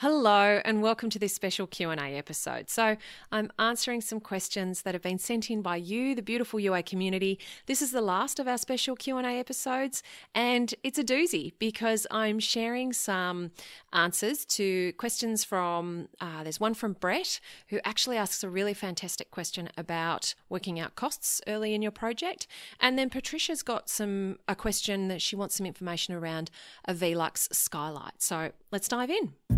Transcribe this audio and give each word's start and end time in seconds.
Hello 0.00 0.60
and 0.64 0.80
welcome 0.80 1.10
to 1.10 1.18
this 1.18 1.34
special 1.34 1.66
Q&A 1.66 1.96
episode. 1.96 2.70
So, 2.70 2.96
I'm 3.32 3.50
answering 3.58 4.00
some 4.00 4.20
questions 4.20 4.82
that 4.82 4.94
have 4.94 5.02
been 5.02 5.18
sent 5.18 5.50
in 5.50 5.60
by 5.60 5.74
you, 5.74 6.14
the 6.14 6.22
beautiful 6.22 6.60
UA 6.60 6.84
community. 6.84 7.40
This 7.66 7.82
is 7.82 7.90
the 7.90 8.00
last 8.00 8.38
of 8.38 8.46
our 8.46 8.58
special 8.58 8.94
Q&A 8.94 9.40
episodes 9.40 10.04
and 10.36 10.72
it's 10.84 11.00
a 11.00 11.02
doozy 11.02 11.52
because 11.58 12.06
I'm 12.12 12.38
sharing 12.38 12.92
some 12.92 13.50
answers 13.92 14.44
to 14.44 14.92
questions 14.92 15.42
from 15.42 16.08
uh, 16.20 16.44
there's 16.44 16.60
one 16.60 16.74
from 16.74 16.92
Brett 16.92 17.40
who 17.66 17.80
actually 17.84 18.18
asks 18.18 18.44
a 18.44 18.48
really 18.48 18.74
fantastic 18.74 19.32
question 19.32 19.68
about 19.76 20.36
working 20.48 20.78
out 20.78 20.94
costs 20.94 21.42
early 21.48 21.74
in 21.74 21.82
your 21.82 21.90
project, 21.90 22.46
and 22.78 22.96
then 22.96 23.10
Patricia's 23.10 23.64
got 23.64 23.88
some 23.88 24.38
a 24.46 24.54
question 24.54 25.08
that 25.08 25.20
she 25.20 25.34
wants 25.34 25.56
some 25.56 25.66
information 25.66 26.14
around 26.14 26.52
a 26.84 26.94
Velux 26.94 27.52
skylight. 27.52 28.22
So, 28.22 28.52
let's 28.70 28.86
dive 28.86 29.10
in. 29.10 29.57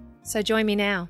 So 0.23 0.41
join 0.41 0.65
me 0.65 0.75
now. 0.75 1.09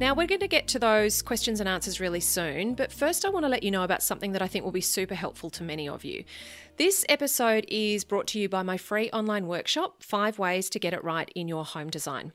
Now, 0.00 0.14
we're 0.14 0.28
going 0.28 0.40
to 0.42 0.46
get 0.46 0.68
to 0.68 0.78
those 0.78 1.22
questions 1.22 1.58
and 1.58 1.68
answers 1.68 1.98
really 1.98 2.20
soon, 2.20 2.74
but 2.74 2.92
first, 2.92 3.24
I 3.24 3.30
want 3.30 3.44
to 3.44 3.48
let 3.48 3.64
you 3.64 3.72
know 3.72 3.82
about 3.82 4.00
something 4.00 4.30
that 4.30 4.40
I 4.40 4.46
think 4.46 4.64
will 4.64 4.70
be 4.70 4.80
super 4.80 5.16
helpful 5.16 5.50
to 5.50 5.64
many 5.64 5.88
of 5.88 6.04
you. 6.04 6.22
This 6.76 7.04
episode 7.08 7.66
is 7.66 8.04
brought 8.04 8.28
to 8.28 8.38
you 8.38 8.48
by 8.48 8.62
my 8.62 8.76
free 8.76 9.10
online 9.10 9.48
workshop, 9.48 10.04
Five 10.04 10.38
Ways 10.38 10.70
to 10.70 10.78
Get 10.78 10.92
It 10.92 11.02
Right 11.02 11.28
in 11.34 11.48
Your 11.48 11.64
Home 11.64 11.90
Design. 11.90 12.32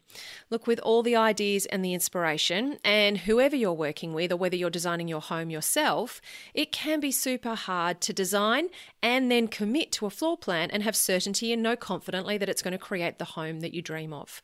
Look, 0.50 0.68
with 0.68 0.80
all 0.80 1.04
the 1.04 1.16
ideas 1.16 1.66
and 1.68 1.86
the 1.86 1.94
inspiration, 1.94 2.80
and 2.84 3.20
whoever 3.20 3.56
you're 3.56 3.72
working 3.72 4.14
with, 4.14 4.34
or 4.34 4.36
whether 4.36 4.58
you're 4.58 4.70
designing 4.70 5.08
your 5.08 5.22
home 5.22 5.50
yourself, 5.50 6.20
it 6.54 6.74
can 6.74 7.00
be 7.00 7.14
super 7.14 7.56
hard 7.56 8.02
to 8.02 8.12
design 8.12 8.68
and 9.02 9.32
then 9.32 9.48
commit 9.48 9.94
to 9.94 10.06
a 10.06 10.10
floor 10.10 10.36
plan 10.36 10.70
and 10.70 10.84
have 10.84 10.98
certainty 10.98 11.54
and 11.54 11.64
know 11.64 11.78
confidently 11.78 12.38
that 12.38 12.50
it's 12.50 12.62
going 12.62 12.74
to 12.74 12.78
create 12.78 13.20
the 13.20 13.26
home 13.26 13.62
that 13.62 13.74
you 13.74 13.82
dream 13.82 14.12
of. 14.12 14.42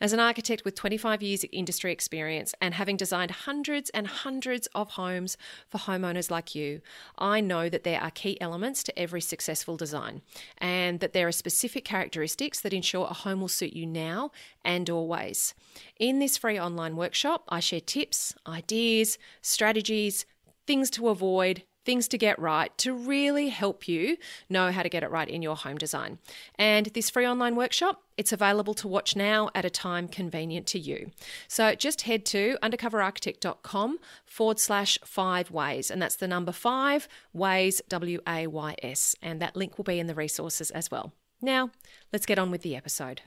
As 0.00 0.12
an 0.12 0.20
architect 0.20 0.64
with 0.64 0.76
25 0.76 1.22
years 1.22 1.42
of 1.42 1.50
industry 1.52 1.90
experience 1.90 2.54
and 2.60 2.74
having 2.74 2.96
designed 2.96 3.32
hundreds 3.32 3.90
and 3.90 4.06
hundreds 4.06 4.68
of 4.68 4.90
homes 4.90 5.36
for 5.68 5.78
homeowners 5.78 6.30
like 6.30 6.54
you, 6.54 6.80
I 7.18 7.40
know 7.40 7.68
that 7.68 7.82
there 7.82 8.00
are 8.00 8.12
key 8.12 8.40
elements 8.40 8.84
to 8.84 8.96
every 8.98 9.20
successful 9.20 9.76
design 9.76 10.22
and 10.58 11.00
that 11.00 11.14
there 11.14 11.26
are 11.26 11.32
specific 11.32 11.84
characteristics 11.84 12.60
that 12.60 12.72
ensure 12.72 13.08
a 13.10 13.14
home 13.14 13.40
will 13.40 13.48
suit 13.48 13.72
you 13.72 13.86
now 13.86 14.30
and 14.64 14.88
always. 14.88 15.54
In 15.98 16.20
this 16.20 16.36
free 16.36 16.60
online 16.60 16.94
workshop, 16.94 17.42
I 17.48 17.58
share 17.58 17.80
tips, 17.80 18.36
ideas, 18.46 19.18
strategies, 19.42 20.26
things 20.64 20.90
to 20.90 21.08
avoid, 21.08 21.64
things 21.88 22.06
to 22.06 22.18
get 22.18 22.38
right 22.38 22.76
to 22.76 22.92
really 22.92 23.48
help 23.48 23.88
you 23.88 24.18
know 24.50 24.70
how 24.70 24.82
to 24.82 24.90
get 24.90 25.02
it 25.02 25.10
right 25.10 25.30
in 25.30 25.40
your 25.40 25.56
home 25.56 25.78
design. 25.78 26.18
And 26.56 26.84
this 26.88 27.08
free 27.08 27.26
online 27.26 27.56
workshop, 27.56 28.02
it's 28.18 28.30
available 28.30 28.74
to 28.74 28.86
watch 28.86 29.16
now 29.16 29.48
at 29.54 29.64
a 29.64 29.70
time 29.70 30.06
convenient 30.06 30.66
to 30.66 30.78
you. 30.78 31.12
So 31.48 31.74
just 31.74 32.02
head 32.02 32.26
to 32.26 32.58
undercoverarchitect.com 32.62 34.00
forward 34.26 34.58
slash 34.58 34.98
five 35.02 35.50
ways, 35.50 35.90
and 35.90 36.02
that's 36.02 36.16
the 36.16 36.28
number 36.28 36.52
five 36.52 37.08
ways, 37.32 37.80
W 37.88 38.20
A 38.28 38.46
Y 38.46 38.74
S. 38.82 39.16
And 39.22 39.40
that 39.40 39.56
link 39.56 39.78
will 39.78 39.84
be 39.84 39.98
in 39.98 40.08
the 40.08 40.14
resources 40.14 40.70
as 40.70 40.90
well. 40.90 41.14
Now, 41.40 41.70
let's 42.12 42.26
get 42.26 42.38
on 42.38 42.50
with 42.50 42.60
the 42.60 42.76
episode. 42.76 43.22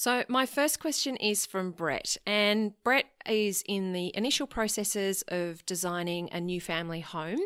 So, 0.00 0.22
my 0.28 0.46
first 0.46 0.78
question 0.78 1.16
is 1.16 1.44
from 1.44 1.72
Brett, 1.72 2.16
and 2.24 2.72
Brett 2.84 3.06
is 3.28 3.64
in 3.66 3.92
the 3.92 4.12
initial 4.16 4.46
processes 4.46 5.24
of 5.26 5.66
designing 5.66 6.28
a 6.30 6.40
new 6.40 6.60
family 6.60 7.00
home 7.00 7.40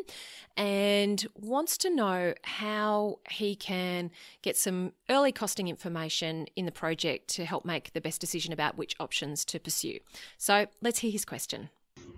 and 0.55 1.25
wants 1.33 1.79
to 1.79 1.89
know 1.89 2.35
how 2.43 3.17
he 3.27 3.55
can 3.55 4.11
get 4.43 4.55
some 4.55 4.93
early 5.09 5.31
costing 5.31 5.67
information 5.67 6.45
in 6.55 6.67
the 6.67 6.71
project 6.71 7.27
to 7.29 7.45
help 7.45 7.65
make 7.65 7.91
the 7.93 8.01
best 8.01 8.21
decision 8.21 8.53
about 8.53 8.77
which 8.77 8.95
options 8.99 9.43
to 9.45 9.59
pursue. 9.59 9.97
So, 10.37 10.67
let's 10.79 10.99
hear 10.99 11.09
his 11.09 11.25
question. 11.25 11.71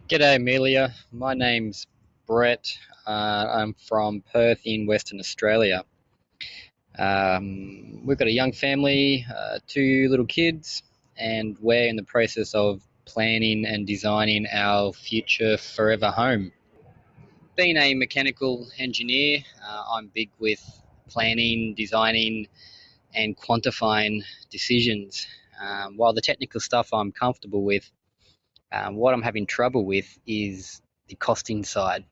G'day, 0.10 0.36
Amelia. 0.36 0.94
My 1.14 1.34
name's 1.34 1.88
Brett. 2.28 2.78
Uh, 3.08 3.46
I'm 3.54 3.74
from 3.74 4.22
Perth 4.34 4.60
in 4.66 4.86
Western 4.86 5.22
Australia. 5.22 5.86
Um, 6.98 8.06
we've 8.06 8.18
got 8.18 8.28
a 8.28 8.32
young 8.32 8.54
family, 8.54 9.26
uh, 9.34 9.60
two 9.68 10.08
little 10.10 10.26
kids, 10.26 10.84
and 11.18 11.58
we're 11.60 11.88
in 11.88 11.96
the 11.96 12.04
process 12.04 12.54
of 12.54 12.82
planning 13.06 13.66
and 13.66 13.86
designing 13.86 14.48
our 14.52 14.94
future 14.94 15.58
forever 15.58 16.12
home. 16.12 16.52
Being 17.56 17.78
a 17.78 17.94
mechanical 17.94 18.68
engineer, 18.78 19.40
uh, 19.66 19.84
I'm 19.94 20.08
big 20.14 20.30
with 20.40 20.62
planning, 21.08 21.74
designing, 21.76 22.48
and 23.14 23.38
quantifying 23.38 24.24
decisions. 24.50 25.26
Um, 25.62 25.96
while 25.96 26.14
the 26.14 26.22
technical 26.22 26.60
stuff 26.60 26.90
I'm 26.94 27.12
comfortable 27.12 27.64
with, 27.64 27.90
um, 28.72 28.96
what 28.96 29.14
I'm 29.14 29.22
having 29.22 29.46
trouble 29.46 29.86
with 29.86 30.18
is 30.28 30.82
the 31.08 31.16
costing 31.16 31.64
side. 31.64 32.04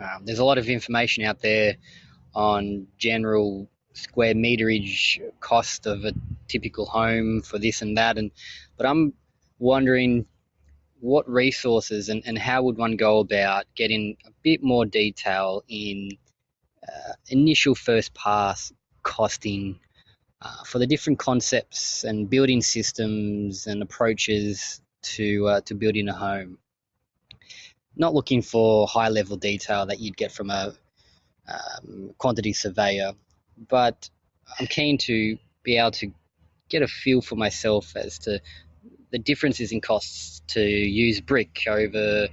Um, 0.00 0.24
there's 0.24 0.38
a 0.38 0.44
lot 0.44 0.58
of 0.58 0.68
information 0.68 1.24
out 1.24 1.40
there 1.40 1.76
on 2.34 2.86
general 2.96 3.68
square 3.92 4.34
meterage 4.34 5.20
cost 5.40 5.86
of 5.86 6.04
a 6.04 6.12
typical 6.48 6.86
home 6.86 7.42
for 7.42 7.58
this 7.58 7.82
and 7.82 7.96
that 7.96 8.18
and 8.18 8.30
but 8.76 8.86
I'm 8.86 9.12
wondering 9.58 10.26
what 11.00 11.28
resources 11.28 12.08
and, 12.08 12.22
and 12.26 12.38
how 12.38 12.62
would 12.62 12.76
one 12.76 12.96
go 12.96 13.18
about 13.18 13.64
getting 13.74 14.16
a 14.26 14.30
bit 14.42 14.62
more 14.62 14.84
detail 14.84 15.62
in 15.68 16.10
uh, 16.86 17.12
initial 17.28 17.74
first 17.74 18.12
pass 18.14 18.72
costing 19.02 19.78
uh, 20.42 20.64
for 20.64 20.78
the 20.78 20.86
different 20.86 21.18
concepts 21.18 22.04
and 22.04 22.30
building 22.30 22.60
systems 22.60 23.66
and 23.66 23.82
approaches 23.82 24.80
to 25.02 25.46
uh, 25.48 25.60
to 25.62 25.74
building 25.74 26.08
a 26.08 26.12
home. 26.12 26.58
Not 27.96 28.14
looking 28.14 28.42
for 28.42 28.86
high 28.86 29.08
level 29.08 29.36
detail 29.36 29.86
that 29.86 30.00
you'd 30.00 30.16
get 30.16 30.32
from 30.32 30.50
a 30.50 30.74
um, 31.48 32.14
quantity 32.18 32.52
surveyor, 32.52 33.12
but 33.68 34.08
I'm 34.58 34.66
keen 34.66 34.98
to 34.98 35.38
be 35.62 35.76
able 35.76 35.90
to 35.92 36.12
get 36.68 36.82
a 36.82 36.88
feel 36.88 37.20
for 37.20 37.36
myself 37.36 37.96
as 37.96 38.18
to 38.20 38.40
the 39.10 39.18
differences 39.18 39.72
in 39.72 39.80
costs 39.80 40.42
to 40.48 40.60
use 40.62 41.20
brick 41.20 41.64
over 41.68 42.28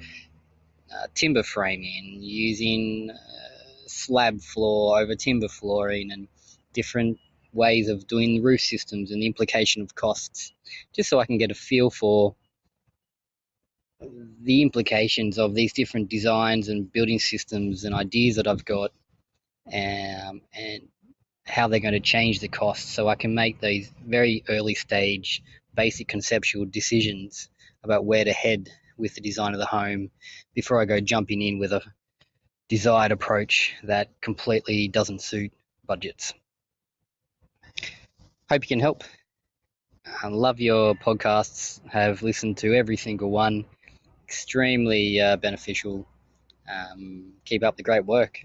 uh, 0.94 1.08
timber 1.14 1.44
framing, 1.44 2.18
using 2.22 3.10
uh, 3.12 3.88
slab 3.88 4.42
floor 4.42 5.00
over 5.00 5.16
timber 5.16 5.48
flooring, 5.48 6.12
and 6.12 6.28
different 6.74 7.18
ways 7.54 7.90
of 7.90 8.08
doing 8.08 8.44
roof 8.44 8.62
systems 8.62 9.12
and 9.12 9.22
the 9.22 9.26
implication 9.26 9.82
of 9.82 9.96
costs, 9.96 10.54
just 10.94 11.10
so 11.10 11.20
I 11.20 11.26
can 11.26 11.38
get 11.38 11.52
a 11.52 11.56
feel 11.56 11.90
for 11.90 12.36
the 14.44 14.62
implications 14.62 15.40
of 15.40 15.56
these 15.56 15.74
different 15.74 16.10
designs 16.10 16.70
and 16.70 16.92
building 16.92 17.20
systems 17.20 17.84
and 17.84 17.96
ideas 17.96 18.36
that 18.36 18.48
I've 18.48 18.64
got, 18.64 18.92
um, 19.74 20.42
and 20.54 20.88
how 21.48 21.68
they're 21.68 21.80
going 21.80 21.94
to 21.94 22.00
change 22.00 22.40
the 22.40 22.48
costs 22.48 22.92
so 22.92 23.08
I 23.08 23.16
can 23.16 23.34
make 23.34 23.60
these 23.60 23.92
very 24.06 24.44
early 24.50 24.76
stage 24.76 25.42
basic 25.74 26.08
conceptual 26.08 26.66
decisions 26.66 27.50
about 27.84 28.06
where 28.06 28.26
to 28.26 28.34
head 28.34 28.70
with 28.98 29.16
the 29.16 29.22
design 29.22 29.54
of 29.54 29.60
the 29.60 29.66
home 29.66 30.10
before 30.54 30.82
I 30.82 30.86
go 30.86 31.00
jumping 31.00 31.42
in 31.42 31.60
with 31.60 31.72
a 31.72 31.82
desired 32.68 33.12
approach 33.12 33.76
that 33.84 34.10
completely 34.22 34.88
doesn't 34.88 35.22
suit 35.22 35.54
budgets. 35.86 36.34
Hope 38.50 38.64
you 38.64 38.68
can 38.68 38.80
help. 38.80 39.04
I 40.24 40.28
love 40.28 40.60
your 40.60 40.96
podcasts, 40.96 41.80
have 41.90 42.24
listened 42.24 42.58
to 42.58 42.74
every 42.74 42.98
single 42.98 43.30
one. 43.30 43.66
Extremely 44.26 45.20
uh, 45.20 45.38
beneficial. 45.38 46.08
Um, 46.70 47.34
keep 47.46 47.64
up 47.64 47.78
the 47.78 47.84
great 47.84 48.06
work. 48.06 48.42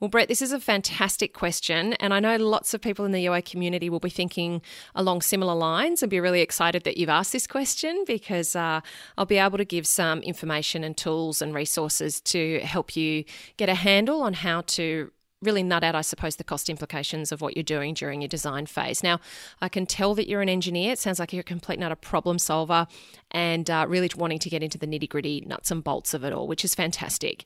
Well, 0.00 0.08
Brett, 0.08 0.28
this 0.28 0.42
is 0.42 0.52
a 0.52 0.60
fantastic 0.60 1.32
question. 1.34 1.94
And 1.94 2.14
I 2.14 2.20
know 2.20 2.36
lots 2.36 2.72
of 2.72 2.80
people 2.80 3.04
in 3.04 3.10
the 3.10 3.20
UA 3.22 3.42
community 3.42 3.90
will 3.90 3.98
be 3.98 4.10
thinking 4.10 4.62
along 4.94 5.22
similar 5.22 5.54
lines 5.54 6.04
and 6.04 6.10
be 6.10 6.20
really 6.20 6.40
excited 6.40 6.84
that 6.84 6.96
you've 6.98 7.08
asked 7.08 7.32
this 7.32 7.48
question 7.48 8.04
because 8.06 8.54
uh, 8.54 8.80
I'll 9.16 9.26
be 9.26 9.38
able 9.38 9.58
to 9.58 9.64
give 9.64 9.88
some 9.88 10.20
information 10.20 10.84
and 10.84 10.96
tools 10.96 11.42
and 11.42 11.52
resources 11.52 12.20
to 12.20 12.60
help 12.60 12.94
you 12.94 13.24
get 13.56 13.68
a 13.68 13.74
handle 13.74 14.22
on 14.22 14.34
how 14.34 14.60
to 14.62 15.10
really 15.40 15.62
nut 15.62 15.84
out, 15.84 15.94
I 15.94 16.00
suppose, 16.00 16.36
the 16.36 16.44
cost 16.44 16.68
implications 16.68 17.30
of 17.30 17.40
what 17.40 17.56
you're 17.56 17.62
doing 17.62 17.94
during 17.94 18.20
your 18.20 18.28
design 18.28 18.66
phase. 18.66 19.02
Now, 19.02 19.20
I 19.60 19.68
can 19.68 19.86
tell 19.86 20.14
that 20.16 20.28
you're 20.28 20.42
an 20.42 20.48
engineer. 20.48 20.92
It 20.92 20.98
sounds 20.98 21.18
like 21.18 21.32
you're 21.32 21.40
a 21.40 21.44
complete 21.44 21.78
nut 21.78 21.92
a 21.92 21.96
problem 21.96 22.38
solver 22.38 22.86
and 23.30 23.70
uh, 23.70 23.86
really 23.88 24.10
wanting 24.16 24.38
to 24.40 24.50
get 24.50 24.62
into 24.62 24.78
the 24.78 24.86
nitty 24.86 25.08
gritty 25.08 25.42
nuts 25.46 25.70
and 25.70 25.84
bolts 25.84 26.14
of 26.14 26.24
it 26.24 26.32
all, 26.32 26.48
which 26.48 26.64
is 26.64 26.74
fantastic. 26.74 27.44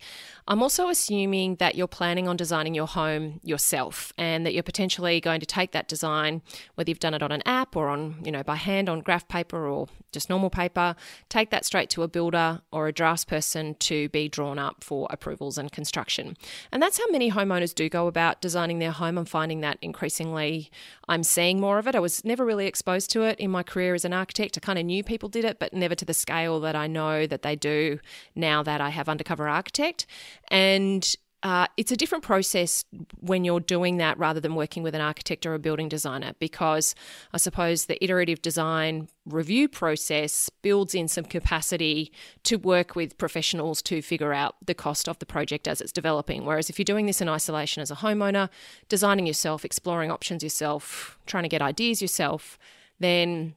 I'm 0.49 0.63
also 0.63 0.89
assuming 0.89 1.57
that 1.57 1.75
you're 1.75 1.89
planning 1.89 2.29
on 2.29 2.37
designing 2.37 2.75
your 2.75 2.87
home 2.87 3.41
yourself 3.43 4.13
and 4.17 4.47
that 4.47 4.55
you're 4.55 4.63
potentially 4.63 5.21
going 5.21 5.41
to 5.41 5.47
take 5.47 5.73
that 5.73 5.89
design, 5.89 6.43
whether 6.77 6.91
you've 6.91 7.01
done 7.01 7.15
it 7.15 7.23
on 7.23 7.33
an 7.33 7.43
app 7.47 7.77
or 7.77 7.89
on, 7.89 8.17
you 8.25 8.33
know, 8.33 8.43
by 8.43 8.57
hand 8.57 8.89
on 8.89 9.01
graph 9.01 9.29
paper 9.29 9.67
or 9.67 9.89
just 10.13 10.31
normal 10.31 10.51
paper, 10.51 10.95
take 11.29 11.51
that 11.51 11.65
straight 11.65 11.91
to 11.91 12.03
a 12.03 12.09
builder 12.09 12.61
or 12.71 12.89
a 12.89 12.93
draftsperson 12.93 13.79
to 13.79 14.09
be 14.11 14.29
drawn 14.29 14.59
up 14.59 14.85
for 14.85 15.07
approvals 15.11 15.59
and 15.59 15.73
construction. 15.73 16.37
And 16.71 16.83
that's 16.83 16.99
how 16.99 17.11
many 17.11 17.31
homeowners 17.31 17.75
do 17.75 17.82
go 17.89 18.07
about 18.07 18.41
designing 18.41 18.79
their 18.79 18.91
home. 18.91 19.19
I'm 19.19 19.25
finding 19.25 19.61
that 19.61 19.79
increasingly 19.83 20.71
I'm 21.09 21.23
seeing 21.23 21.61
more 21.61 21.79
of 21.79 21.87
it. 21.87 21.95
I 21.95 22.01
was 22.01 22.25
never 22.25 22.45
really 22.45 22.67
exposed 22.67 23.11
to 23.11 23.23
it 23.23 23.39
in 23.39 23.51
my 23.51 23.63
career 23.63 23.95
as 23.95 24.05
an 24.05 24.13
architect. 24.13 24.57
I 24.57 24.61
kind 24.61 24.79
of 24.79 24.85
knew 24.85 25.03
people 25.03 25.29
did 25.29 25.45
it, 25.45 25.59
but 25.59 25.73
never 25.73 25.95
to 25.95 26.05
the 26.05 26.15
scale 26.15 26.61
that 26.61 26.77
I 26.77 26.87
know 26.87 27.27
that 27.27 27.43
they 27.43 27.57
do 27.57 27.99
now 28.35 28.63
that 28.63 28.81
I 28.81 28.91
have 28.91 29.09
Undercover 29.09 29.49
Architect. 29.49 30.07
And 30.49 31.15
uh, 31.43 31.67
it's 31.77 31.91
a 31.91 31.97
different 31.97 32.23
process 32.23 32.85
when 33.19 33.45
you're 33.45 33.61
doing 33.61 33.97
that 33.97 34.17
rather 34.17 34.39
than 34.39 34.55
working 34.55 34.83
with 34.83 34.95
an 34.95 35.01
architect 35.01 35.45
or 35.45 35.55
a 35.55 35.59
building 35.59 35.89
designer 35.89 36.33
because 36.39 36.95
I 37.33 37.39
suppose 37.39 37.87
the 37.87 38.03
iterative 38.03 38.41
design 38.43 39.09
review 39.27 39.69
process 39.69 40.49
builds 40.63 40.95
in 40.95 41.09
some 41.09 41.25
capacity 41.25 42.13
to 42.45 42.57
work 42.57 42.95
with 42.95 43.19
professionals 43.19 43.83
to 43.83 44.03
figure 44.03 44.33
out 44.33 44.55
the 44.65 44.75
cost 44.75 45.09
of 45.09 45.19
the 45.19 45.27
project 45.27 45.67
as 45.67 45.81
it's 45.81 45.93
developing. 45.93 46.45
Whereas 46.45 46.71
if 46.71 46.79
you're 46.79 46.85
doing 46.85 47.07
this 47.07 47.21
in 47.21 47.29
isolation 47.29 47.81
as 47.83 47.91
a 47.91 47.97
homeowner, 47.97 48.49
designing 48.89 49.27
yourself, 49.27 49.65
exploring 49.65 50.13
options 50.13 50.45
yourself, 50.45 51.19
trying 51.27 51.43
to 51.43 51.49
get 51.49 51.63
ideas 51.63 52.01
yourself, 52.01 52.57
then 53.01 53.55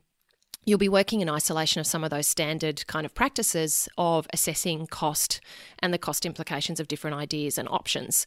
you'll 0.66 0.78
be 0.78 0.90
working 0.90 1.22
in 1.22 1.30
isolation 1.30 1.80
of 1.80 1.88
some 1.88 2.04
of 2.04 2.10
those 2.10 2.28
standard 2.28 2.86
kind 2.88 3.06
of 3.06 3.14
practices 3.14 3.88
of 3.98 4.28
assessing 4.34 4.88
cost 4.88 5.40
and 5.80 5.94
the 5.94 5.98
cost 5.98 6.26
implications 6.26 6.80
of 6.80 6.88
different 6.88 7.16
ideas 7.16 7.58
and 7.58 7.70
options. 7.70 8.26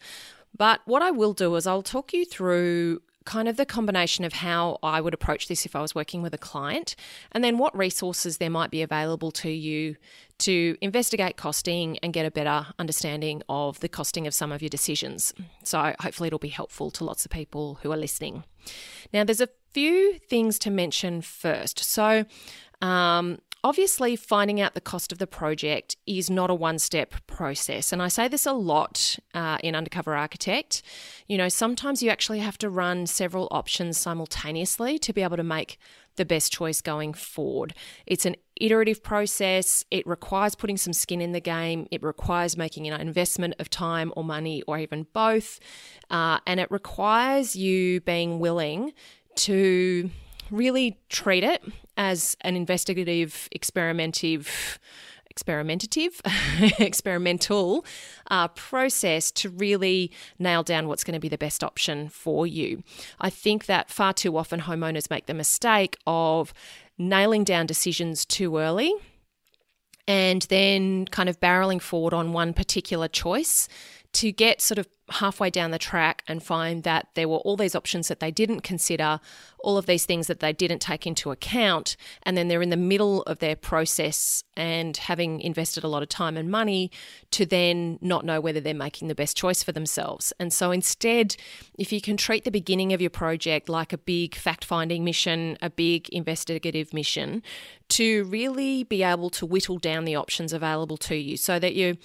But 0.57 0.81
what 0.87 1.03
I 1.03 1.11
will 1.11 1.35
do 1.35 1.55
is 1.57 1.67
I'll 1.67 1.83
talk 1.83 2.13
you 2.13 2.25
through 2.25 3.03
kind 3.29 3.47
of 3.47 3.59
the 3.59 3.67
combination 3.67 4.25
of 4.25 4.33
how 4.33 4.79
I 4.83 5.03
would 5.03 5.13
approach 5.13 5.49
this 5.49 5.67
if 5.67 5.77
I 5.77 5.83
was 5.83 5.95
working 5.95 6.23
with 6.23 6.33
a 6.33 6.39
client, 6.39 6.97
and 7.31 7.45
then 7.45 7.59
what 7.59 7.77
resources 7.77 8.39
there 8.39 8.49
might 8.49 8.71
be 8.71 8.81
available 8.81 9.31
to 9.33 9.51
you 9.51 9.97
to 10.39 10.79
investigate 10.81 11.37
costing 11.37 11.99
and 11.99 12.15
get 12.15 12.25
a 12.25 12.31
better 12.31 12.69
understanding 12.79 13.43
of 13.51 13.81
the 13.81 13.89
costing 13.89 14.27
of 14.27 14.33
some 14.33 14.51
of 14.51 14.63
your 14.63 14.71
decisions. 14.71 15.35
So, 15.63 15.95
hopefully, 16.01 16.29
it'll 16.29 16.39
be 16.39 16.49
helpful 16.49 16.91
to 16.93 17.05
lots 17.05 17.27
of 17.27 17.31
people 17.31 17.79
who 17.83 17.93
are 17.93 17.99
listening. 17.99 18.45
Now, 19.13 19.25
there's 19.25 19.43
a 19.43 19.51
few 19.79 20.19
things 20.19 20.59
to 20.59 20.71
mention 20.71 21.21
first. 21.23 21.85
So, 21.85 22.25
um, 22.83 23.39
obviously, 23.63 24.17
finding 24.17 24.61
out 24.61 24.75
the 24.75 24.81
cost 24.81 25.13
of 25.13 25.19
the 25.19 25.27
project 25.29 25.95
is 26.05 26.29
not 26.29 26.51
a 26.51 26.55
one 26.55 26.81
step 26.81 27.15
process. 27.29 27.93
And 27.93 28.03
I 28.03 28.09
say 28.09 28.27
this 28.27 28.45
a 28.45 28.53
lot 28.53 29.21
uh, 29.35 29.59
in 29.63 29.77
Undercover 29.77 30.17
Architect. 30.17 30.83
You 31.29 31.39
know, 31.39 31.49
sometimes 31.49 32.03
you 32.03 32.11
actually 32.11 32.41
have 32.41 32.59
to 32.59 32.69
run 32.69 33.07
several 33.07 33.47
options 33.53 33.97
simultaneously 33.97 34.99
to 34.99 35.13
be 35.13 35.23
able 35.23 35.37
to 35.37 35.45
make 35.45 35.79
the 36.17 36.25
best 36.25 36.53
choice 36.53 36.81
going 36.81 37.15
forward. 37.15 37.73
It's 38.05 38.27
an 38.27 38.35
iterative 38.61 39.05
process. 39.05 39.85
It 39.93 40.05
requires 40.09 40.57
putting 40.57 40.77
some 40.77 40.93
skin 40.93 41.21
in 41.21 41.31
the 41.31 41.41
game. 41.41 41.87
It 41.93 42.03
requires 42.03 42.57
making 42.57 42.89
an 42.89 43.01
investment 43.01 43.55
of 43.61 43.71
time 43.71 44.13
or 44.17 44.25
money 44.25 44.61
or 44.67 44.77
even 44.77 45.07
both. 45.13 45.61
Uh, 46.11 46.41
and 46.49 46.59
it 46.59 46.69
requires 46.73 47.55
you 47.55 48.01
being 48.01 48.41
willing 48.41 48.93
to 49.39 50.11
really 50.51 50.99
treat 51.09 51.45
it 51.45 51.63
as 51.97 52.37
an 52.43 52.57
investigative, 52.57 53.49
experimentative, 53.55 54.79
experimentative, 55.35 56.21
experimental 56.81 57.85
uh, 58.31 58.49
process 58.49 59.31
to 59.33 59.49
really 59.51 60.11
nail 60.39 60.63
down 60.63 60.89
what's 60.89 61.05
going 61.05 61.15
to 61.15 61.21
be 61.21 61.29
the 61.29 61.39
best 61.39 61.63
option 61.63 62.09
for 62.09 62.47
you. 62.47 62.83
I 63.21 63.31
think 63.31 63.67
that 63.67 63.91
far 63.91 64.13
too 64.13 64.37
often 64.37 64.61
homeowners 64.61 65.11
make 65.11 65.27
the 65.27 65.35
mistake 65.35 65.97
of 66.07 66.53
nailing 66.97 67.45
down 67.45 67.67
decisions 67.67 68.25
too 68.25 68.59
early 68.59 68.93
and 70.09 70.43
then 70.43 71.05
kind 71.07 71.29
of 71.29 71.39
barreling 71.39 71.81
forward 71.81 72.15
on 72.15 72.33
one 72.33 72.55
particular 72.55 73.09
choice 73.09 73.69
to 74.15 74.33
get 74.33 74.61
sort 74.61 74.79
of 74.79 74.89
halfway 75.11 75.51
down 75.51 75.71
the 75.71 75.79
track 75.79 76.23
and 76.29 76.43
find 76.43 76.83
that 76.83 77.09
there 77.15 77.29
were 77.29 77.39
all 77.39 77.57
these 77.57 77.75
options 77.75 78.09
that 78.09 78.21
they 78.21 78.31
didn't 78.31 78.61
consider, 78.61 79.21
all 79.61 79.77
of 79.77 79.87
these 79.87 80.05
things 80.05 80.27
that 80.27 80.41
they 80.41 80.53
didn't 80.53 80.81
take 80.81 81.07
into 81.07 81.31
account, 81.31 81.97
and 82.23 82.37
then 82.37 82.49
they're 82.49 82.63
in 82.63 82.71
the 82.71 82.77
middle 82.77 83.23
of 83.23 83.39
their 83.39 83.57
process 83.57 84.45
and 84.57 84.97
having 84.97 85.41
invested 85.41 85.85
a 85.85 85.89
lot 85.89 86.03
of 86.03 86.09
time 86.09 86.37
and 86.37 86.51
money 86.51 86.91
to 87.31 87.47
then 87.47 87.99
not 88.01 88.25
know 88.25 88.41
whether 88.41 88.61
they're 88.61 88.75
making 88.75 89.09
the 89.09 89.15
best 89.15 89.37
choice 89.37 89.63
for 89.63 89.73
themselves. 89.73 90.33
And 90.39 90.53
so 90.53 90.71
instead, 90.71 91.37
if 91.79 91.93
you 91.93 92.01
can 92.01 92.17
treat 92.17 92.45
the 92.45 92.51
beginning 92.51 92.93
of 92.93 93.01
your 93.01 93.11
project 93.11 93.69
like 93.69 93.93
a 93.93 93.99
big 93.99 94.35
fact 94.35 94.65
finding 94.65 95.05
mission, 95.05 95.57
a 95.61 95.71
big 95.71 96.09
investigative 96.11 96.93
mission, 96.93 97.43
to 97.89 98.25
really 98.25 98.85
be 98.85 99.03
able 99.03 99.31
to 99.31 99.47
whittle 99.47 99.79
down 99.79 100.05
the 100.05 100.15
options 100.15 100.53
available 100.53 100.97
to 100.99 101.17
you 101.17 101.37
so 101.37 101.59
that 101.59 101.75
you 101.75 101.97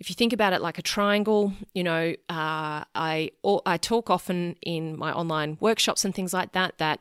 if 0.00 0.08
you 0.08 0.14
think 0.14 0.32
about 0.32 0.54
it 0.54 0.62
like 0.62 0.78
a 0.78 0.82
triangle, 0.82 1.52
you 1.74 1.84
know, 1.84 2.14
uh, 2.30 2.32
I 2.94 3.30
I 3.66 3.76
talk 3.76 4.10
often 4.10 4.56
in 4.62 4.98
my 4.98 5.12
online 5.12 5.56
workshops 5.60 6.04
and 6.04 6.14
things 6.14 6.32
like 6.32 6.52
that 6.52 6.78
that 6.78 7.00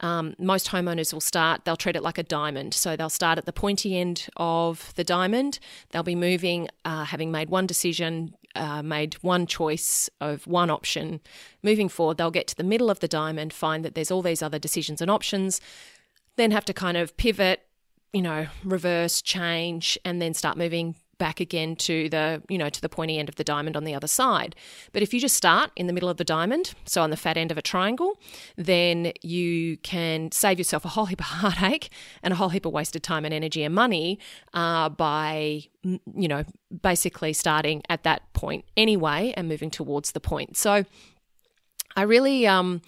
um, 0.00 0.34
most 0.38 0.68
homeowners 0.68 1.12
will 1.12 1.20
start, 1.20 1.64
they'll 1.64 1.76
treat 1.76 1.96
it 1.96 2.02
like 2.02 2.18
a 2.18 2.22
diamond. 2.22 2.74
So 2.74 2.96
they'll 2.96 3.08
start 3.08 3.38
at 3.38 3.46
the 3.46 3.52
pointy 3.52 3.96
end 3.98 4.28
of 4.36 4.92
the 4.94 5.04
diamond. 5.04 5.58
They'll 5.90 6.02
be 6.02 6.14
moving, 6.14 6.68
uh, 6.84 7.04
having 7.04 7.30
made 7.30 7.48
one 7.48 7.66
decision, 7.66 8.34
uh, 8.54 8.82
made 8.82 9.14
one 9.22 9.46
choice 9.46 10.10
of 10.20 10.46
one 10.46 10.70
option. 10.70 11.20
Moving 11.62 11.88
forward, 11.88 12.18
they'll 12.18 12.30
get 12.30 12.46
to 12.48 12.56
the 12.56 12.64
middle 12.64 12.90
of 12.90 13.00
the 13.00 13.08
diamond, 13.08 13.52
find 13.52 13.84
that 13.84 13.94
there's 13.94 14.10
all 14.10 14.22
these 14.22 14.42
other 14.42 14.58
decisions 14.58 15.00
and 15.00 15.10
options, 15.10 15.60
then 16.36 16.50
have 16.50 16.64
to 16.66 16.74
kind 16.74 16.96
of 16.96 17.16
pivot, 17.16 17.66
you 18.12 18.22
know, 18.22 18.48
reverse, 18.64 19.22
change, 19.22 19.98
and 20.04 20.20
then 20.20 20.34
start 20.34 20.58
moving 20.58 20.94
back 21.18 21.40
again 21.40 21.76
to 21.76 22.08
the 22.08 22.42
you 22.48 22.58
know 22.58 22.68
to 22.68 22.80
the 22.80 22.88
pointy 22.88 23.18
end 23.18 23.28
of 23.28 23.36
the 23.36 23.44
diamond 23.44 23.76
on 23.76 23.84
the 23.84 23.94
other 23.94 24.06
side. 24.06 24.54
But 24.92 25.02
if 25.02 25.14
you 25.14 25.20
just 25.20 25.36
start 25.36 25.70
in 25.76 25.86
the 25.86 25.92
middle 25.92 26.08
of 26.08 26.16
the 26.16 26.24
diamond 26.24 26.74
so 26.84 27.02
on 27.02 27.10
the 27.10 27.16
fat 27.16 27.36
end 27.36 27.50
of 27.50 27.58
a 27.58 27.62
triangle 27.62 28.18
then 28.56 29.12
you 29.22 29.76
can 29.78 30.30
save 30.32 30.58
yourself 30.58 30.84
a 30.84 30.88
whole 30.88 31.06
heap 31.06 31.20
of 31.20 31.26
heartache 31.42 31.90
and 32.22 32.32
a 32.32 32.36
whole 32.36 32.50
heap 32.50 32.66
of 32.66 32.72
wasted 32.72 33.02
time 33.02 33.24
and 33.24 33.34
energy 33.34 33.62
and 33.62 33.74
money 33.74 34.18
uh, 34.54 34.88
by 34.88 35.62
you 35.82 36.28
know 36.28 36.44
basically 36.82 37.32
starting 37.32 37.82
at 37.88 38.02
that 38.02 38.32
point 38.32 38.64
anyway 38.76 39.32
and 39.36 39.48
moving 39.48 39.70
towards 39.70 40.12
the 40.12 40.20
point. 40.20 40.56
So 40.56 40.84
i 41.98 42.02
really 42.02 42.46
um 42.46 42.82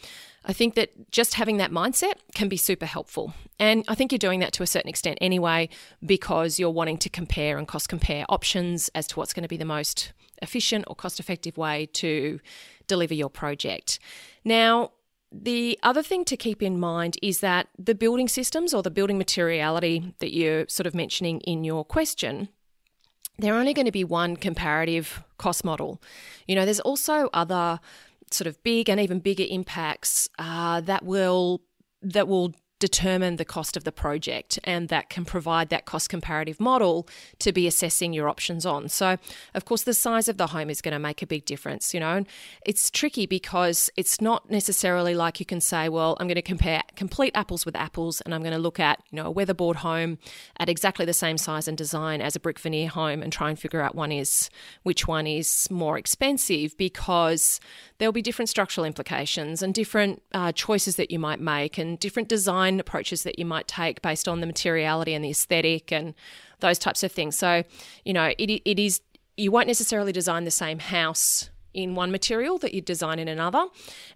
I 0.45 0.53
think 0.53 0.75
that 0.75 1.11
just 1.11 1.35
having 1.35 1.57
that 1.59 1.71
mindset 1.71 2.15
can 2.35 2.49
be 2.49 2.57
super 2.57 2.87
helpful. 2.87 3.35
And 3.59 3.85
I 3.89 3.95
think 3.95 4.13
you're 4.13 4.19
doing 4.19 4.41
that 4.41 4.53
to 4.55 4.63
a 4.63 4.67
certain 4.67 4.89
extent 4.89 5.19
anyway, 5.21 5.69
because 6.05 6.59
you're 6.59 6.71
wanting 6.71 6.99
to 6.99 7.09
compare 7.09 7.59
and 7.59 7.67
cost 7.67 7.89
compare 7.89 8.25
options 8.29 8.89
as 8.95 9.07
to 9.09 9.17
what's 9.17 9.33
going 9.33 9.43
to 9.43 9.49
be 9.49 9.57
the 9.57 9.65
most 9.65 10.13
efficient 10.41 10.85
or 10.87 10.95
cost 10.95 11.19
effective 11.19 11.57
way 11.57 11.87
to 11.95 12.41
deliver 12.87 13.15
your 13.15 13.29
project. 13.29 13.99
Now, 14.45 14.93
the 15.31 15.79
other 15.83 16.03
thing 16.03 16.25
to 16.27 16.37
keep 16.37 16.63
in 16.63 16.81
mind 16.81 17.19
is 17.23 17.41
that 17.41 17.69
the 17.79 17.95
building 17.95 18.29
systems 18.29 18.73
or 18.73 18.83
the 18.83 18.91
building 18.91 19.19
materiality 19.19 20.15
that 20.21 20.33
you're 20.33 20.67
sort 20.69 20.87
of 20.87 20.95
mentioning 20.95 21.41
in 21.41 21.65
your 21.65 21.85
question 21.85 22.49
they're 23.39 23.55
only 23.55 23.73
going 23.73 23.87
to 23.87 23.93
be 23.93 24.05
one 24.05 24.37
comparative 24.37 25.23
cost 25.39 25.65
model. 25.65 26.03
You 26.47 26.57
know, 26.57 26.65
there's 26.65 26.81
also 26.81 27.31
other 27.33 27.79
sort 28.35 28.47
of 28.47 28.63
big 28.63 28.89
and 28.89 29.01
even 29.01 29.21
bigger 29.21 29.45
impacts 29.49 30.29
uh, 30.39 30.81
that 30.83 31.05
will 31.05 31.63
that 32.03 32.29
will 32.29 32.55
determine 32.79 33.37
the 33.37 33.45
cost 33.45 33.77
of 33.77 33.85
the 33.85 33.93
project 33.93 34.59
and 34.65 34.89
that 34.89 35.11
can 35.11 35.25
provide 35.25 35.69
that 35.69 35.85
cost 35.85 36.09
comparative 36.09 36.61
model 36.61 37.09
to 37.39 37.53
be 37.53 37.67
assessing 37.67 38.13
your 38.13 38.29
options 38.29 38.65
on. 38.65 38.89
So, 38.89 39.17
of 39.55 39.65
course, 39.65 39.83
the 39.83 39.95
size 39.95 40.29
of 40.29 40.37
the 40.37 40.49
home 40.49 40.71
is 40.71 40.81
going 40.81 40.93
to 40.93 40.99
make 40.99 41.21
a 41.23 41.27
big 41.27 41.45
difference, 41.45 41.93
you 41.93 42.01
know. 42.01 42.25
It's 42.65 42.91
tricky 42.91 43.27
because 43.27 43.91
it's 43.97 44.21
not 44.21 44.51
necessarily 44.51 45.15
like 45.15 45.41
you 45.41 45.47
can 45.47 45.61
say, 45.61 45.89
well, 45.89 46.17
I'm 46.21 46.29
going 46.29 46.37
to 46.37 46.43
compare 46.43 46.83
complete 46.95 47.33
apples 47.35 47.67
with 47.67 47.75
apples 47.75 48.21
and 48.21 48.35
I'm 48.35 48.43
going 48.43 48.53
to 48.53 48.59
look 48.59 48.79
at, 48.79 49.03
you 49.11 49.17
know, 49.17 49.27
a 49.27 49.33
weatherboard 49.33 49.77
home 49.77 50.19
at 50.59 50.69
exactly 50.69 51.05
the 51.05 51.13
same 51.13 51.39
size 51.39 51.67
and 51.67 51.77
design 51.77 52.21
as 52.21 52.37
a 52.37 52.41
brick 52.41 52.59
veneer 52.59 52.89
home 52.89 53.23
and 53.23 53.33
try 53.33 53.49
and 53.49 53.59
figure 53.59 53.81
out 53.81 53.95
one 53.95 54.13
is 54.13 54.51
which 54.85 55.09
one 55.09 55.27
is 55.27 55.69
more 55.71 55.99
expensive 55.99 56.77
because 56.77 57.61
there'll 57.99 58.13
be 58.13 58.23
different 58.23 58.49
structural 58.49 58.85
implications 58.85 59.63
and 59.63 59.75
different 59.75 60.23
uh, 60.33 60.53
choices 60.53 60.97
that 60.97 61.11
you 61.11 61.19
might 61.19 61.41
make 61.41 61.79
and 61.79 61.99
different 61.99 62.29
design 62.29 62.68
design 62.69 62.81
approaches 62.81 63.23
that 63.23 63.39
you 63.39 63.45
might 63.45 63.67
take 63.67 64.03
based 64.03 64.29
on 64.29 64.41
the 64.41 64.47
materiality 64.47 65.15
and 65.15 65.25
the 65.25 65.31
aesthetic 65.31 65.93
and 65.93 66.15
those 66.61 66.79
types 66.79 67.03
of 67.03 67.13
things. 67.13 67.39
So, 67.39 67.65
you 68.05 68.13
know, 68.13 68.33
it, 68.39 68.63
it 68.65 68.79
is, 68.79 69.01
you 69.37 69.51
won't 69.51 69.67
necessarily 69.67 70.13
design 70.13 70.45
the 70.45 70.51
same 70.51 70.79
house 70.79 71.51
in 71.75 71.95
one 71.95 72.11
material 72.11 72.59
that 72.59 72.75
you 72.75 72.81
design 72.81 73.19
in 73.19 73.29
another. 73.29 73.67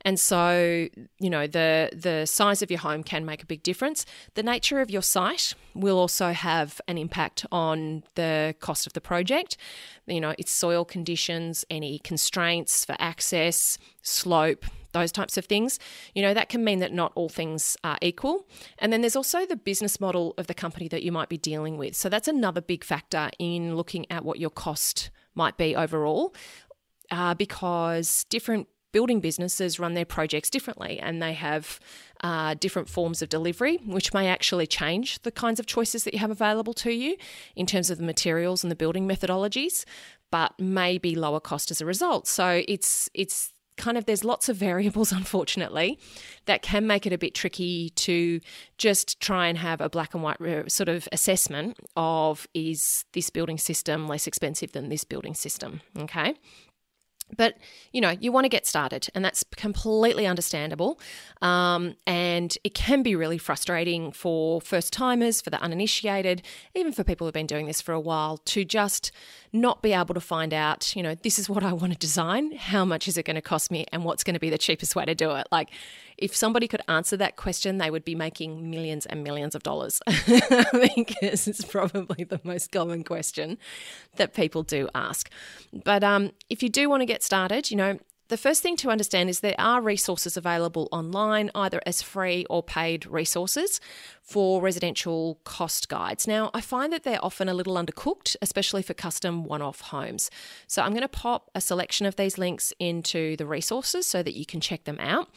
And 0.04 0.18
so, 0.18 0.88
you 1.20 1.30
know, 1.30 1.46
the 1.46 1.90
the 1.92 2.26
size 2.26 2.62
of 2.62 2.70
your 2.70 2.80
home 2.80 3.04
can 3.04 3.24
make 3.24 3.42
a 3.42 3.46
big 3.46 3.62
difference. 3.62 4.06
The 4.34 4.42
nature 4.42 4.80
of 4.80 4.90
your 4.90 5.02
site 5.02 5.54
will 5.74 5.98
also 5.98 6.32
have 6.32 6.80
an 6.88 6.98
impact 6.98 7.46
on 7.52 8.02
the 8.14 8.54
cost 8.58 8.86
of 8.86 8.94
the 8.94 9.00
project. 9.00 9.56
You 10.06 10.20
know, 10.20 10.34
its 10.38 10.50
soil 10.50 10.84
conditions, 10.84 11.64
any 11.68 12.00
constraints 12.00 12.84
for 12.84 12.96
access, 12.98 13.78
slope, 14.00 14.64
those 14.92 15.12
types 15.12 15.36
of 15.36 15.46
things. 15.46 15.78
You 16.14 16.22
know, 16.22 16.34
that 16.34 16.48
can 16.48 16.64
mean 16.64 16.78
that 16.80 16.92
not 16.92 17.12
all 17.14 17.28
things 17.28 17.76
are 17.82 17.98
equal. 18.00 18.46
And 18.78 18.92
then 18.92 19.00
there's 19.00 19.16
also 19.16 19.46
the 19.46 19.56
business 19.56 20.00
model 20.00 20.34
of 20.38 20.46
the 20.46 20.54
company 20.54 20.88
that 20.88 21.02
you 21.02 21.12
might 21.12 21.28
be 21.28 21.38
dealing 21.38 21.76
with. 21.78 21.94
So 21.96 22.08
that's 22.08 22.28
another 22.28 22.60
big 22.60 22.84
factor 22.84 23.30
in 23.38 23.76
looking 23.76 24.10
at 24.10 24.24
what 24.24 24.38
your 24.38 24.50
cost 24.50 25.10
might 25.34 25.56
be 25.56 25.74
overall, 25.74 26.34
uh, 27.10 27.34
because 27.34 28.24
different 28.24 28.68
building 28.92 29.20
businesses 29.20 29.80
run 29.80 29.94
their 29.94 30.04
projects 30.04 30.50
differently 30.50 31.00
and 31.00 31.22
they 31.22 31.32
have 31.32 31.80
uh, 32.22 32.54
different 32.60 32.88
forms 32.88 33.22
of 33.22 33.28
delivery, 33.28 33.78
which 33.86 34.12
may 34.12 34.28
actually 34.28 34.66
change 34.66 35.18
the 35.22 35.30
kinds 35.30 35.58
of 35.58 35.66
choices 35.66 36.04
that 36.04 36.12
you 36.12 36.20
have 36.20 36.30
available 36.30 36.74
to 36.74 36.92
you 36.92 37.16
in 37.56 37.66
terms 37.66 37.90
of 37.90 37.96
the 37.96 38.04
materials 38.04 38.62
and 38.62 38.70
the 38.70 38.76
building 38.76 39.08
methodologies, 39.08 39.84
but 40.30 40.58
may 40.60 40.98
be 40.98 41.14
lower 41.14 41.40
cost 41.40 41.70
as 41.70 41.80
a 41.80 41.86
result. 41.86 42.26
So 42.28 42.62
it's 42.68 43.08
it's 43.14 43.54
kind 43.82 43.98
of 43.98 44.04
there's 44.04 44.22
lots 44.22 44.48
of 44.48 44.56
variables 44.56 45.10
unfortunately 45.22 45.98
that 46.46 46.62
can 46.62 46.86
make 46.86 47.04
it 47.04 47.12
a 47.12 47.18
bit 47.18 47.34
tricky 47.34 47.90
to 47.90 48.40
just 48.78 49.18
try 49.20 49.48
and 49.48 49.58
have 49.58 49.80
a 49.80 49.88
black 49.88 50.14
and 50.14 50.22
white 50.22 50.40
uh, 50.40 50.68
sort 50.68 50.88
of 50.88 51.08
assessment 51.10 51.76
of 51.96 52.46
is 52.54 53.04
this 53.12 53.28
building 53.28 53.58
system 53.58 54.06
less 54.06 54.26
expensive 54.28 54.70
than 54.72 54.88
this 54.88 55.04
building 55.04 55.34
system? 55.34 55.80
Okay 55.98 56.34
but 57.36 57.56
you 57.92 58.00
know 58.00 58.10
you 58.10 58.32
want 58.32 58.44
to 58.44 58.48
get 58.48 58.66
started 58.66 59.08
and 59.14 59.24
that's 59.24 59.44
completely 59.56 60.26
understandable 60.26 60.98
um, 61.40 61.94
and 62.06 62.56
it 62.64 62.74
can 62.74 63.02
be 63.02 63.14
really 63.16 63.38
frustrating 63.38 64.12
for 64.12 64.60
first 64.60 64.92
timers 64.92 65.40
for 65.40 65.50
the 65.50 65.60
uninitiated 65.60 66.42
even 66.74 66.92
for 66.92 67.04
people 67.04 67.26
who've 67.26 67.34
been 67.34 67.46
doing 67.46 67.66
this 67.66 67.80
for 67.80 67.92
a 67.92 68.00
while 68.00 68.38
to 68.38 68.64
just 68.64 69.12
not 69.52 69.82
be 69.82 69.92
able 69.92 70.14
to 70.14 70.20
find 70.20 70.54
out 70.54 70.94
you 70.96 71.02
know 71.02 71.14
this 71.14 71.38
is 71.38 71.48
what 71.48 71.62
i 71.62 71.72
want 71.72 71.92
to 71.92 71.98
design 71.98 72.52
how 72.52 72.84
much 72.84 73.08
is 73.08 73.16
it 73.18 73.24
going 73.24 73.36
to 73.36 73.42
cost 73.42 73.70
me 73.70 73.84
and 73.92 74.04
what's 74.04 74.24
going 74.24 74.34
to 74.34 74.40
be 74.40 74.50
the 74.50 74.58
cheapest 74.58 74.96
way 74.96 75.04
to 75.04 75.14
do 75.14 75.30
it? 75.32 75.46
Like 75.50 75.70
if 76.18 76.34
somebody 76.34 76.68
could 76.68 76.82
answer 76.88 77.16
that 77.16 77.36
question, 77.36 77.78
they 77.78 77.90
would 77.90 78.04
be 78.04 78.14
making 78.14 78.70
millions 78.70 79.06
and 79.06 79.22
millions 79.22 79.54
of 79.54 79.62
dollars 79.62 80.00
because 80.06 81.48
it's 81.48 81.64
probably 81.64 82.24
the 82.24 82.40
most 82.44 82.72
common 82.72 83.04
question 83.04 83.58
that 84.16 84.34
people 84.34 84.62
do 84.62 84.88
ask. 84.94 85.30
But 85.72 86.04
um, 86.04 86.32
if 86.48 86.62
you 86.62 86.68
do 86.68 86.88
want 86.88 87.00
to 87.00 87.06
get 87.06 87.22
started, 87.22 87.70
you 87.70 87.76
know, 87.76 87.98
the 88.32 88.38
first 88.38 88.62
thing 88.62 88.78
to 88.78 88.88
understand 88.88 89.28
is 89.28 89.40
there 89.40 89.54
are 89.58 89.82
resources 89.82 90.38
available 90.38 90.88
online, 90.90 91.50
either 91.54 91.82
as 91.84 92.00
free 92.00 92.46
or 92.48 92.62
paid 92.62 93.04
resources 93.04 93.78
for 94.22 94.62
residential 94.62 95.38
cost 95.44 95.90
guides. 95.90 96.26
Now, 96.26 96.50
I 96.54 96.62
find 96.62 96.94
that 96.94 97.02
they're 97.02 97.22
often 97.22 97.50
a 97.50 97.52
little 97.52 97.74
undercooked, 97.74 98.36
especially 98.40 98.80
for 98.80 98.94
custom 98.94 99.44
one 99.44 99.60
off 99.60 99.82
homes. 99.82 100.30
So, 100.66 100.80
I'm 100.80 100.92
going 100.92 101.02
to 101.02 101.08
pop 101.08 101.50
a 101.54 101.60
selection 101.60 102.06
of 102.06 102.16
these 102.16 102.38
links 102.38 102.72
into 102.78 103.36
the 103.36 103.44
resources 103.44 104.06
so 104.06 104.22
that 104.22 104.32
you 104.32 104.46
can 104.46 104.62
check 104.62 104.84
them 104.84 104.98
out. 104.98 105.28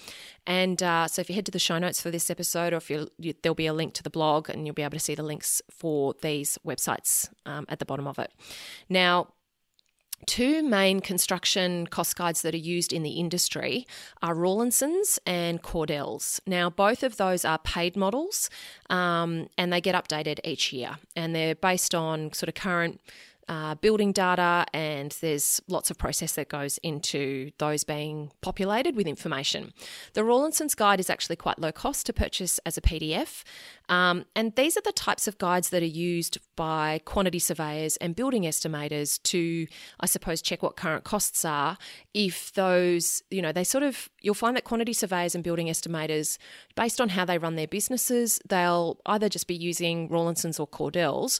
And 0.47 0.81
uh, 0.81 1.07
so, 1.09 1.19
if 1.19 1.27
you 1.27 1.35
head 1.35 1.47
to 1.47 1.51
the 1.51 1.59
show 1.59 1.77
notes 1.77 1.99
for 1.99 2.11
this 2.11 2.29
episode, 2.29 2.71
or 2.71 2.77
if 2.77 2.89
you, 2.89 3.09
there'll 3.41 3.55
be 3.55 3.67
a 3.67 3.73
link 3.73 3.93
to 3.95 4.03
the 4.03 4.09
blog, 4.09 4.49
and 4.49 4.65
you'll 4.65 4.73
be 4.73 4.83
able 4.83 4.91
to 4.91 5.03
see 5.03 5.15
the 5.15 5.23
links 5.23 5.61
for 5.69 6.13
these 6.21 6.57
websites 6.65 7.27
um, 7.45 7.65
at 7.67 7.79
the 7.79 7.85
bottom 7.85 8.07
of 8.07 8.19
it. 8.19 8.31
Now, 8.87 9.33
Two 10.25 10.63
main 10.63 11.01
construction 11.01 11.87
cost 11.87 12.15
guides 12.15 12.41
that 12.41 12.53
are 12.53 12.57
used 12.57 12.91
in 12.91 13.03
the 13.03 13.11
industry 13.11 13.85
are 14.21 14.33
Rawlinson's 14.33 15.19
and 15.25 15.61
Cordell's. 15.61 16.41
Now, 16.47 16.69
both 16.69 17.03
of 17.03 17.17
those 17.17 17.45
are 17.45 17.59
paid 17.59 17.95
models 17.95 18.49
um, 18.89 19.47
and 19.57 19.71
they 19.71 19.81
get 19.81 19.95
updated 19.95 20.39
each 20.43 20.73
year, 20.73 20.97
and 21.15 21.35
they're 21.35 21.55
based 21.55 21.93
on 21.93 22.33
sort 22.33 22.49
of 22.49 22.55
current 22.55 22.99
uh, 23.47 23.75
building 23.75 24.11
data, 24.11 24.65
and 24.73 25.15
there's 25.21 25.61
lots 25.67 25.91
of 25.91 25.97
process 25.97 26.33
that 26.33 26.49
goes 26.49 26.77
into 26.79 27.51
those 27.59 27.83
being 27.83 28.31
populated 28.41 28.95
with 28.95 29.07
information. 29.07 29.73
The 30.13 30.23
Rawlinson's 30.23 30.75
guide 30.75 30.99
is 30.99 31.09
actually 31.09 31.35
quite 31.35 31.59
low 31.59 31.71
cost 31.71 32.05
to 32.07 32.13
purchase 32.13 32.59
as 32.65 32.77
a 32.77 32.81
PDF, 32.81 33.43
um, 33.89 34.25
and 34.35 34.55
these 34.55 34.77
are 34.77 34.81
the 34.81 34.91
types 34.91 35.27
of 35.27 35.37
guides 35.37 35.69
that 35.69 35.83
are 35.83 35.85
used 35.85 36.37
by 36.55 37.01
quantity 37.05 37.39
surveyors 37.39 37.97
and 37.97 38.15
building 38.15 38.43
estimators 38.43 39.21
to, 39.23 39.67
I 39.99 40.05
suppose, 40.05 40.41
check 40.41 40.63
what 40.63 40.75
current 40.75 41.03
costs 41.03 41.45
are. 41.45 41.77
If 42.13 42.53
those, 42.53 43.21
you 43.29 43.41
know, 43.41 43.51
they 43.51 43.63
sort 43.63 43.83
of, 43.83 44.09
you'll 44.21 44.33
find 44.33 44.55
that 44.55 44.63
quantity 44.63 44.93
surveyors 44.93 45.35
and 45.35 45.43
building 45.43 45.67
estimators, 45.67 46.37
based 46.75 46.99
on 46.99 47.09
how 47.09 47.25
they 47.25 47.37
run 47.37 47.55
their 47.55 47.67
businesses, 47.67 48.39
they'll 48.47 48.99
either 49.05 49.29
just 49.29 49.47
be 49.47 49.55
using 49.55 50.07
Rawlinson's 50.09 50.59
or 50.59 50.67
Cordell's, 50.67 51.39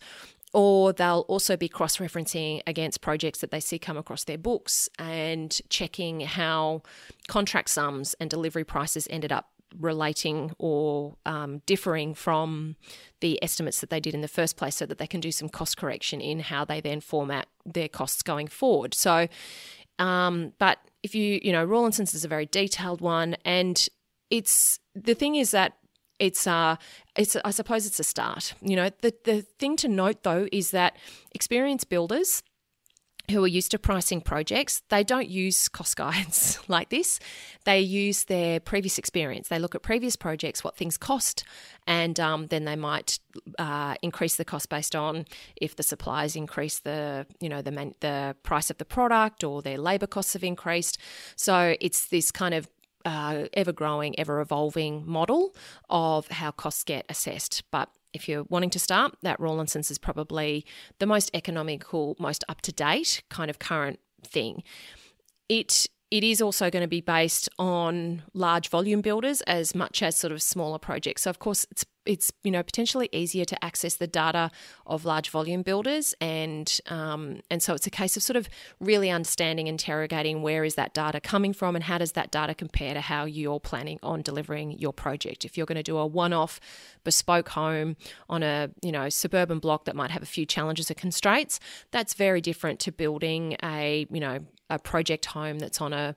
or 0.55 0.93
they'll 0.93 1.25
also 1.27 1.57
be 1.57 1.67
cross 1.67 1.97
referencing 1.97 2.61
against 2.65 3.01
projects 3.01 3.39
that 3.39 3.51
they 3.51 3.59
see 3.59 3.77
come 3.77 3.97
across 3.97 4.23
their 4.23 4.37
books 4.37 4.87
and 4.97 5.59
checking 5.69 6.21
how 6.21 6.81
contract 7.27 7.69
sums 7.69 8.15
and 8.21 8.29
delivery 8.29 8.63
prices 8.63 9.05
ended 9.11 9.33
up 9.33 9.49
relating 9.77 10.53
or 10.57 11.17
um, 11.25 11.61
differing 11.65 12.13
from 12.13 12.77
the 13.19 13.37
estimates 13.43 13.81
that 13.81 13.89
they 13.89 13.99
did 13.99 14.13
in 14.13 14.21
the 14.21 14.29
first 14.29 14.55
place 14.55 14.77
so 14.77 14.85
that 14.85 14.97
they 14.97 15.07
can 15.07 15.19
do 15.19 15.29
some 15.29 15.49
cost 15.49 15.75
correction 15.75 16.21
in 16.21 16.39
how 16.39 16.63
they 16.63 16.79
then 16.79 17.01
format 17.01 17.47
their 17.65 17.89
costs 17.89 18.23
going 18.23 18.47
forward. 18.47 18.93
So, 18.93 19.27
um, 19.99 20.53
but 20.57 20.79
if 21.03 21.13
you, 21.13 21.41
you 21.43 21.51
know, 21.51 21.65
Rawlinson's 21.65 22.13
is 22.13 22.23
a 22.23 22.29
very 22.29 22.45
detailed 22.45 23.01
one 23.01 23.35
and 23.43 23.85
it's 24.29 24.79
the 24.95 25.15
thing 25.15 25.35
is 25.35 25.51
that 25.51 25.73
it's 26.19 26.47
uh 26.47 26.75
it's 27.15 27.35
I 27.43 27.51
suppose 27.51 27.85
it's 27.85 27.99
a 27.99 28.03
start. 28.03 28.53
You 28.61 28.75
know, 28.75 28.89
the 29.01 29.13
the 29.23 29.41
thing 29.59 29.75
to 29.77 29.87
note 29.87 30.23
though 30.23 30.47
is 30.51 30.71
that 30.71 30.97
experienced 31.33 31.89
builders 31.89 32.43
who 33.31 33.43
are 33.43 33.47
used 33.47 33.71
to 33.71 33.79
pricing 33.79 34.21
projects, 34.21 34.81
they 34.89 35.03
don't 35.03 35.27
use 35.27 35.67
cost 35.67 35.95
guides 35.97 36.59
like 36.67 36.89
this. 36.89 37.19
They 37.65 37.79
use 37.79 38.25
their 38.25 38.59
previous 38.59 38.97
experience. 38.97 39.47
They 39.47 39.59
look 39.59 39.75
at 39.75 39.81
previous 39.81 40.15
projects, 40.15 40.63
what 40.63 40.75
things 40.75 40.97
cost, 40.97 41.43
and 41.87 42.19
um, 42.19 42.47
then 42.47 42.65
they 42.65 42.75
might 42.75 43.19
uh, 43.57 43.95
increase 44.01 44.35
the 44.35 44.45
cost 44.45 44.69
based 44.69 44.95
on 44.95 45.25
if 45.55 45.75
the 45.75 45.83
suppliers 45.83 46.35
increase 46.35 46.79
the, 46.79 47.25
you 47.39 47.49
know, 47.49 47.61
the 47.61 47.71
man- 47.71 47.95
the 47.99 48.35
price 48.43 48.69
of 48.69 48.77
the 48.77 48.85
product 48.85 49.43
or 49.43 49.61
their 49.61 49.77
labour 49.77 50.07
costs 50.07 50.33
have 50.33 50.43
increased. 50.43 50.97
So 51.35 51.75
it's 51.81 52.07
this 52.07 52.31
kind 52.31 52.53
of 52.53 52.67
uh, 53.05 53.45
ever 53.53 53.71
growing, 53.71 54.19
ever 54.19 54.41
evolving 54.41 55.03
model 55.05 55.55
of 55.89 56.27
how 56.27 56.51
costs 56.51 56.83
get 56.83 57.05
assessed. 57.07 57.63
But 57.71 57.89
if 58.13 58.27
you're 58.27 58.45
wanting 58.49 58.71
to 58.71 58.79
start, 58.79 59.15
that 59.21 59.39
Rawlinson's 59.39 59.91
is 59.91 59.97
probably 59.97 60.65
the 60.99 61.05
most 61.05 61.29
economical, 61.33 62.15
most 62.19 62.43
up 62.49 62.61
to 62.61 62.71
date 62.71 63.21
kind 63.29 63.49
of 63.49 63.59
current 63.59 63.99
thing. 64.25 64.63
It 65.47 65.87
it 66.15 66.23
is 66.23 66.41
also 66.41 66.69
going 66.69 66.81
to 66.81 66.87
be 66.87 67.01
based 67.01 67.49
on 67.59 68.23
large 68.33 68.69
volume 68.69 69.01
builders 69.01 69.41
as 69.41 69.75
much 69.75 70.01
as 70.01 70.15
sort 70.15 70.31
of 70.31 70.41
smaller 70.41 70.79
projects. 70.79 71.23
So 71.23 71.29
of 71.29 71.39
course 71.39 71.67
it's 71.69 71.85
it's 72.05 72.31
you 72.43 72.51
know 72.51 72.63
potentially 72.63 73.09
easier 73.11 73.43
to 73.43 73.65
access 73.65 73.95
the 73.95 74.07
data 74.07 74.51
of 74.85 75.05
large 75.05 75.29
volume 75.29 75.61
builders 75.61 76.13
and 76.21 76.79
um, 76.87 77.41
and 77.49 77.61
so 77.61 77.73
it's 77.73 77.87
a 77.87 77.89
case 77.89 78.15
of 78.15 78.23
sort 78.23 78.37
of 78.37 78.47
really 78.79 79.09
understanding 79.09 79.67
interrogating 79.67 80.41
where 80.41 80.63
is 80.63 80.75
that 80.75 80.93
data 80.93 81.19
coming 81.19 81.51
from 81.51 81.75
and 81.75 81.83
how 81.83 81.97
does 81.97 82.11
that 82.13 82.31
data 82.31 82.53
compare 82.53 82.93
to 82.93 83.01
how 83.01 83.25
you're 83.25 83.59
planning 83.59 83.99
on 84.03 84.21
delivering 84.21 84.71
your 84.77 84.93
project 84.93 85.43
if 85.45 85.57
you're 85.57 85.65
going 85.65 85.75
to 85.75 85.83
do 85.83 85.97
a 85.97 86.05
one-off 86.05 86.59
bespoke 87.03 87.49
home 87.49 87.95
on 88.29 88.43
a 88.43 88.69
you 88.83 88.91
know 88.91 89.09
suburban 89.09 89.59
block 89.59 89.85
that 89.85 89.95
might 89.95 90.11
have 90.11 90.21
a 90.21 90.27
few 90.27 90.45
challenges 90.45 90.91
or 90.91 90.93
constraints 90.93 91.59
that's 91.91 92.13
very 92.13 92.39
different 92.39 92.79
to 92.79 92.91
building 92.91 93.57
a 93.63 94.05
you 94.11 94.19
know 94.19 94.39
a 94.69 94.79
project 94.79 95.27
home 95.27 95.59
that's 95.59 95.81
on 95.81 95.93
a, 95.93 96.15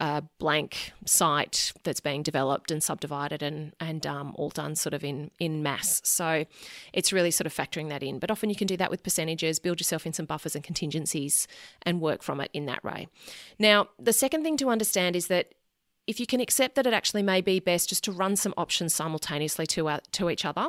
a 0.00 0.22
blank 0.38 0.92
site 1.04 1.72
that's 1.82 2.00
being 2.00 2.22
developed 2.22 2.70
and 2.70 2.82
subdivided 2.82 3.42
and 3.42 3.72
and 3.80 4.06
um, 4.06 4.32
all 4.36 4.50
done 4.50 4.76
sort 4.76 4.94
of 4.94 5.02
in 5.02 5.30
in 5.38 5.62
mass. 5.62 6.00
So 6.04 6.44
it's 6.92 7.12
really 7.12 7.30
sort 7.30 7.46
of 7.46 7.54
factoring 7.54 7.88
that 7.88 8.02
in. 8.02 8.18
But 8.18 8.30
often 8.30 8.50
you 8.50 8.56
can 8.56 8.66
do 8.66 8.76
that 8.76 8.90
with 8.90 9.02
percentages, 9.02 9.58
build 9.58 9.80
yourself 9.80 10.06
in 10.06 10.12
some 10.12 10.26
buffers 10.26 10.54
and 10.54 10.62
contingencies, 10.62 11.48
and 11.82 12.00
work 12.00 12.22
from 12.22 12.40
it 12.40 12.50
in 12.52 12.66
that 12.66 12.84
way. 12.84 13.08
Now, 13.58 13.88
the 13.98 14.12
second 14.12 14.44
thing 14.44 14.56
to 14.58 14.70
understand 14.70 15.16
is 15.16 15.26
that 15.26 15.54
if 16.08 16.18
you 16.18 16.26
can 16.26 16.40
accept 16.40 16.74
that 16.74 16.86
it 16.86 16.94
actually 16.94 17.22
may 17.22 17.42
be 17.42 17.60
best 17.60 17.90
just 17.90 18.02
to 18.04 18.10
run 18.10 18.34
some 18.34 18.54
options 18.56 18.94
simultaneously 18.94 19.66
to, 19.66 19.88
uh, 19.88 20.00
to 20.12 20.30
each 20.30 20.46
other. 20.46 20.68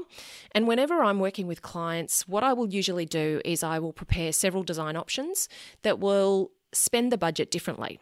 And 0.51 0.67
whenever 0.67 1.01
I'm 1.01 1.17
working 1.17 1.47
with 1.47 1.61
clients, 1.61 2.27
what 2.27 2.43
I 2.43 2.51
will 2.51 2.67
usually 2.67 3.05
do 3.05 3.41
is 3.45 3.63
I 3.63 3.79
will 3.79 3.93
prepare 3.93 4.33
several 4.33 4.63
design 4.63 4.97
options 4.97 5.47
that 5.83 5.97
will 5.97 6.51
spend 6.73 7.11
the 7.11 7.17
budget 7.17 7.51
differently. 7.51 7.99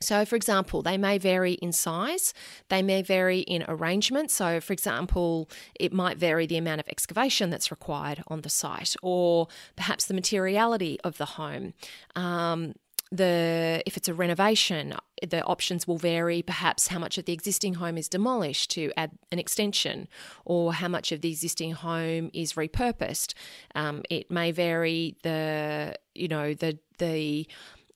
So, 0.00 0.24
for 0.24 0.36
example, 0.36 0.82
they 0.82 0.98
may 0.98 1.18
vary 1.18 1.52
in 1.54 1.72
size, 1.72 2.34
they 2.68 2.82
may 2.82 3.00
vary 3.00 3.40
in 3.40 3.64
arrangement. 3.66 4.30
So, 4.30 4.60
for 4.60 4.72
example, 4.72 5.48
it 5.78 5.92
might 5.92 6.18
vary 6.18 6.46
the 6.46 6.58
amount 6.58 6.80
of 6.80 6.88
excavation 6.88 7.48
that's 7.48 7.70
required 7.70 8.22
on 8.28 8.42
the 8.42 8.50
site, 8.50 8.96
or 9.02 9.48
perhaps 9.76 10.04
the 10.04 10.14
materiality 10.14 10.98
of 11.04 11.16
the 11.16 11.24
home. 11.24 11.72
Um, 12.14 12.74
the 13.16 13.82
if 13.86 13.96
it's 13.96 14.08
a 14.08 14.14
renovation 14.14 14.94
the 15.22 15.42
options 15.44 15.86
will 15.86 15.98
vary. 15.98 16.42
Perhaps 16.42 16.88
how 16.88 16.98
much 16.98 17.18
of 17.18 17.24
the 17.24 17.32
existing 17.32 17.74
home 17.74 17.96
is 17.96 18.08
demolished 18.08 18.70
to 18.72 18.92
add 18.96 19.12
an 19.32 19.38
extension 19.38 20.08
or 20.44 20.74
how 20.74 20.88
much 20.88 21.12
of 21.12 21.20
the 21.20 21.30
existing 21.30 21.72
home 21.72 22.30
is 22.32 22.54
repurposed. 22.54 23.34
Um, 23.74 24.02
it 24.10 24.30
may 24.30 24.50
vary. 24.50 25.16
The 25.22 25.96
you 26.14 26.28
know 26.28 26.54
the 26.54 26.78
the 26.98 27.46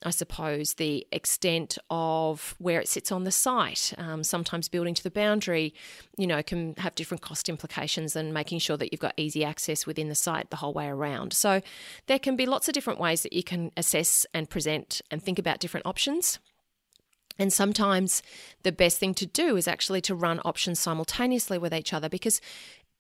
I 0.05 0.11
suppose, 0.11 0.75
the 0.75 1.07
extent 1.11 1.77
of 1.91 2.55
where 2.59 2.81
it 2.81 2.89
sits 2.89 3.11
on 3.11 3.25
the 3.25 3.33
site. 3.33 3.93
Um, 3.99 4.23
sometimes 4.23 4.69
building 4.69 4.95
to 4.95 5.03
the 5.03 5.11
boundary, 5.11 5.75
you 6.17 6.27
know, 6.27 6.41
can 6.43 6.75
have 6.79 6.95
different 6.95 7.21
cost 7.21 7.49
implications 7.49 8.13
than 8.13 8.33
making 8.33 8.61
sure 8.61 8.77
that 8.77 8.93
you've 8.93 9.01
got 9.01 9.15
easy 9.17 9.45
access 9.45 9.87
within 9.87 10.09
the 10.09 10.15
site 10.15 10.51
the 10.51 10.57
whole 10.57 10.73
way 10.73 10.87
around. 10.87 11.33
So 11.33 11.63
there 12.07 12.21
can 12.21 12.37
be 12.37 12.47
lots 12.47 12.69
of 12.69 12.75
different 12.75 13.01
ways 13.01 13.23
that 13.23 13.33
you 13.33 13.43
can 13.43 13.73
assess 13.77 14.25
and 14.33 14.49
present 14.49 15.01
and 15.11 15.21
think 15.21 15.39
about 15.39 15.59
different 15.59 15.87
options. 15.87 16.39
And 17.39 17.53
sometimes 17.53 18.23
the 18.65 18.73
best 18.73 18.99
thing 18.99 19.15
to 19.15 19.27
do 19.27 19.57
is 19.57 19.69
actually 19.69 20.01
to 20.03 20.15
run 20.15 20.41
options 20.45 20.81
simultaneously 20.81 21.57
with 21.57 21.73
each 21.73 21.93
other 21.93 22.09
because 22.09 22.41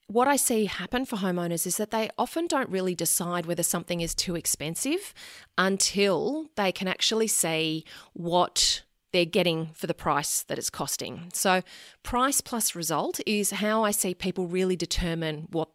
what 0.09 0.27
I 0.27 0.37
see 0.37 0.65
happen 0.65 1.05
for 1.05 1.17
homeowners 1.17 1.67
is 1.67 1.77
that 1.77 1.91
they 1.91 2.09
often 2.19 2.47
don't 2.47 2.71
really 2.71 2.95
decide 2.95 3.45
whether 3.47 3.62
something 3.62 4.00
is 4.00 4.15
too 4.15 4.35
expensive 4.35 5.12
until 5.59 6.47
they 6.57 6.73
can 6.73 6.88
actually 6.88 7.29
see 7.29 7.85
what 8.15 8.83
they're 9.12 9.27
getting 9.27 9.71
for 9.75 9.87
the 9.87 9.95
price 9.95 10.43
that 10.45 10.59
it's 10.59 10.71
costing. 10.71 11.29
So, 11.33 11.62
price 12.03 12.41
plus 12.41 12.75
result 12.75 13.21
is 13.27 13.50
how 13.50 13.85
I 13.85 13.91
see 13.91 14.15
people 14.15 14.47
really 14.47 14.77
determine 14.77 15.47
what 15.50 15.69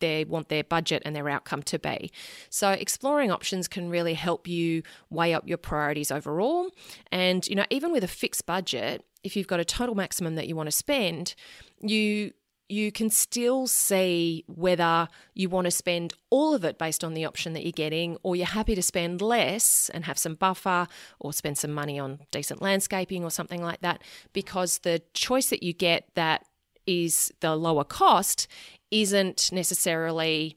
they 0.00 0.24
want 0.24 0.48
their 0.48 0.64
budget 0.64 1.02
and 1.04 1.14
their 1.14 1.28
outcome 1.28 1.62
to 1.62 1.78
be. 1.78 2.10
So 2.50 2.70
exploring 2.70 3.30
options 3.30 3.68
can 3.68 3.88
really 3.88 4.14
help 4.14 4.46
you 4.48 4.82
weigh 5.08 5.32
up 5.32 5.46
your 5.46 5.56
priorities 5.56 6.10
overall 6.10 6.70
and 7.10 7.46
you 7.46 7.54
know 7.54 7.64
even 7.70 7.92
with 7.92 8.04
a 8.04 8.08
fixed 8.08 8.44
budget 8.44 9.04
if 9.22 9.36
you've 9.36 9.46
got 9.46 9.60
a 9.60 9.64
total 9.64 9.94
maximum 9.94 10.34
that 10.34 10.46
you 10.46 10.56
want 10.56 10.66
to 10.66 10.72
spend 10.72 11.34
you 11.80 12.32
you 12.68 12.90
can 12.90 13.10
still 13.10 13.66
see 13.66 14.44
whether 14.46 15.08
you 15.34 15.48
want 15.48 15.66
to 15.66 15.70
spend 15.70 16.14
all 16.30 16.54
of 16.54 16.64
it 16.64 16.78
based 16.78 17.04
on 17.04 17.14
the 17.14 17.24
option 17.24 17.52
that 17.52 17.62
you're 17.62 17.72
getting, 17.72 18.16
or 18.22 18.36
you're 18.36 18.46
happy 18.46 18.74
to 18.74 18.82
spend 18.82 19.20
less 19.20 19.90
and 19.92 20.04
have 20.04 20.18
some 20.18 20.34
buffer 20.34 20.86
or 21.20 21.32
spend 21.32 21.58
some 21.58 21.72
money 21.72 21.98
on 21.98 22.20
decent 22.30 22.62
landscaping 22.62 23.22
or 23.22 23.30
something 23.30 23.62
like 23.62 23.80
that, 23.82 24.02
because 24.32 24.78
the 24.78 25.02
choice 25.12 25.50
that 25.50 25.62
you 25.62 25.72
get 25.72 26.08
that 26.14 26.46
is 26.86 27.32
the 27.40 27.54
lower 27.54 27.84
cost 27.84 28.48
isn't 28.90 29.50
necessarily 29.52 30.56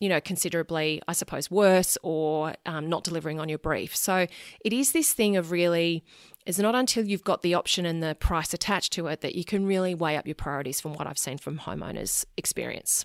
you 0.00 0.08
know, 0.08 0.20
considerably, 0.20 1.02
I 1.08 1.12
suppose, 1.12 1.50
worse 1.50 1.98
or 2.04 2.54
um, 2.66 2.88
not 2.88 3.02
delivering 3.02 3.40
on 3.40 3.48
your 3.48 3.58
brief. 3.58 3.96
So 3.96 4.28
it 4.64 4.72
is 4.72 4.92
this 4.92 5.12
thing 5.12 5.36
of 5.36 5.50
really 5.50 6.04
it's 6.48 6.58
not 6.58 6.74
until 6.74 7.04
you've 7.04 7.24
got 7.24 7.42
the 7.42 7.52
option 7.52 7.84
and 7.84 8.02
the 8.02 8.16
price 8.18 8.54
attached 8.54 8.94
to 8.94 9.06
it 9.08 9.20
that 9.20 9.34
you 9.34 9.44
can 9.44 9.66
really 9.66 9.94
weigh 9.94 10.16
up 10.16 10.26
your 10.26 10.34
priorities 10.34 10.80
from 10.80 10.94
what 10.94 11.06
I've 11.06 11.18
seen 11.18 11.36
from 11.36 11.58
homeowners' 11.58 12.24
experience. 12.38 13.04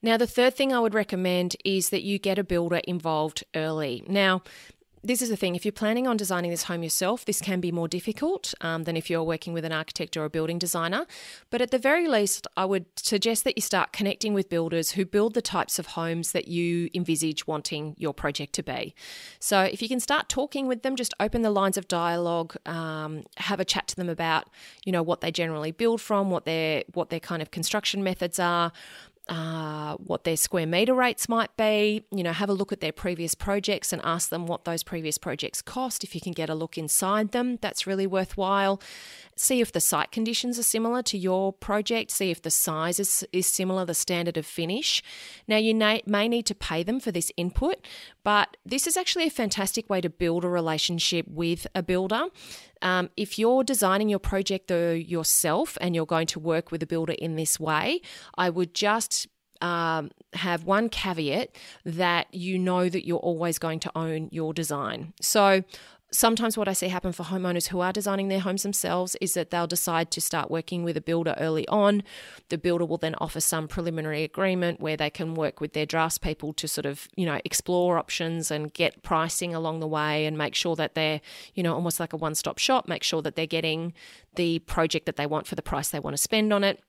Now, 0.00 0.16
the 0.16 0.28
third 0.28 0.54
thing 0.54 0.72
I 0.72 0.78
would 0.78 0.94
recommend 0.94 1.56
is 1.64 1.88
that 1.88 2.04
you 2.04 2.20
get 2.20 2.38
a 2.38 2.44
builder 2.44 2.80
involved 2.84 3.42
early. 3.56 4.04
Now, 4.06 4.42
this 5.06 5.22
is 5.22 5.28
the 5.28 5.36
thing 5.36 5.54
if 5.54 5.64
you're 5.64 5.72
planning 5.72 6.06
on 6.06 6.16
designing 6.16 6.50
this 6.50 6.64
home 6.64 6.82
yourself, 6.82 7.24
this 7.24 7.40
can 7.40 7.60
be 7.60 7.70
more 7.70 7.86
difficult 7.86 8.52
um, 8.60 8.84
than 8.84 8.96
if 8.96 9.08
you're 9.08 9.22
working 9.22 9.52
with 9.52 9.64
an 9.64 9.72
architect 9.72 10.16
or 10.16 10.24
a 10.24 10.30
building 10.30 10.58
designer. 10.58 11.06
But 11.50 11.60
at 11.60 11.70
the 11.70 11.78
very 11.78 12.08
least, 12.08 12.46
I 12.56 12.64
would 12.64 12.86
suggest 12.96 13.44
that 13.44 13.56
you 13.56 13.62
start 13.62 13.92
connecting 13.92 14.34
with 14.34 14.48
builders 14.48 14.92
who 14.92 15.04
build 15.04 15.34
the 15.34 15.42
types 15.42 15.78
of 15.78 15.88
homes 15.88 16.32
that 16.32 16.48
you 16.48 16.90
envisage 16.94 17.46
wanting 17.46 17.94
your 17.98 18.12
project 18.12 18.52
to 18.54 18.62
be. 18.62 18.94
So 19.38 19.60
if 19.60 19.80
you 19.80 19.88
can 19.88 20.00
start 20.00 20.28
talking 20.28 20.66
with 20.66 20.82
them, 20.82 20.96
just 20.96 21.14
open 21.20 21.42
the 21.42 21.50
lines 21.50 21.76
of 21.76 21.86
dialogue, 21.86 22.56
um, 22.66 23.24
have 23.36 23.60
a 23.60 23.64
chat 23.64 23.86
to 23.88 23.96
them 23.96 24.08
about, 24.08 24.50
you 24.84 24.92
know, 24.92 25.02
what 25.02 25.20
they 25.20 25.30
generally 25.30 25.70
build 25.70 26.00
from, 26.00 26.30
what 26.30 26.44
their 26.44 26.82
what 26.94 27.10
their 27.10 27.20
kind 27.20 27.42
of 27.42 27.50
construction 27.50 28.02
methods 28.02 28.38
are 28.38 28.72
uh, 29.28 29.96
what 29.96 30.24
their 30.24 30.36
square 30.36 30.66
meter 30.66 30.94
rates 30.94 31.28
might 31.28 31.56
be. 31.56 32.04
You 32.10 32.22
know, 32.22 32.32
have 32.32 32.48
a 32.48 32.54
look 32.54 32.72
at 32.72 32.80
their 32.80 32.92
previous 32.92 33.34
projects 33.34 33.92
and 33.92 34.00
ask 34.04 34.28
them 34.28 34.46
what 34.46 34.64
those 34.64 34.82
previous 34.82 35.18
projects 35.18 35.60
cost. 35.62 36.04
If 36.04 36.14
you 36.14 36.20
can 36.20 36.32
get 36.32 36.48
a 36.48 36.54
look 36.54 36.78
inside 36.78 37.32
them, 37.32 37.58
that's 37.60 37.86
really 37.86 38.06
worthwhile. 38.06 38.80
See 39.36 39.60
if 39.60 39.72
the 39.72 39.80
site 39.80 40.12
conditions 40.12 40.58
are 40.58 40.62
similar 40.64 41.02
to 41.02 41.18
your 41.18 41.52
project. 41.52 42.10
See 42.10 42.30
if 42.30 42.40
the 42.40 42.50
size 42.50 43.00
is, 43.00 43.26
is 43.32 43.46
similar, 43.46 43.84
the 43.84 43.94
standard 43.94 44.36
of 44.36 44.46
finish. 44.46 45.02
Now, 45.48 45.56
you 45.56 45.74
may, 45.74 46.02
may 46.06 46.28
need 46.28 46.46
to 46.46 46.54
pay 46.54 46.82
them 46.82 47.00
for 47.00 47.10
this 47.10 47.32
input, 47.36 47.86
but 48.22 48.56
this 48.64 48.86
is 48.86 48.96
actually 48.96 49.26
a 49.26 49.30
fantastic 49.30 49.90
way 49.90 50.00
to 50.00 50.08
build 50.08 50.44
a 50.44 50.48
relationship 50.48 51.26
with 51.28 51.66
a 51.74 51.82
builder. 51.82 52.26
Um, 52.82 53.10
if 53.16 53.38
you're 53.38 53.64
designing 53.64 54.08
your 54.08 54.18
project 54.18 54.68
though 54.68 54.92
yourself 54.92 55.78
and 55.80 55.94
you're 55.94 56.06
going 56.06 56.26
to 56.28 56.40
work 56.40 56.70
with 56.70 56.82
a 56.82 56.86
builder 56.86 57.14
in 57.14 57.36
this 57.36 57.58
way, 57.58 58.00
I 58.36 58.50
would 58.50 58.74
just 58.74 59.26
um, 59.60 60.10
have 60.34 60.64
one 60.64 60.88
caveat 60.88 61.56
that 61.84 62.32
you 62.32 62.58
know 62.58 62.88
that 62.88 63.06
you're 63.06 63.18
always 63.18 63.58
going 63.58 63.80
to 63.80 63.92
own 63.96 64.28
your 64.30 64.52
design. 64.52 65.14
So 65.20 65.62
sometimes 66.16 66.56
what 66.56 66.66
I 66.66 66.72
see 66.72 66.88
happen 66.88 67.12
for 67.12 67.24
homeowners 67.24 67.68
who 67.68 67.80
are 67.80 67.92
designing 67.92 68.28
their 68.28 68.40
homes 68.40 68.62
themselves 68.62 69.16
is 69.20 69.34
that 69.34 69.50
they'll 69.50 69.66
decide 69.66 70.10
to 70.12 70.20
start 70.20 70.50
working 70.50 70.82
with 70.82 70.96
a 70.96 71.00
builder 71.02 71.34
early 71.38 71.68
on. 71.68 72.02
The 72.48 72.56
builder 72.56 72.86
will 72.86 72.96
then 72.96 73.14
offer 73.18 73.38
some 73.40 73.68
preliminary 73.68 74.24
agreement 74.24 74.80
where 74.80 74.96
they 74.96 75.10
can 75.10 75.34
work 75.34 75.60
with 75.60 75.74
their 75.74 75.84
draftspeople 75.84 76.56
to 76.56 76.66
sort 76.66 76.86
of, 76.86 77.06
you 77.16 77.26
know, 77.26 77.38
explore 77.44 77.98
options 77.98 78.50
and 78.50 78.72
get 78.72 79.02
pricing 79.02 79.54
along 79.54 79.80
the 79.80 79.86
way 79.86 80.24
and 80.24 80.38
make 80.38 80.54
sure 80.54 80.74
that 80.76 80.94
they're, 80.94 81.20
you 81.54 81.62
know, 81.62 81.74
almost 81.74 82.00
like 82.00 82.14
a 82.14 82.16
one-stop 82.16 82.56
shop, 82.56 82.88
make 82.88 83.02
sure 83.02 83.20
that 83.20 83.36
they're 83.36 83.46
getting 83.46 83.92
the 84.36 84.60
project 84.60 85.04
that 85.04 85.16
they 85.16 85.26
want 85.26 85.46
for 85.46 85.54
the 85.54 85.62
price 85.62 85.90
they 85.90 86.00
want 86.00 86.16
to 86.16 86.22
spend 86.22 86.50
on 86.50 86.64
it. 86.64 86.80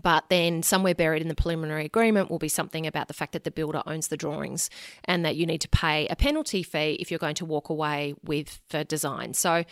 But 0.00 0.28
then, 0.28 0.62
somewhere 0.62 0.94
buried 0.94 1.20
in 1.20 1.28
the 1.28 1.34
preliminary 1.34 1.84
agreement 1.84 2.30
will 2.30 2.38
be 2.38 2.48
something 2.48 2.86
about 2.86 3.08
the 3.08 3.14
fact 3.14 3.32
that 3.32 3.42
the 3.42 3.50
builder 3.50 3.82
owns 3.86 4.08
the 4.08 4.16
drawings 4.16 4.70
and 5.04 5.24
that 5.24 5.34
you 5.34 5.46
need 5.46 5.60
to 5.62 5.68
pay 5.68 6.06
a 6.06 6.14
penalty 6.14 6.62
fee 6.62 6.96
if 7.00 7.10
you're 7.10 7.18
going 7.18 7.34
to 7.36 7.44
walk 7.44 7.68
away 7.68 8.14
with 8.22 8.60
the 8.68 8.84
design. 8.84 9.34
So, 9.34 9.64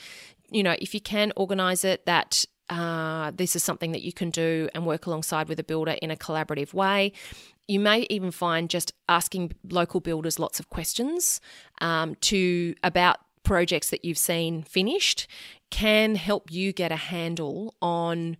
you 0.50 0.64
know, 0.64 0.74
if 0.80 0.92
you 0.92 1.00
can 1.00 1.32
organise 1.36 1.84
it, 1.84 2.04
that 2.06 2.44
uh, 2.68 3.30
this 3.34 3.54
is 3.56 3.62
something 3.62 3.92
that 3.92 4.02
you 4.02 4.12
can 4.12 4.30
do 4.30 4.68
and 4.74 4.84
work 4.84 5.06
alongside 5.06 5.48
with 5.48 5.58
a 5.60 5.64
builder 5.64 5.96
in 6.02 6.10
a 6.10 6.16
collaborative 6.16 6.74
way. 6.74 7.12
You 7.66 7.80
may 7.80 8.06
even 8.10 8.30
find 8.30 8.68
just 8.68 8.92
asking 9.08 9.52
local 9.70 10.00
builders 10.00 10.38
lots 10.38 10.58
of 10.58 10.68
questions 10.68 11.40
um, 11.80 12.14
to 12.22 12.74
about 12.82 13.18
projects 13.42 13.90
that 13.90 14.04
you've 14.04 14.18
seen 14.18 14.62
finished 14.62 15.26
can 15.70 16.16
help 16.16 16.50
you 16.50 16.72
get 16.72 16.92
a 16.92 16.96
handle 16.96 17.74
on 17.80 18.36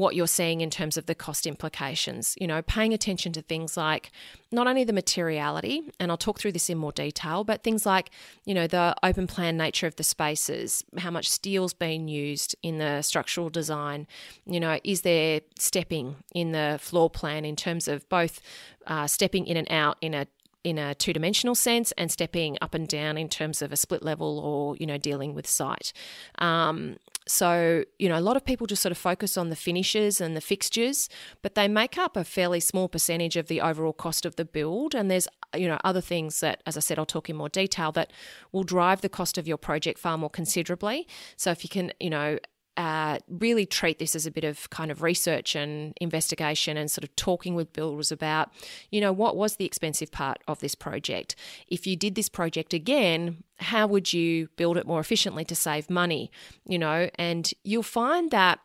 what 0.00 0.16
you're 0.16 0.26
seeing 0.26 0.62
in 0.62 0.70
terms 0.70 0.96
of 0.96 1.06
the 1.06 1.14
cost 1.14 1.46
implications. 1.46 2.34
You 2.40 2.46
know, 2.46 2.62
paying 2.62 2.92
attention 2.92 3.32
to 3.34 3.42
things 3.42 3.76
like 3.76 4.10
not 4.50 4.66
only 4.66 4.82
the 4.82 4.92
materiality, 4.92 5.82
and 6.00 6.10
I'll 6.10 6.16
talk 6.16 6.40
through 6.40 6.52
this 6.52 6.70
in 6.70 6.78
more 6.78 6.90
detail, 6.90 7.44
but 7.44 7.62
things 7.62 7.86
like, 7.86 8.10
you 8.44 8.54
know, 8.54 8.66
the 8.66 8.96
open 9.02 9.26
plan 9.26 9.56
nature 9.56 9.86
of 9.86 9.96
the 9.96 10.02
spaces, 10.02 10.82
how 10.98 11.10
much 11.10 11.30
steel's 11.30 11.74
being 11.74 12.08
used 12.08 12.56
in 12.62 12.78
the 12.78 13.02
structural 13.02 13.50
design, 13.50 14.06
you 14.46 14.58
know, 14.58 14.80
is 14.82 15.02
there 15.02 15.42
stepping 15.58 16.16
in 16.34 16.52
the 16.52 16.78
floor 16.80 17.10
plan 17.10 17.44
in 17.44 17.54
terms 17.54 17.86
of 17.86 18.08
both 18.08 18.40
uh, 18.86 19.06
stepping 19.06 19.46
in 19.46 19.56
and 19.56 19.70
out 19.70 19.98
in 20.00 20.14
a 20.14 20.26
in 20.62 20.78
a 20.78 20.94
two-dimensional 20.94 21.54
sense 21.54 21.90
and 21.92 22.12
stepping 22.12 22.58
up 22.60 22.74
and 22.74 22.86
down 22.86 23.16
in 23.16 23.30
terms 23.30 23.62
of 23.62 23.72
a 23.72 23.76
split 23.76 24.02
level 24.02 24.38
or 24.38 24.76
you 24.76 24.84
know 24.84 24.98
dealing 24.98 25.34
with 25.34 25.46
site 25.46 25.92
um, 26.38 26.96
So, 27.28 27.84
you 27.98 28.08
know, 28.08 28.18
a 28.18 28.20
lot 28.20 28.36
of 28.36 28.44
people 28.44 28.66
just 28.66 28.82
sort 28.82 28.92
of 28.92 28.98
focus 28.98 29.36
on 29.36 29.50
the 29.50 29.56
finishes 29.56 30.20
and 30.20 30.36
the 30.36 30.40
fixtures, 30.40 31.08
but 31.42 31.54
they 31.54 31.68
make 31.68 31.98
up 31.98 32.16
a 32.16 32.24
fairly 32.24 32.60
small 32.60 32.88
percentage 32.88 33.36
of 33.36 33.46
the 33.46 33.60
overall 33.60 33.92
cost 33.92 34.24
of 34.24 34.36
the 34.36 34.44
build. 34.44 34.94
And 34.94 35.10
there's, 35.10 35.28
you 35.54 35.68
know, 35.68 35.78
other 35.84 36.00
things 36.00 36.40
that, 36.40 36.62
as 36.66 36.76
I 36.76 36.80
said, 36.80 36.98
I'll 36.98 37.06
talk 37.06 37.28
in 37.28 37.36
more 37.36 37.48
detail 37.48 37.92
that 37.92 38.12
will 38.52 38.64
drive 38.64 39.00
the 39.02 39.08
cost 39.08 39.38
of 39.38 39.46
your 39.46 39.58
project 39.58 39.98
far 39.98 40.16
more 40.16 40.30
considerably. 40.30 41.06
So, 41.36 41.50
if 41.50 41.62
you 41.62 41.68
can, 41.68 41.92
you 42.00 42.10
know, 42.10 42.38
uh, 42.80 43.18
really 43.28 43.66
treat 43.66 43.98
this 43.98 44.16
as 44.16 44.24
a 44.24 44.30
bit 44.30 44.42
of 44.42 44.70
kind 44.70 44.90
of 44.90 45.02
research 45.02 45.54
and 45.54 45.92
investigation 46.00 46.78
and 46.78 46.90
sort 46.90 47.04
of 47.04 47.14
talking 47.14 47.54
with 47.54 47.74
builders 47.74 48.10
about, 48.10 48.50
you 48.90 49.02
know, 49.02 49.12
what 49.12 49.36
was 49.36 49.56
the 49.56 49.66
expensive 49.66 50.10
part 50.10 50.38
of 50.48 50.60
this 50.60 50.74
project? 50.74 51.36
If 51.68 51.86
you 51.86 51.94
did 51.94 52.14
this 52.14 52.30
project 52.30 52.72
again, 52.72 53.44
how 53.58 53.86
would 53.86 54.14
you 54.14 54.48
build 54.56 54.78
it 54.78 54.86
more 54.86 54.98
efficiently 54.98 55.44
to 55.44 55.54
save 55.54 55.90
money? 55.90 56.30
You 56.64 56.78
know, 56.78 57.10
and 57.16 57.52
you'll 57.64 57.82
find 57.82 58.30
that 58.30 58.60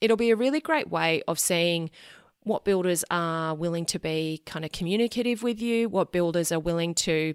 it'll 0.00 0.16
be 0.16 0.30
a 0.30 0.36
really 0.36 0.60
great 0.60 0.88
way 0.88 1.22
of 1.26 1.40
seeing 1.40 1.90
what 2.44 2.64
builders 2.64 3.04
are 3.10 3.56
willing 3.56 3.86
to 3.86 3.98
be 3.98 4.40
kind 4.46 4.64
of 4.64 4.70
communicative 4.70 5.42
with 5.42 5.60
you, 5.60 5.88
what 5.88 6.12
builders 6.12 6.52
are 6.52 6.60
willing 6.60 6.94
to 6.94 7.34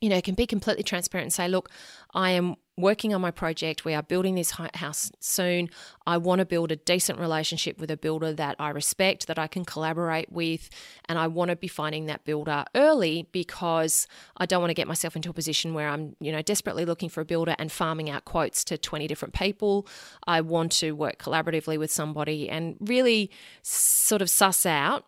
you 0.00 0.10
know, 0.10 0.20
can 0.20 0.34
be 0.34 0.46
completely 0.46 0.82
transparent 0.82 1.24
and 1.26 1.32
say, 1.32 1.48
look, 1.48 1.70
I 2.12 2.32
am 2.32 2.56
working 2.76 3.14
on 3.14 3.20
my 3.20 3.30
project. 3.30 3.84
We 3.84 3.94
are 3.94 4.02
building 4.02 4.34
this 4.34 4.50
house 4.50 5.12
soon. 5.20 5.70
I 6.06 6.16
want 6.16 6.40
to 6.40 6.44
build 6.44 6.72
a 6.72 6.76
decent 6.76 7.18
relationship 7.18 7.78
with 7.78 7.90
a 7.90 7.96
builder 7.96 8.32
that 8.32 8.56
I 8.58 8.70
respect, 8.70 9.26
that 9.28 9.38
I 9.38 9.46
can 9.46 9.64
collaborate 9.64 10.30
with, 10.32 10.70
and 11.06 11.18
I 11.18 11.28
want 11.28 11.50
to 11.50 11.56
be 11.56 11.68
finding 11.68 12.06
that 12.06 12.24
builder 12.24 12.64
early 12.74 13.28
because 13.32 14.08
I 14.36 14.46
don't 14.46 14.60
want 14.60 14.70
to 14.70 14.74
get 14.74 14.88
myself 14.88 15.14
into 15.14 15.30
a 15.30 15.32
position 15.32 15.74
where 15.74 15.88
I'm, 15.88 16.16
you 16.20 16.32
know, 16.32 16.42
desperately 16.42 16.84
looking 16.84 17.08
for 17.08 17.20
a 17.20 17.24
builder 17.24 17.54
and 17.58 17.70
farming 17.70 18.10
out 18.10 18.24
quotes 18.24 18.64
to 18.64 18.78
20 18.78 19.06
different 19.06 19.34
people. 19.34 19.86
I 20.26 20.40
want 20.40 20.72
to 20.72 20.92
work 20.92 21.18
collaboratively 21.18 21.78
with 21.78 21.92
somebody 21.92 22.48
and 22.48 22.76
really 22.80 23.30
sort 23.62 24.20
of 24.20 24.28
suss 24.28 24.66
out 24.66 25.06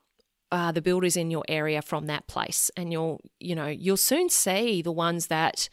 uh, 0.53 0.73
the 0.73 0.83
builders 0.83 1.17
in 1.17 1.31
your 1.31 1.45
area 1.49 1.83
from 1.83 2.07
that 2.07 2.27
place, 2.27 2.71
and 2.77 2.93
you'll 2.93 3.21
you 3.41 3.55
know 3.55 3.67
you'll 3.67 3.97
soon 3.97 4.29
see 4.29 4.83
the 4.83 4.93
ones 4.93 5.27
that 5.27 5.69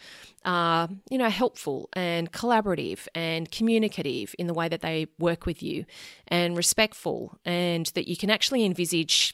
are 0.45 0.89
you 1.09 1.17
know 1.17 1.29
helpful 1.29 1.89
and 1.93 2.31
collaborative 2.31 3.07
and 3.13 3.51
communicative 3.51 4.33
in 4.39 4.47
the 4.47 4.53
way 4.53 4.67
that 4.67 4.81
they 4.81 5.07
work 5.19 5.45
with 5.45 5.61
you, 5.61 5.85
and 6.27 6.57
respectful, 6.57 7.37
and 7.45 7.87
that 7.95 8.07
you 8.07 8.17
can 8.17 8.29
actually 8.29 8.65
envisage 8.65 9.33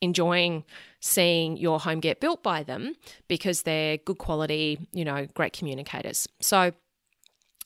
enjoying 0.00 0.64
seeing 1.00 1.56
your 1.56 1.78
home 1.78 2.00
get 2.00 2.20
built 2.20 2.42
by 2.42 2.62
them 2.62 2.94
because 3.28 3.62
they're 3.62 3.96
good 3.98 4.18
quality, 4.18 4.88
you 4.92 5.04
know, 5.04 5.26
great 5.34 5.52
communicators. 5.52 6.26
So 6.40 6.72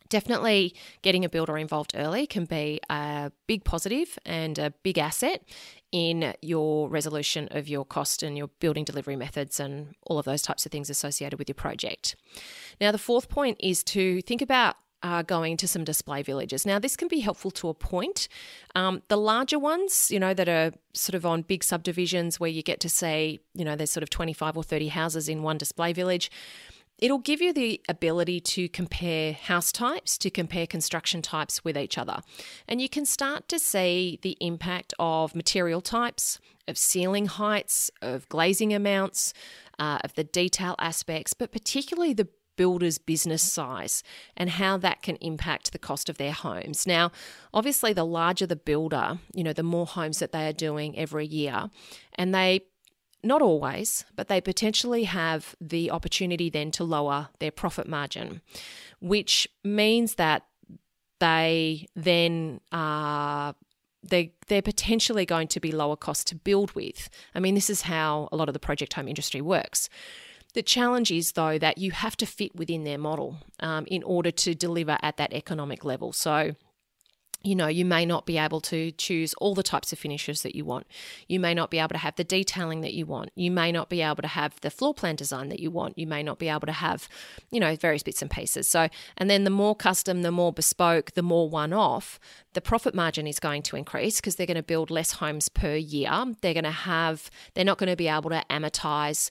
definitely 0.08 0.74
getting 1.02 1.24
a 1.24 1.28
builder 1.28 1.56
involved 1.56 1.92
early 1.96 2.26
can 2.26 2.44
be 2.44 2.80
a 2.88 3.32
big 3.46 3.64
positive 3.64 4.18
and 4.24 4.58
a 4.58 4.70
big 4.82 4.98
asset 4.98 5.42
in 5.96 6.34
your 6.42 6.90
resolution 6.90 7.48
of 7.52 7.68
your 7.68 7.82
cost 7.82 8.22
and 8.22 8.36
your 8.36 8.48
building 8.60 8.84
delivery 8.84 9.16
methods 9.16 9.58
and 9.58 9.94
all 10.02 10.18
of 10.18 10.26
those 10.26 10.42
types 10.42 10.66
of 10.66 10.70
things 10.70 10.90
associated 10.90 11.38
with 11.38 11.48
your 11.48 11.54
project. 11.54 12.16
Now, 12.78 12.92
the 12.92 12.98
fourth 12.98 13.30
point 13.30 13.56
is 13.60 13.82
to 13.84 14.20
think 14.20 14.42
about 14.42 14.76
uh, 15.02 15.22
going 15.22 15.56
to 15.56 15.66
some 15.66 15.84
display 15.84 16.22
villages. 16.22 16.66
Now, 16.66 16.78
this 16.78 16.96
can 16.96 17.08
be 17.08 17.20
helpful 17.20 17.50
to 17.52 17.70
a 17.70 17.74
point. 17.74 18.28
Um, 18.74 19.04
the 19.08 19.16
larger 19.16 19.58
ones, 19.58 20.10
you 20.10 20.20
know, 20.20 20.34
that 20.34 20.50
are 20.50 20.72
sort 20.92 21.14
of 21.14 21.24
on 21.24 21.40
big 21.40 21.64
subdivisions 21.64 22.38
where 22.38 22.50
you 22.50 22.62
get 22.62 22.78
to 22.80 22.90
see, 22.90 23.40
you 23.54 23.64
know, 23.64 23.74
there's 23.74 23.90
sort 23.90 24.02
of 24.02 24.10
25 24.10 24.54
or 24.54 24.62
30 24.62 24.88
houses 24.88 25.30
in 25.30 25.42
one 25.42 25.56
display 25.56 25.94
village 25.94 26.30
it'll 26.98 27.18
give 27.18 27.40
you 27.40 27.52
the 27.52 27.80
ability 27.88 28.40
to 28.40 28.68
compare 28.68 29.32
house 29.32 29.72
types, 29.72 30.16
to 30.18 30.30
compare 30.30 30.66
construction 30.66 31.22
types 31.22 31.64
with 31.64 31.76
each 31.76 31.98
other. 31.98 32.20
And 32.66 32.80
you 32.80 32.88
can 32.88 33.04
start 33.04 33.48
to 33.48 33.58
see 33.58 34.18
the 34.22 34.36
impact 34.40 34.94
of 34.98 35.34
material 35.34 35.80
types, 35.80 36.40
of 36.68 36.78
ceiling 36.78 37.26
heights, 37.26 37.90
of 38.02 38.28
glazing 38.28 38.72
amounts, 38.72 39.32
uh, 39.78 39.98
of 40.04 40.14
the 40.14 40.24
detail 40.24 40.74
aspects, 40.78 41.34
but 41.34 41.52
particularly 41.52 42.12
the 42.12 42.28
builder's 42.56 42.98
business 42.98 43.42
size 43.42 44.02
and 44.36 44.50
how 44.50 44.78
that 44.78 45.02
can 45.02 45.16
impact 45.16 45.72
the 45.72 45.78
cost 45.78 46.08
of 46.08 46.16
their 46.16 46.32
homes. 46.32 46.86
Now, 46.86 47.12
obviously, 47.52 47.92
the 47.92 48.04
larger 48.04 48.46
the 48.46 48.56
builder, 48.56 49.18
you 49.34 49.44
know, 49.44 49.52
the 49.52 49.62
more 49.62 49.86
homes 49.86 50.18
that 50.18 50.32
they 50.32 50.48
are 50.48 50.54
doing 50.54 50.98
every 50.98 51.26
year, 51.26 51.70
and 52.14 52.34
they 52.34 52.62
not 53.22 53.42
always, 53.42 54.04
but 54.14 54.28
they 54.28 54.40
potentially 54.40 55.04
have 55.04 55.54
the 55.60 55.90
opportunity 55.90 56.50
then 56.50 56.70
to 56.72 56.84
lower 56.84 57.28
their 57.38 57.50
profit 57.50 57.88
margin, 57.88 58.40
which 59.00 59.48
means 59.64 60.14
that 60.14 60.42
they 61.18 61.88
then 61.96 62.60
are 62.72 63.54
they 64.02 64.32
they're 64.48 64.62
potentially 64.62 65.26
going 65.26 65.48
to 65.48 65.60
be 65.60 65.72
lower 65.72 65.96
cost 65.96 66.26
to 66.28 66.34
build 66.34 66.72
with. 66.72 67.08
I 67.34 67.40
mean, 67.40 67.54
this 67.54 67.70
is 67.70 67.82
how 67.82 68.28
a 68.30 68.36
lot 68.36 68.48
of 68.48 68.52
the 68.52 68.60
project 68.60 68.92
home 68.92 69.08
industry 69.08 69.40
works. 69.40 69.88
The 70.54 70.62
challenge 70.62 71.10
is, 71.10 71.32
though, 71.32 71.58
that 71.58 71.76
you 71.76 71.90
have 71.90 72.16
to 72.16 72.24
fit 72.24 72.56
within 72.56 72.84
their 72.84 72.96
model 72.96 73.36
um, 73.60 73.84
in 73.88 74.02
order 74.02 74.30
to 74.30 74.54
deliver 74.54 74.96
at 75.02 75.18
that 75.18 75.34
economic 75.34 75.84
level. 75.84 76.14
So, 76.14 76.54
you 77.46 77.54
know, 77.54 77.68
you 77.68 77.84
may 77.84 78.04
not 78.04 78.26
be 78.26 78.38
able 78.38 78.60
to 78.60 78.90
choose 78.92 79.32
all 79.34 79.54
the 79.54 79.62
types 79.62 79.92
of 79.92 79.98
finishes 79.98 80.42
that 80.42 80.56
you 80.56 80.64
want. 80.64 80.86
You 81.28 81.38
may 81.38 81.54
not 81.54 81.70
be 81.70 81.78
able 81.78 81.90
to 81.90 81.98
have 81.98 82.16
the 82.16 82.24
detailing 82.24 82.80
that 82.80 82.92
you 82.92 83.06
want. 83.06 83.30
You 83.36 83.50
may 83.50 83.70
not 83.70 83.88
be 83.88 84.02
able 84.02 84.22
to 84.22 84.28
have 84.28 84.60
the 84.60 84.70
floor 84.70 84.92
plan 84.92 85.14
design 85.14 85.48
that 85.50 85.60
you 85.60 85.70
want. 85.70 85.96
You 85.96 86.08
may 86.08 86.22
not 86.22 86.38
be 86.40 86.48
able 86.48 86.66
to 86.66 86.72
have, 86.72 87.08
you 87.50 87.60
know, 87.60 87.76
various 87.76 88.02
bits 88.02 88.20
and 88.20 88.30
pieces. 88.30 88.66
So, 88.66 88.88
and 89.16 89.30
then 89.30 89.44
the 89.44 89.50
more 89.50 89.76
custom, 89.76 90.22
the 90.22 90.32
more 90.32 90.52
bespoke, 90.52 91.12
the 91.12 91.22
more 91.22 91.48
one 91.48 91.72
off, 91.72 92.18
the 92.54 92.60
profit 92.60 92.94
margin 92.94 93.26
is 93.26 93.38
going 93.38 93.62
to 93.62 93.76
increase 93.76 94.16
because 94.16 94.36
they're 94.36 94.46
going 94.46 94.56
to 94.56 94.62
build 94.62 94.90
less 94.90 95.12
homes 95.12 95.48
per 95.48 95.76
year. 95.76 96.10
They're 96.40 96.54
going 96.54 96.64
to 96.64 96.70
have, 96.70 97.30
they're 97.54 97.64
not 97.64 97.78
going 97.78 97.90
to 97.90 97.96
be 97.96 98.08
able 98.08 98.30
to 98.30 98.42
amortize 98.50 99.30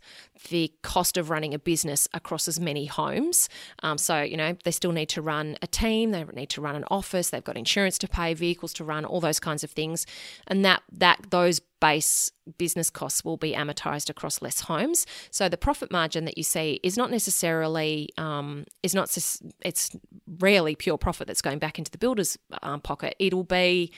the 0.49 0.71
cost 0.83 1.17
of 1.17 1.29
running 1.29 1.53
a 1.53 1.59
business 1.59 2.07
across 2.13 2.47
as 2.47 2.59
many 2.59 2.85
homes. 2.85 3.49
Um, 3.83 3.97
so, 3.97 4.21
you 4.21 4.37
know, 4.37 4.55
they 4.63 4.71
still 4.71 4.91
need 4.91 5.09
to 5.09 5.21
run 5.21 5.57
a 5.61 5.67
team, 5.67 6.11
they 6.11 6.23
need 6.23 6.49
to 6.51 6.61
run 6.61 6.75
an 6.75 6.85
office, 6.89 7.29
they've 7.29 7.43
got 7.43 7.57
insurance 7.57 7.97
to 7.99 8.07
pay, 8.07 8.33
vehicles 8.33 8.73
to 8.73 8.83
run, 8.83 9.05
all 9.05 9.19
those 9.19 9.39
kinds 9.39 9.63
of 9.63 9.71
things. 9.71 10.05
And 10.47 10.63
that, 10.65 10.83
that, 10.91 11.27
those 11.29 11.61
base 11.79 12.31
business 12.57 12.89
costs 12.89 13.23
will 13.23 13.37
be 13.37 13.53
amortized 13.53 14.09
across 14.09 14.41
less 14.41 14.61
homes. 14.61 15.05
So 15.31 15.49
the 15.49 15.57
profit 15.57 15.91
margin 15.91 16.25
that 16.25 16.37
you 16.37 16.43
see 16.43 16.79
is 16.83 16.97
not 16.97 17.11
necessarily 17.11 18.09
um, 18.17 18.65
is 18.81 18.95
not 18.95 19.15
it's 19.61 19.95
rarely 20.39 20.75
pure 20.75 20.97
profit 20.97 21.27
that's 21.27 21.41
going 21.41 21.59
back 21.59 21.77
into 21.77 21.91
the 21.91 21.97
builder's 21.97 22.37
um, 22.63 22.81
pocket. 22.81 23.15
It'll 23.19 23.43
be 23.43 23.91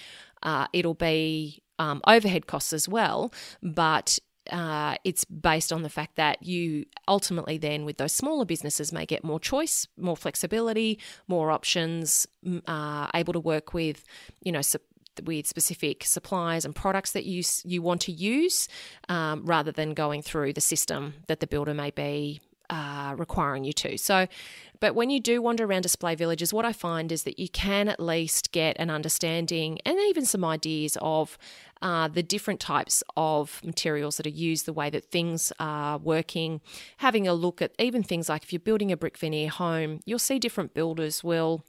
uh, 0.43 0.67
it'll 0.73 0.95
be 0.95 1.63
um, 1.79 2.01
overhead 2.07 2.47
costs 2.47 2.73
as 2.73 2.89
well, 2.89 3.31
but 3.61 4.19
uh, 4.51 4.95
it's 5.03 5.25
based 5.25 5.71
on 5.71 5.83
the 5.83 5.89
fact 5.89 6.15
that 6.15 6.43
you 6.43 6.85
ultimately 7.07 7.57
then 7.57 7.85
with 7.85 7.97
those 7.97 8.13
smaller 8.13 8.45
businesses 8.45 8.91
may 8.91 9.05
get 9.05 9.23
more 9.23 9.39
choice 9.39 9.87
more 9.97 10.17
flexibility 10.17 10.99
more 11.27 11.51
options 11.51 12.27
uh, 12.67 13.07
able 13.13 13.33
to 13.33 13.39
work 13.39 13.73
with 13.73 14.03
you 14.43 14.51
know 14.51 14.61
with 15.23 15.47
specific 15.47 16.03
supplies 16.03 16.65
and 16.65 16.75
products 16.75 17.11
that 17.11 17.25
you 17.25 17.43
you 17.63 17.81
want 17.81 18.01
to 18.01 18.11
use, 18.11 18.67
um, 19.09 19.45
rather 19.45 19.71
than 19.71 19.93
going 19.93 20.21
through 20.21 20.53
the 20.53 20.61
system 20.61 21.15
that 21.27 21.39
the 21.39 21.47
builder 21.47 21.73
may 21.73 21.91
be 21.91 22.39
uh, 22.69 23.15
requiring 23.17 23.63
you 23.63 23.73
to. 23.73 23.97
So, 23.97 24.27
but 24.79 24.93
when 24.93 25.09
you 25.09 25.19
do 25.19 25.41
wander 25.41 25.65
around 25.65 25.83
display 25.83 26.15
villages, 26.15 26.53
what 26.53 26.65
I 26.65 26.73
find 26.73 27.11
is 27.11 27.23
that 27.23 27.39
you 27.39 27.49
can 27.49 27.87
at 27.87 27.99
least 27.99 28.51
get 28.51 28.75
an 28.77 28.89
understanding 28.89 29.79
and 29.85 29.97
even 30.09 30.25
some 30.25 30.43
ideas 30.43 30.97
of 31.01 31.37
uh, 31.81 32.07
the 32.07 32.23
different 32.23 32.59
types 32.59 33.03
of 33.15 33.61
materials 33.63 34.17
that 34.17 34.25
are 34.25 34.29
used, 34.29 34.65
the 34.65 34.73
way 34.73 34.89
that 34.89 35.11
things 35.11 35.51
are 35.59 35.97
working, 35.97 36.61
having 36.97 37.27
a 37.27 37.33
look 37.33 37.61
at 37.61 37.73
even 37.79 38.03
things 38.03 38.29
like 38.29 38.43
if 38.43 38.53
you're 38.53 38.59
building 38.59 38.91
a 38.91 38.97
brick 38.97 39.17
veneer 39.17 39.49
home, 39.49 39.99
you'll 40.05 40.19
see 40.19 40.39
different 40.39 40.73
builders 40.73 41.23
will 41.23 41.63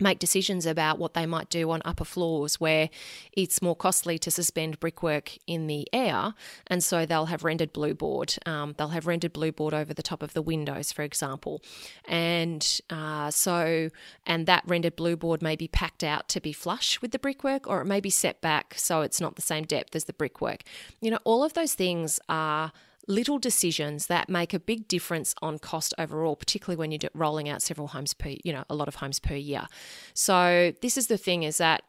make 0.00 0.18
decisions 0.18 0.66
about 0.66 0.98
what 0.98 1.14
they 1.14 1.26
might 1.26 1.48
do 1.48 1.70
on 1.70 1.80
upper 1.84 2.04
floors 2.04 2.60
where 2.60 2.90
it's 3.32 3.62
more 3.62 3.76
costly 3.76 4.18
to 4.18 4.30
suspend 4.30 4.80
brickwork 4.80 5.32
in 5.46 5.66
the 5.66 5.86
air. 5.92 6.34
And 6.66 6.82
so 6.82 7.06
they'll 7.06 7.26
have 7.26 7.44
rendered 7.44 7.72
blue 7.72 7.94
board. 7.94 8.34
Um, 8.44 8.74
they'll 8.76 8.88
have 8.88 9.06
rendered 9.06 9.32
blue 9.32 9.52
board 9.52 9.72
over 9.72 9.94
the 9.94 10.02
top 10.02 10.22
of 10.22 10.34
the 10.34 10.42
windows, 10.42 10.90
for 10.90 11.02
example. 11.02 11.62
And 12.06 12.80
uh, 12.90 13.30
so, 13.30 13.90
and 14.26 14.46
that 14.46 14.64
rendered 14.66 14.96
blue 14.96 15.16
board 15.16 15.42
may 15.42 15.54
be 15.54 15.68
packed 15.68 16.02
out 16.02 16.28
to 16.30 16.40
be 16.40 16.52
flush 16.52 17.00
with 17.00 17.12
the 17.12 17.18
brickwork 17.18 17.68
or 17.68 17.80
it 17.80 17.86
may 17.86 18.00
be 18.00 18.10
set 18.10 18.40
back 18.40 18.74
so 18.76 19.02
it's 19.02 19.20
not 19.20 19.36
the 19.36 19.42
same 19.42 19.64
depth 19.64 19.94
as 19.94 20.04
the 20.04 20.12
brickwork. 20.12 20.62
You 21.00 21.12
know, 21.12 21.20
all 21.24 21.44
of 21.44 21.54
those 21.54 21.74
things 21.74 22.18
are 22.28 22.72
little 23.06 23.38
decisions 23.38 24.06
that 24.06 24.28
make 24.28 24.54
a 24.54 24.58
big 24.58 24.88
difference 24.88 25.34
on 25.42 25.58
cost 25.58 25.94
overall, 25.98 26.36
particularly 26.36 26.76
when 26.76 26.90
you're 26.90 27.10
rolling 27.14 27.48
out 27.48 27.62
several 27.62 27.88
homes 27.88 28.14
per, 28.14 28.34
you 28.44 28.52
know, 28.52 28.64
a 28.70 28.74
lot 28.74 28.88
of 28.88 28.96
homes 28.96 29.18
per 29.18 29.34
year. 29.34 29.66
So 30.14 30.72
this 30.82 30.96
is 30.96 31.08
the 31.08 31.18
thing: 31.18 31.42
is 31.42 31.58
that 31.58 31.82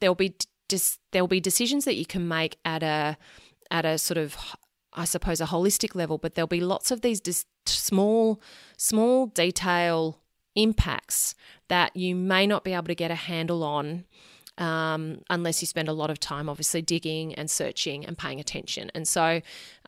there'll 0.00 0.14
be 0.14 0.34
just 0.68 1.00
there'll 1.12 1.28
be 1.28 1.40
decisions 1.40 1.84
that 1.84 1.96
you 1.96 2.06
can 2.06 2.26
make 2.28 2.58
at 2.64 2.82
a 2.82 3.16
at 3.70 3.84
a 3.84 3.98
sort 3.98 4.18
of 4.18 4.36
I 4.92 5.04
suppose 5.04 5.40
a 5.40 5.46
holistic 5.46 5.94
level, 5.94 6.18
but 6.18 6.34
there'll 6.34 6.48
be 6.48 6.60
lots 6.60 6.90
of 6.90 7.00
these 7.00 7.20
dis- 7.20 7.46
small 7.66 8.40
small 8.76 9.26
detail 9.26 10.20
impacts 10.56 11.34
that 11.68 11.94
you 11.96 12.14
may 12.14 12.46
not 12.46 12.64
be 12.64 12.72
able 12.72 12.86
to 12.86 12.94
get 12.94 13.10
a 13.10 13.14
handle 13.14 13.62
on 13.62 14.04
um, 14.58 15.22
unless 15.30 15.62
you 15.62 15.66
spend 15.66 15.88
a 15.88 15.92
lot 15.92 16.10
of 16.10 16.20
time, 16.20 16.48
obviously, 16.48 16.82
digging 16.82 17.34
and 17.34 17.50
searching 17.50 18.04
and 18.04 18.18
paying 18.18 18.40
attention. 18.40 18.90
And 18.94 19.08
so 19.08 19.40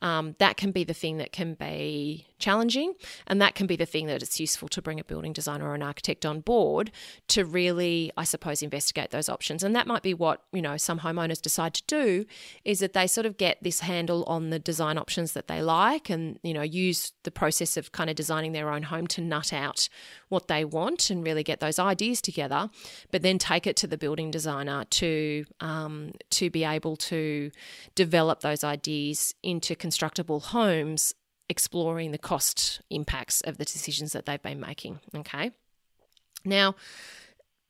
um, 0.02 0.34
that 0.38 0.56
can 0.56 0.72
be 0.72 0.84
the 0.84 0.92
thing 0.92 1.16
that 1.16 1.32
can 1.32 1.54
be 1.54 2.26
challenging. 2.42 2.92
And 3.26 3.40
that 3.40 3.54
can 3.54 3.66
be 3.66 3.76
the 3.76 3.86
thing 3.86 4.08
that 4.08 4.22
it's 4.22 4.38
useful 4.38 4.68
to 4.70 4.82
bring 4.82 5.00
a 5.00 5.04
building 5.04 5.32
designer 5.32 5.68
or 5.68 5.74
an 5.74 5.82
architect 5.82 6.26
on 6.26 6.40
board 6.40 6.90
to 7.28 7.44
really, 7.44 8.12
I 8.16 8.24
suppose, 8.24 8.62
investigate 8.62 9.10
those 9.10 9.28
options. 9.28 9.62
And 9.62 9.74
that 9.76 9.86
might 9.86 10.02
be 10.02 10.12
what, 10.12 10.42
you 10.52 10.60
know, 10.60 10.76
some 10.76 11.00
homeowners 11.00 11.40
decide 11.40 11.72
to 11.74 11.82
do 11.86 12.26
is 12.64 12.80
that 12.80 12.92
they 12.92 13.06
sort 13.06 13.26
of 13.26 13.36
get 13.36 13.58
this 13.62 13.80
handle 13.80 14.24
on 14.24 14.50
the 14.50 14.58
design 14.58 14.98
options 14.98 15.32
that 15.32 15.46
they 15.46 15.62
like 15.62 16.10
and, 16.10 16.38
you 16.42 16.52
know, 16.52 16.62
use 16.62 17.12
the 17.22 17.30
process 17.30 17.76
of 17.76 17.92
kind 17.92 18.10
of 18.10 18.16
designing 18.16 18.52
their 18.52 18.70
own 18.70 18.82
home 18.82 19.06
to 19.06 19.20
nut 19.20 19.52
out 19.52 19.88
what 20.28 20.48
they 20.48 20.64
want 20.64 21.10
and 21.10 21.24
really 21.24 21.44
get 21.44 21.60
those 21.60 21.78
ideas 21.78 22.20
together, 22.20 22.70
but 23.12 23.22
then 23.22 23.38
take 23.38 23.66
it 23.66 23.76
to 23.76 23.86
the 23.86 23.98
building 23.98 24.30
designer 24.30 24.84
to 24.90 25.44
um, 25.60 26.12
to 26.30 26.50
be 26.50 26.64
able 26.64 26.96
to 26.96 27.50
develop 27.94 28.40
those 28.40 28.64
ideas 28.64 29.34
into 29.42 29.76
constructible 29.92 30.40
homes, 30.40 31.14
exploring 31.50 32.12
the 32.12 32.18
cost 32.18 32.80
impacts 32.88 33.42
of 33.42 33.58
the 33.58 33.64
decisions 33.64 34.12
that 34.12 34.24
they've 34.24 34.40
been 34.40 34.58
making. 34.58 35.00
Okay. 35.14 35.50
Now, 36.46 36.76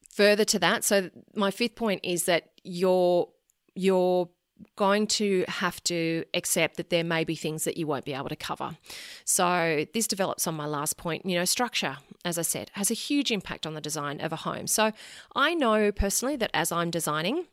further 0.09 0.45
to 0.45 0.59
that, 0.61 0.85
so 0.85 1.11
my 1.35 1.51
fifth 1.51 1.75
point 1.75 2.01
is 2.05 2.27
that 2.27 2.51
you're 2.63 3.29
you're 3.75 4.29
going 4.77 5.09
to 5.09 5.45
have 5.49 5.83
to 5.83 6.25
accept 6.33 6.77
that 6.77 6.91
there 6.91 7.03
may 7.03 7.25
be 7.25 7.35
things 7.35 7.65
that 7.65 7.77
you 7.77 7.89
won't 7.89 8.05
be 8.05 8.15
able 8.15 8.29
to 8.29 8.37
cover. 8.37 8.77
So, 9.25 9.85
this 9.93 10.07
develops 10.07 10.47
on 10.47 10.55
my 10.55 10.67
last 10.67 10.97
point. 10.97 11.27
You 11.27 11.37
know, 11.37 11.45
structure, 11.45 11.97
as 12.25 12.39
I 12.39 12.43
said, 12.43 12.71
has 12.75 12.89
a 12.89 12.95
huge 12.95 13.33
impact 13.33 13.67
on 13.67 13.75
the 13.75 13.81
design 13.81 14.21
of 14.21 14.33
a 14.33 14.37
home. 14.37 14.69
So, 14.69 14.93
I 15.35 15.55
know 15.55 15.91
personally 15.91 16.37
that 16.37 16.53
as 16.55 16.71
I'm 16.71 16.93
designing, 16.93 17.47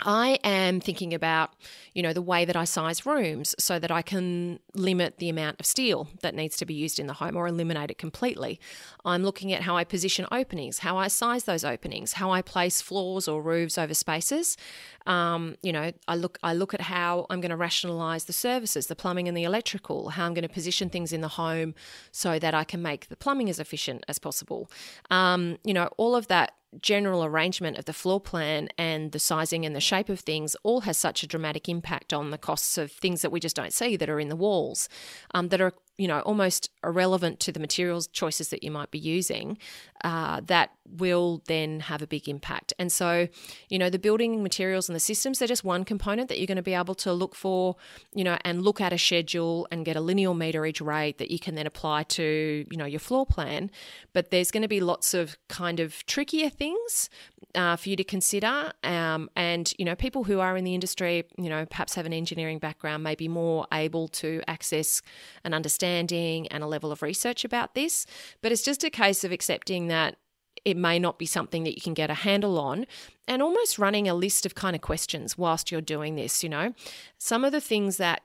I 0.00 0.38
am 0.42 0.80
thinking 0.80 1.14
about, 1.14 1.52
you 1.94 2.02
know, 2.02 2.12
the 2.12 2.20
way 2.20 2.44
that 2.44 2.56
I 2.56 2.64
size 2.64 3.06
rooms 3.06 3.54
so 3.58 3.78
that 3.78 3.90
I 3.90 4.02
can 4.02 4.58
limit 4.74 5.18
the 5.18 5.28
amount 5.28 5.60
of 5.60 5.66
steel 5.66 6.08
that 6.20 6.34
needs 6.34 6.56
to 6.56 6.66
be 6.66 6.74
used 6.74 6.98
in 6.98 7.06
the 7.06 7.14
home 7.14 7.36
or 7.36 7.46
eliminate 7.46 7.90
it 7.90 7.98
completely. 7.98 8.58
I'm 9.04 9.22
looking 9.22 9.52
at 9.52 9.62
how 9.62 9.76
I 9.76 9.84
position 9.84 10.26
openings, 10.32 10.80
how 10.80 10.96
I 10.96 11.08
size 11.08 11.44
those 11.44 11.64
openings, 11.64 12.14
how 12.14 12.32
I 12.32 12.42
place 12.42 12.80
floors 12.80 13.28
or 13.28 13.40
roofs 13.40 13.78
over 13.78 13.94
spaces. 13.94 14.56
Um, 15.06 15.56
you 15.62 15.72
know, 15.72 15.92
I 16.08 16.16
look 16.16 16.38
I 16.42 16.54
look 16.54 16.74
at 16.74 16.80
how 16.82 17.26
I'm 17.30 17.40
going 17.40 17.50
to 17.50 17.56
rationalize 17.56 18.24
the 18.24 18.32
services, 18.32 18.86
the 18.86 18.96
plumbing 18.96 19.28
and 19.28 19.36
the 19.36 19.44
electrical, 19.44 20.10
how 20.10 20.26
I'm 20.26 20.34
going 20.34 20.42
to 20.42 20.48
position 20.48 20.90
things 20.90 21.12
in 21.12 21.20
the 21.20 21.28
home 21.28 21.74
so 22.10 22.38
that 22.38 22.54
I 22.54 22.64
can 22.64 22.82
make 22.82 23.08
the 23.08 23.16
plumbing 23.16 23.50
as 23.50 23.58
efficient 23.58 24.04
as 24.08 24.18
possible. 24.18 24.70
Um, 25.10 25.58
you 25.64 25.74
know, 25.74 25.88
all 25.96 26.16
of 26.16 26.28
that 26.28 26.54
general 26.80 27.24
arrangement 27.24 27.78
of 27.78 27.84
the 27.84 27.92
floor 27.92 28.20
plan 28.20 28.68
and 28.76 29.12
the 29.12 29.18
sizing 29.18 29.64
and 29.64 29.74
the 29.74 29.80
shape 29.80 30.08
of 30.08 30.20
things 30.20 30.56
all 30.62 30.82
has 30.82 30.98
such 30.98 31.22
a 31.22 31.26
dramatic 31.26 31.68
impact 31.68 32.12
on 32.12 32.30
the 32.30 32.38
costs 32.38 32.78
of 32.78 32.90
things 32.90 33.22
that 33.22 33.30
we 33.30 33.40
just 33.40 33.56
don't 33.56 33.72
see 33.72 33.96
that 33.96 34.10
are 34.10 34.20
in 34.20 34.28
the 34.28 34.36
walls 34.36 34.88
um, 35.34 35.48
that 35.48 35.60
are 35.60 35.72
you 35.98 36.08
know 36.08 36.20
almost 36.20 36.70
irrelevant 36.82 37.40
to 37.40 37.52
the 37.52 37.60
materials 37.60 38.06
choices 38.08 38.48
that 38.48 38.62
you 38.62 38.70
might 38.70 38.90
be 38.90 38.98
using 38.98 39.58
uh, 40.02 40.40
that 40.44 40.70
will 40.86 41.42
then 41.46 41.80
have 41.80 42.02
a 42.02 42.06
big 42.06 42.28
impact. 42.28 42.74
And 42.78 42.92
so 42.92 43.28
you 43.68 43.78
know 43.78 43.90
the 43.90 43.98
building 43.98 44.42
materials 44.42 44.88
and 44.88 44.96
the 44.96 45.00
systems 45.00 45.38
they're 45.38 45.48
just 45.48 45.64
one 45.64 45.84
component 45.84 46.28
that 46.28 46.38
you're 46.38 46.46
going 46.46 46.56
to 46.56 46.62
be 46.62 46.74
able 46.74 46.94
to 46.96 47.12
look 47.12 47.34
for 47.34 47.76
you 48.14 48.24
know 48.24 48.36
and 48.44 48.62
look 48.62 48.80
at 48.80 48.92
a 48.92 48.98
schedule 48.98 49.66
and 49.70 49.84
get 49.84 49.96
a 49.96 50.00
linear 50.00 50.30
meterage 50.30 50.84
rate 50.84 51.18
that 51.18 51.30
you 51.30 51.38
can 51.38 51.54
then 51.54 51.66
apply 51.66 52.02
to 52.04 52.66
you 52.70 52.76
know 52.76 52.84
your 52.84 53.00
floor 53.00 53.24
plan. 53.24 53.70
But 54.12 54.30
there's 54.30 54.50
going 54.50 54.62
to 54.62 54.68
be 54.68 54.80
lots 54.80 55.14
of 55.14 55.36
kind 55.48 55.80
of 55.80 56.04
trickier 56.06 56.50
things 56.50 57.08
uh, 57.54 57.76
for 57.76 57.88
you 57.88 57.96
to 57.96 58.04
consider. 58.04 58.72
Um, 58.82 59.30
and, 59.36 59.72
you 59.78 59.84
know, 59.84 59.94
people 59.94 60.24
who 60.24 60.40
are 60.40 60.56
in 60.56 60.64
the 60.64 60.74
industry, 60.74 61.24
you 61.38 61.48
know, 61.48 61.66
perhaps 61.66 61.94
have 61.94 62.06
an 62.06 62.12
engineering 62.12 62.58
background, 62.58 63.02
may 63.02 63.14
be 63.14 63.28
more 63.28 63.66
able 63.72 64.08
to 64.08 64.42
access 64.46 65.02
an 65.44 65.54
understanding 65.54 66.46
and 66.48 66.62
a 66.62 66.66
level 66.66 66.92
of 66.92 67.02
research 67.02 67.44
about 67.44 67.74
this. 67.74 68.06
But 68.42 68.52
it's 68.52 68.62
just 68.62 68.84
a 68.84 68.90
case 68.90 69.24
of 69.24 69.32
accepting 69.32 69.88
that 69.88 70.16
it 70.64 70.76
may 70.76 70.98
not 70.98 71.18
be 71.18 71.26
something 71.26 71.64
that 71.64 71.74
you 71.74 71.80
can 71.80 71.94
get 71.94 72.10
a 72.10 72.14
handle 72.14 72.58
on 72.58 72.86
and 73.28 73.42
almost 73.42 73.78
running 73.78 74.08
a 74.08 74.14
list 74.14 74.46
of 74.46 74.54
kind 74.54 74.74
of 74.74 74.82
questions 74.82 75.36
whilst 75.36 75.70
you're 75.70 75.80
doing 75.80 76.14
this 76.14 76.42
you 76.42 76.48
know 76.48 76.72
some 77.18 77.44
of 77.44 77.52
the 77.52 77.60
things 77.60 77.96
that 77.96 78.22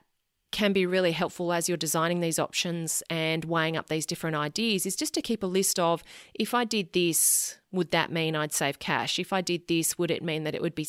can 0.52 0.72
be 0.72 0.84
really 0.84 1.12
helpful 1.12 1.52
as 1.52 1.68
you're 1.68 1.78
designing 1.78 2.20
these 2.20 2.38
options 2.38 3.02
and 3.08 3.44
weighing 3.44 3.76
up 3.76 3.88
these 3.88 4.06
different 4.06 4.36
ideas 4.36 4.84
is 4.84 4.96
just 4.96 5.14
to 5.14 5.22
keep 5.22 5.42
a 5.42 5.46
list 5.46 5.78
of 5.78 6.02
if 6.34 6.54
I 6.54 6.64
did 6.64 6.92
this, 6.92 7.58
would 7.70 7.90
that 7.92 8.10
mean 8.10 8.34
I'd 8.34 8.52
save 8.52 8.78
cash? 8.78 9.18
If 9.18 9.32
I 9.32 9.40
did 9.40 9.68
this, 9.68 9.96
would 9.96 10.10
it 10.10 10.22
mean 10.22 10.44
that 10.44 10.54
it 10.54 10.62
would 10.62 10.74
be, 10.74 10.88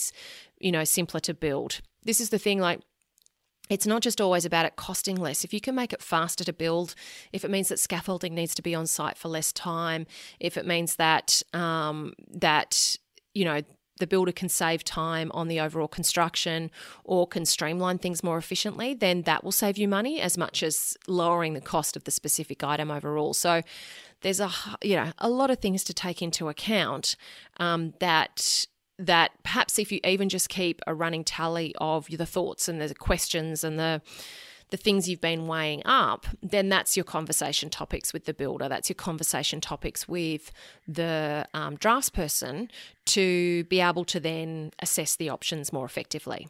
you 0.60 0.72
know, 0.72 0.84
simpler 0.84 1.20
to 1.22 1.34
build? 1.34 1.82
This 2.04 2.20
is 2.20 2.30
the 2.30 2.40
thing 2.40 2.60
like 2.60 2.82
it's 3.70 3.88
not 3.88 4.02
just 4.02 4.20
always 4.20 4.44
about 4.44 4.66
it 4.66 4.76
costing 4.76 5.16
less. 5.16 5.46
If 5.46 5.54
you 5.54 5.62
can 5.62 5.76
make 5.76 5.94
it 5.94 6.02
faster 6.02 6.44
to 6.44 6.52
build, 6.52 6.94
if 7.32 7.46
it 7.46 7.52
means 7.52 7.70
that 7.70 7.80
scaffolding 7.80 8.36
needs 8.36 8.54
to 8.56 8.62
be 8.62 8.76
on 8.76 8.86
site 8.86 9.18
for 9.18 9.30
less 9.30 9.54
time, 9.54 10.08
if 10.42 10.58
it 10.58 10.66
means 10.66 10.98
that 10.98 11.42
um, 11.54 12.14
that 12.34 12.98
you 13.34 13.46
know 13.46 13.62
the 14.00 14.08
builder 14.08 14.32
can 14.32 14.50
save 14.50 14.84
time 14.84 15.32
on 15.34 15.48
the 15.48 15.60
overall 15.60 15.88
construction 15.88 16.72
or 17.04 17.28
can 17.28 17.46
streamline 17.46 17.98
things 17.98 18.24
more 18.24 18.38
efficiently, 18.38 18.94
then 18.94 19.24
that 19.24 19.44
will 19.44 19.52
save 19.52 19.78
you 19.78 19.88
money 19.88 20.20
as 20.20 20.38
much 20.38 20.64
as 20.64 20.98
lowering 21.08 21.54
the 21.54 21.62
cost 21.62 21.96
of 21.96 22.04
the 22.06 22.12
specific 22.12 22.64
item 22.64 22.90
overall. 22.90 23.34
So 23.34 23.62
there's 24.22 24.40
a 24.40 24.52
you 24.82 24.96
know 24.96 25.12
a 25.18 25.30
lot 25.30 25.50
of 25.50 25.60
things 25.60 25.84
to 25.86 25.94
take 25.94 26.22
into 26.22 26.50
account 26.50 27.16
um, 27.58 27.94
that 28.00 28.66
that 28.98 29.32
perhaps 29.44 29.80
if 29.80 29.92
you 29.92 30.00
even 30.04 30.30
just 30.30 30.48
keep 30.48 30.82
a 30.86 30.94
running 30.94 31.24
tally 31.24 31.74
of 31.80 32.08
the 32.08 32.26
thoughts 32.26 32.68
and 32.68 32.80
the 32.80 32.94
questions 32.94 33.64
and 33.64 33.80
the 33.80 34.02
the 34.72 34.78
things 34.78 35.08
you've 35.08 35.22
been 35.22 35.48
weighing 35.48 35.82
up, 35.86 36.26
then 36.42 36.70
that's 36.70 36.98
your 36.98 37.04
conversation 37.04 37.70
topics 37.70 38.14
with 38.14 38.26
the 38.26 38.34
builder. 38.34 38.68
That's 38.68 38.90
your 38.90 38.96
conversation 38.96 39.62
topics 39.62 40.08
with 40.08 40.52
the 40.88 41.46
um, 41.54 41.78
draftsperson 41.78 42.70
to 43.08 43.66
be 43.66 43.82
able 43.82 44.06
to 44.06 44.20
then 44.20 44.72
assess 44.80 45.16
the 45.16 45.30
options 45.30 45.72
more 45.72 45.86
effectively. 45.86 46.48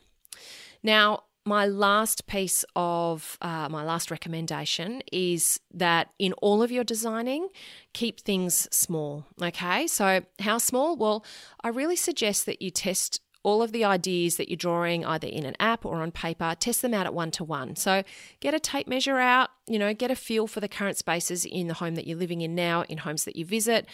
Now, 0.83 1.23
my 1.43 1.65
last 1.65 2.27
piece 2.27 2.63
of 2.75 3.37
uh, 3.41 3.67
my 3.69 3.83
last 3.83 4.11
recommendation 4.11 5.01
is 5.11 5.59
that 5.73 6.09
in 6.19 6.33
all 6.33 6.61
of 6.61 6.71
your 6.71 6.83
designing, 6.83 7.49
keep 7.93 8.19
things 8.19 8.67
small. 8.71 9.25
Okay, 9.41 9.87
so 9.87 10.21
how 10.39 10.59
small? 10.59 10.95
Well, 10.95 11.25
I 11.63 11.69
really 11.69 11.95
suggest 11.95 12.45
that 12.45 12.61
you 12.61 12.69
test 12.69 13.21
all 13.43 13.61
of 13.61 13.71
the 13.71 13.83
ideas 13.83 14.37
that 14.37 14.49
you're 14.49 14.57
drawing 14.57 15.05
either 15.05 15.27
in 15.27 15.45
an 15.45 15.55
app 15.59 15.85
or 15.85 16.01
on 16.01 16.11
paper, 16.11 16.55
test 16.59 16.81
them 16.81 16.93
out 16.93 17.05
at 17.05 17.13
one 17.13 17.31
to 17.31 17.43
one. 17.43 17.75
So 17.75 18.03
get 18.39 18.53
a 18.53 18.59
tape 18.59 18.87
measure 18.87 19.17
out, 19.17 19.49
you 19.67 19.79
know, 19.79 19.93
get 19.93 20.11
a 20.11 20.15
feel 20.15 20.47
for 20.47 20.59
the 20.59 20.67
current 20.67 20.97
spaces 20.97 21.45
in 21.45 21.67
the 21.67 21.75
home 21.75 21.95
that 21.95 22.05
you're 22.05 22.17
living 22.17 22.41
in 22.41 22.55
now, 22.55 22.83
in 22.83 22.99
homes 22.99 23.25
that 23.25 23.35
you 23.35 23.45
visit. 23.45 23.87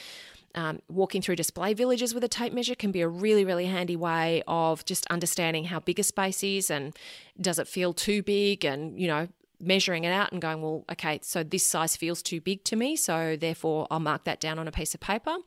Um, 0.56 0.80
walking 0.90 1.22
through 1.22 1.36
display 1.36 1.76
villages 1.76 2.16
with 2.16 2.24
a 2.24 2.28
tape 2.28 2.52
measure 2.52 2.74
can 2.74 2.92
be 2.92 3.02
a 3.02 3.08
really, 3.08 3.46
really 3.46 3.68
handy 3.68 3.96
way 3.96 4.42
of 4.48 4.84
just 4.86 5.06
understanding 5.08 5.66
how 5.66 5.80
big 5.80 6.00
a 6.00 6.04
space 6.04 6.44
is 6.44 6.72
and 6.72 6.98
does 7.40 7.60
it 7.60 7.68
feel 7.68 7.94
too 7.94 8.24
big 8.24 8.66
and, 8.66 9.00
you 9.00 9.08
know, 9.08 9.28
measuring 9.60 10.04
it 10.04 10.12
out 10.12 10.32
and 10.32 10.42
going, 10.42 10.62
well, 10.62 10.86
okay, 10.92 11.20
so 11.24 11.44
this 11.44 11.66
size 11.66 11.96
feels 11.96 12.22
too 12.22 12.40
big 12.40 12.64
to 12.66 12.76
me, 12.76 12.96
so 12.96 13.36
therefore 13.36 13.88
I'll 13.90 14.00
mark 14.00 14.24
that 14.26 14.40
down 14.40 14.60
on 14.60 14.68
a 14.68 14.72
piece 14.72 14.94
of 14.94 15.00
paper. 15.00 15.38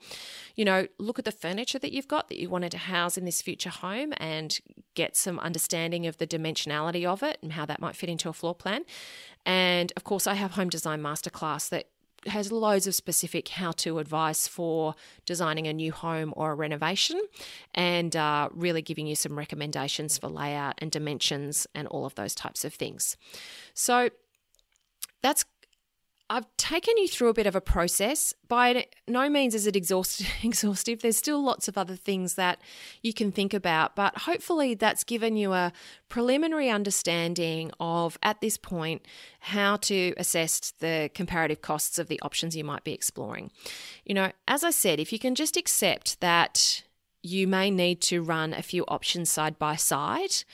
You 0.56 0.64
know, 0.64 0.86
look 0.98 1.18
at 1.18 1.24
the 1.24 1.32
furniture 1.32 1.78
that 1.78 1.92
you've 1.92 2.08
got 2.08 2.28
that 2.28 2.38
you 2.38 2.48
wanted 2.48 2.72
to 2.72 2.78
house 2.78 3.16
in 3.16 3.24
this 3.24 3.42
future 3.42 3.70
home 3.70 4.12
and 4.16 4.58
get 4.94 5.16
some 5.16 5.38
understanding 5.38 6.06
of 6.06 6.18
the 6.18 6.26
dimensionality 6.26 7.04
of 7.04 7.22
it 7.22 7.38
and 7.42 7.52
how 7.52 7.66
that 7.66 7.80
might 7.80 7.96
fit 7.96 8.08
into 8.08 8.28
a 8.28 8.32
floor 8.32 8.54
plan. 8.54 8.82
And 9.46 9.92
of 9.96 10.04
course, 10.04 10.26
I 10.26 10.34
have 10.34 10.52
Home 10.52 10.68
Design 10.68 11.00
Masterclass 11.00 11.68
that 11.70 11.86
has 12.26 12.52
loads 12.52 12.86
of 12.86 12.94
specific 12.94 13.48
how 13.48 13.72
to 13.72 13.98
advice 13.98 14.46
for 14.46 14.94
designing 15.24 15.66
a 15.66 15.72
new 15.72 15.92
home 15.92 16.32
or 16.36 16.52
a 16.52 16.54
renovation 16.54 17.20
and 17.74 18.14
uh, 18.14 18.48
really 18.52 18.82
giving 18.82 19.06
you 19.06 19.14
some 19.14 19.38
recommendations 19.38 20.18
for 20.18 20.28
layout 20.28 20.74
and 20.78 20.90
dimensions 20.90 21.66
and 21.74 21.88
all 21.88 22.04
of 22.04 22.14
those 22.16 22.34
types 22.34 22.64
of 22.64 22.74
things. 22.74 23.16
So 23.74 24.10
that's 25.22 25.44
I've 26.32 26.46
taken 26.56 26.96
you 26.96 27.08
through 27.08 27.28
a 27.28 27.34
bit 27.34 27.48
of 27.48 27.56
a 27.56 27.60
process. 27.60 28.32
By 28.46 28.86
no 29.08 29.28
means 29.28 29.52
is 29.52 29.66
it 29.66 29.74
exhaustive. 30.44 31.02
There's 31.02 31.16
still 31.16 31.42
lots 31.42 31.66
of 31.66 31.76
other 31.76 31.96
things 31.96 32.34
that 32.34 32.60
you 33.02 33.12
can 33.12 33.32
think 33.32 33.52
about, 33.52 33.96
but 33.96 34.16
hopefully 34.18 34.74
that's 34.74 35.02
given 35.02 35.36
you 35.36 35.52
a 35.52 35.72
preliminary 36.08 36.70
understanding 36.70 37.72
of, 37.80 38.16
at 38.22 38.40
this 38.40 38.56
point, 38.56 39.04
how 39.40 39.76
to 39.78 40.14
assess 40.16 40.72
the 40.78 41.10
comparative 41.14 41.62
costs 41.62 41.98
of 41.98 42.06
the 42.06 42.20
options 42.22 42.56
you 42.56 42.62
might 42.62 42.84
be 42.84 42.92
exploring. 42.92 43.50
You 44.04 44.14
know, 44.14 44.30
as 44.46 44.62
I 44.62 44.70
said, 44.70 45.00
if 45.00 45.12
you 45.12 45.18
can 45.18 45.34
just 45.34 45.56
accept 45.56 46.20
that 46.20 46.84
you 47.24 47.48
may 47.48 47.72
need 47.72 48.00
to 48.02 48.22
run 48.22 48.54
a 48.54 48.62
few 48.62 48.84
options 48.86 49.30
side 49.30 49.58
by 49.58 49.74
side 49.74 50.44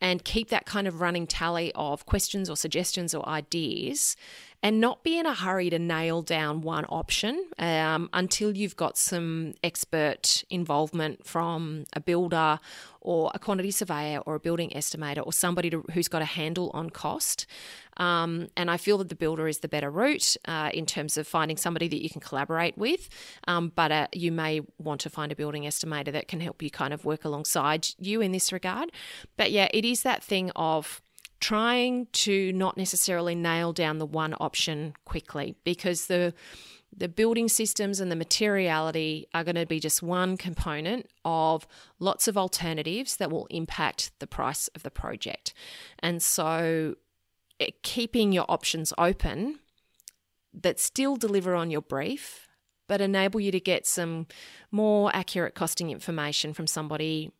and 0.00 0.24
keep 0.24 0.50
that 0.50 0.66
kind 0.66 0.86
of 0.86 1.00
running 1.00 1.26
tally 1.26 1.72
of 1.74 2.04
questions 2.04 2.50
or 2.50 2.56
suggestions 2.56 3.14
or 3.14 3.26
ideas 3.28 4.16
and 4.64 4.80
not 4.80 5.04
be 5.04 5.18
in 5.18 5.26
a 5.26 5.34
hurry 5.34 5.68
to 5.68 5.78
nail 5.78 6.22
down 6.22 6.62
one 6.62 6.86
option 6.88 7.44
um, 7.58 8.08
until 8.14 8.56
you've 8.56 8.76
got 8.76 8.96
some 8.96 9.52
expert 9.62 10.42
involvement 10.48 11.26
from 11.26 11.84
a 11.92 12.00
builder 12.00 12.58
or 13.02 13.30
a 13.34 13.38
quantity 13.38 13.70
surveyor 13.70 14.20
or 14.20 14.36
a 14.36 14.40
building 14.40 14.70
estimator 14.70 15.24
or 15.24 15.34
somebody 15.34 15.68
to, 15.68 15.84
who's 15.92 16.08
got 16.08 16.22
a 16.22 16.24
handle 16.24 16.70
on 16.72 16.88
cost. 16.88 17.46
Um, 17.98 18.48
and 18.56 18.70
I 18.70 18.78
feel 18.78 18.96
that 18.98 19.10
the 19.10 19.14
builder 19.14 19.46
is 19.46 19.58
the 19.58 19.68
better 19.68 19.90
route 19.90 20.34
uh, 20.46 20.70
in 20.72 20.86
terms 20.86 21.18
of 21.18 21.28
finding 21.28 21.58
somebody 21.58 21.86
that 21.86 22.02
you 22.02 22.08
can 22.08 22.22
collaborate 22.22 22.78
with. 22.78 23.10
Um, 23.46 23.70
but 23.76 23.92
uh, 23.92 24.06
you 24.14 24.32
may 24.32 24.62
want 24.78 25.02
to 25.02 25.10
find 25.10 25.30
a 25.30 25.36
building 25.36 25.64
estimator 25.64 26.10
that 26.12 26.26
can 26.26 26.40
help 26.40 26.62
you 26.62 26.70
kind 26.70 26.94
of 26.94 27.04
work 27.04 27.26
alongside 27.26 27.88
you 27.98 28.22
in 28.22 28.32
this 28.32 28.50
regard. 28.50 28.90
But 29.36 29.52
yeah, 29.52 29.68
it 29.74 29.84
is 29.84 30.04
that 30.04 30.24
thing 30.24 30.50
of 30.56 31.02
trying 31.44 32.06
to 32.10 32.54
not 32.54 32.74
necessarily 32.78 33.34
nail 33.34 33.70
down 33.70 33.98
the 33.98 34.06
one 34.06 34.34
option 34.40 34.94
quickly 35.04 35.54
because 35.62 36.06
the 36.06 36.32
the 36.96 37.06
building 37.06 37.50
systems 37.50 38.00
and 38.00 38.10
the 38.10 38.16
materiality 38.16 39.26
are 39.34 39.44
going 39.44 39.56
to 39.56 39.66
be 39.66 39.78
just 39.78 40.02
one 40.02 40.38
component 40.38 41.06
of 41.22 41.66
lots 41.98 42.28
of 42.28 42.38
alternatives 42.38 43.16
that 43.16 43.30
will 43.30 43.46
impact 43.50 44.12
the 44.20 44.26
price 44.26 44.68
of 44.76 44.84
the 44.84 44.90
project. 44.90 45.52
And 45.98 46.22
so 46.22 46.94
eh, 47.60 47.70
keeping 47.82 48.32
your 48.32 48.46
options 48.48 48.94
open 48.96 49.58
that 50.54 50.80
still 50.80 51.16
deliver 51.16 51.54
on 51.54 51.70
your 51.70 51.82
brief 51.82 52.48
but 52.88 53.02
enable 53.02 53.40
you 53.40 53.50
to 53.50 53.60
get 53.60 53.86
some 53.86 54.26
more 54.70 55.10
accurate 55.14 55.54
costing 55.54 55.90
information 55.90 56.54
from 56.54 56.66
somebody 56.66 57.32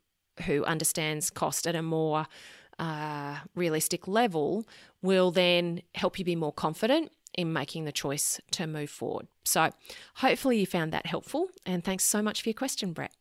who 0.46 0.64
understands 0.64 1.30
cost 1.30 1.66
at 1.66 1.74
a 1.74 1.82
more 1.82 2.26
uh, 2.78 3.38
realistic 3.54 4.08
level 4.08 4.66
will 5.02 5.30
then 5.30 5.82
help 5.94 6.18
you 6.18 6.24
be 6.24 6.36
more 6.36 6.52
confident 6.52 7.12
in 7.36 7.52
making 7.52 7.84
the 7.84 7.92
choice 7.92 8.40
to 8.52 8.66
move 8.66 8.90
forward. 8.90 9.26
So, 9.44 9.70
hopefully, 10.16 10.60
you 10.60 10.66
found 10.66 10.92
that 10.92 11.06
helpful. 11.06 11.48
And 11.66 11.82
thanks 11.82 12.04
so 12.04 12.22
much 12.22 12.42
for 12.42 12.48
your 12.48 12.54
question, 12.54 12.92
Brett. 12.92 13.12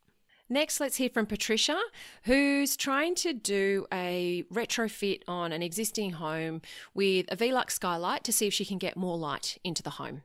Next, 0.49 0.79
let's 0.79 0.97
hear 0.97 1.09
from 1.09 1.25
Patricia, 1.25 1.79
who's 2.23 2.75
trying 2.75 3.15
to 3.15 3.33
do 3.33 3.87
a 3.91 4.43
retrofit 4.53 5.21
on 5.27 5.51
an 5.51 5.63
existing 5.63 6.11
home 6.11 6.61
with 6.93 7.25
a 7.31 7.35
Velux 7.35 7.71
skylight 7.71 8.23
to 8.25 8.33
see 8.33 8.47
if 8.47 8.53
she 8.53 8.65
can 8.65 8.77
get 8.77 8.97
more 8.97 9.17
light 9.17 9.57
into 9.63 9.81
the 9.81 9.91
home. 9.91 10.21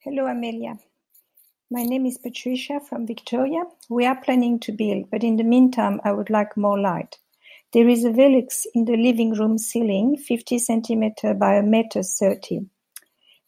Hello, 0.00 0.26
Amelia. 0.26 0.78
My 1.70 1.82
name 1.82 2.06
is 2.06 2.18
Patricia 2.18 2.80
from 2.80 3.06
Victoria. 3.06 3.64
We 3.88 4.06
are 4.06 4.20
planning 4.20 4.58
to 4.60 4.72
build, 4.72 5.10
but 5.10 5.22
in 5.22 5.36
the 5.36 5.44
meantime, 5.44 6.00
I 6.04 6.12
would 6.12 6.30
like 6.30 6.56
more 6.56 6.78
light. 6.78 7.18
There 7.74 7.88
is 7.88 8.04
a 8.04 8.10
Velux 8.10 8.66
in 8.72 8.84
the 8.84 8.96
living 8.96 9.32
room 9.32 9.58
ceiling, 9.58 10.16
50 10.16 10.60
centimeter 10.60 11.34
by 11.34 11.56
a 11.56 11.62
meter 11.62 12.04
30. 12.04 12.66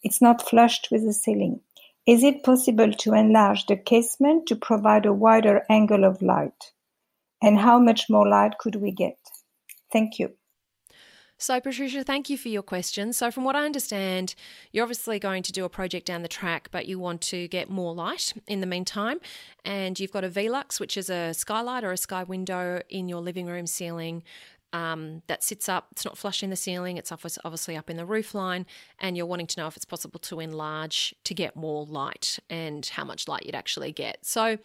It's 0.02 0.20
not 0.20 0.42
flushed 0.42 0.88
with 0.90 1.04
the 1.04 1.12
ceiling. 1.12 1.60
Is 2.08 2.24
it 2.24 2.42
possible 2.42 2.92
to 2.92 3.14
enlarge 3.14 3.66
the 3.66 3.76
casement 3.76 4.48
to 4.48 4.56
provide 4.56 5.06
a 5.06 5.12
wider 5.12 5.64
angle 5.70 6.04
of 6.04 6.22
light? 6.22 6.72
And 7.40 7.60
how 7.60 7.78
much 7.78 8.10
more 8.10 8.26
light 8.28 8.58
could 8.58 8.74
we 8.74 8.90
get? 8.90 9.16
Thank 9.92 10.18
you. 10.18 10.34
So, 11.38 11.60
Patricia, 11.60 12.02
thank 12.02 12.30
you 12.30 12.38
for 12.38 12.48
your 12.48 12.62
question. 12.62 13.12
So, 13.12 13.30
from 13.30 13.44
what 13.44 13.54
I 13.54 13.66
understand, 13.66 14.34
you're 14.72 14.82
obviously 14.84 15.18
going 15.18 15.42
to 15.42 15.52
do 15.52 15.66
a 15.66 15.68
project 15.68 16.06
down 16.06 16.22
the 16.22 16.28
track, 16.28 16.68
but 16.70 16.86
you 16.86 16.98
want 16.98 17.20
to 17.22 17.46
get 17.48 17.68
more 17.68 17.94
light 17.94 18.32
in 18.46 18.60
the 18.60 18.66
meantime. 18.66 19.18
And 19.62 20.00
you've 20.00 20.12
got 20.12 20.24
a 20.24 20.30
Velux, 20.30 20.80
which 20.80 20.96
is 20.96 21.10
a 21.10 21.34
skylight 21.34 21.84
or 21.84 21.92
a 21.92 21.98
sky 21.98 22.22
window 22.22 22.80
in 22.88 23.08
your 23.08 23.20
living 23.20 23.46
room 23.46 23.66
ceiling 23.66 24.22
um, 24.72 25.22
that 25.26 25.44
sits 25.44 25.68
up. 25.68 25.88
It's 25.92 26.06
not 26.06 26.16
flush 26.16 26.42
in 26.42 26.48
the 26.48 26.56
ceiling, 26.56 26.96
it's 26.96 27.12
obviously 27.12 27.76
up 27.76 27.90
in 27.90 27.98
the 27.98 28.06
roof 28.06 28.34
line. 28.34 28.64
And 28.98 29.14
you're 29.14 29.26
wanting 29.26 29.46
to 29.48 29.60
know 29.60 29.66
if 29.66 29.76
it's 29.76 29.84
possible 29.84 30.20
to 30.20 30.40
enlarge 30.40 31.14
to 31.24 31.34
get 31.34 31.54
more 31.54 31.84
light 31.84 32.38
and 32.48 32.84
how 32.86 33.04
much 33.04 33.28
light 33.28 33.44
you'd 33.44 33.54
actually 33.54 33.92
get. 33.92 34.24
So, 34.24 34.56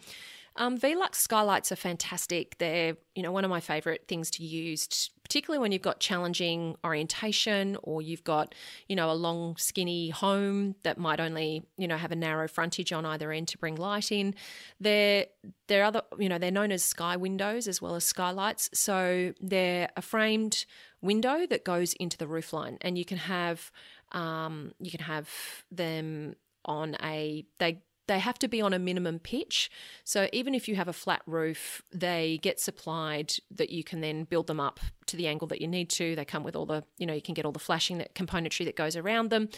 um, 0.56 0.78
Velux 0.78 1.16
skylights 1.16 1.72
are 1.72 1.76
fantastic. 1.76 2.58
They're, 2.58 2.96
you 3.14 3.22
know, 3.22 3.32
one 3.32 3.44
of 3.44 3.50
my 3.50 3.60
favorite 3.60 4.04
things 4.06 4.30
to 4.32 4.44
use, 4.44 5.10
particularly 5.32 5.62
when 5.62 5.72
you've 5.72 5.80
got 5.80 5.98
challenging 5.98 6.76
orientation 6.84 7.78
or 7.82 8.02
you've 8.02 8.22
got, 8.22 8.54
you 8.86 8.94
know, 8.94 9.10
a 9.10 9.14
long, 9.14 9.56
skinny 9.56 10.10
home 10.10 10.74
that 10.82 10.98
might 10.98 11.20
only, 11.20 11.62
you 11.78 11.88
know, 11.88 11.96
have 11.96 12.12
a 12.12 12.16
narrow 12.16 12.46
frontage 12.46 12.92
on 12.92 13.06
either 13.06 13.32
end 13.32 13.48
to 13.48 13.56
bring 13.56 13.74
light 13.76 14.12
in. 14.12 14.34
They're 14.78 15.24
they're 15.68 15.84
other, 15.84 16.02
you 16.18 16.28
know, 16.28 16.36
they're 16.36 16.50
known 16.50 16.70
as 16.70 16.84
sky 16.84 17.16
windows 17.16 17.66
as 17.66 17.80
well 17.80 17.94
as 17.94 18.04
skylights. 18.04 18.68
So 18.74 19.32
they're 19.40 19.88
a 19.96 20.02
framed 20.02 20.66
window 21.00 21.46
that 21.46 21.64
goes 21.64 21.94
into 21.94 22.18
the 22.18 22.26
roof 22.26 22.52
line, 22.52 22.76
and 22.82 22.98
you 22.98 23.06
can 23.06 23.16
have, 23.16 23.72
um, 24.12 24.74
you 24.80 24.90
can 24.90 25.00
have 25.00 25.30
them 25.70 26.36
on 26.66 26.94
a 27.02 27.46
they 27.58 27.80
they 28.08 28.18
have 28.18 28.38
to 28.40 28.48
be 28.48 28.60
on 28.60 28.72
a 28.72 28.78
minimum 28.78 29.18
pitch. 29.18 29.70
So 30.04 30.28
even 30.32 30.54
if 30.54 30.68
you 30.68 30.74
have 30.76 30.88
a 30.88 30.92
flat 30.92 31.22
roof, 31.26 31.82
they 31.92 32.38
get 32.42 32.60
supplied 32.60 33.34
that 33.50 33.70
you 33.70 33.84
can 33.84 34.00
then 34.00 34.24
build 34.24 34.48
them 34.48 34.60
up 34.60 34.80
to 35.06 35.16
the 35.16 35.28
angle 35.28 35.46
that 35.48 35.60
you 35.60 35.68
need 35.68 35.88
to. 35.90 36.16
They 36.16 36.24
come 36.24 36.42
with 36.42 36.56
all 36.56 36.66
the, 36.66 36.84
you 36.98 37.06
know, 37.06 37.14
you 37.14 37.22
can 37.22 37.34
get 37.34 37.44
all 37.44 37.52
the 37.52 37.58
flashing 37.58 37.98
that 37.98 38.14
componentry 38.14 38.64
that 38.64 38.76
goes 38.76 38.96
around 38.96 39.30
them, 39.30 39.48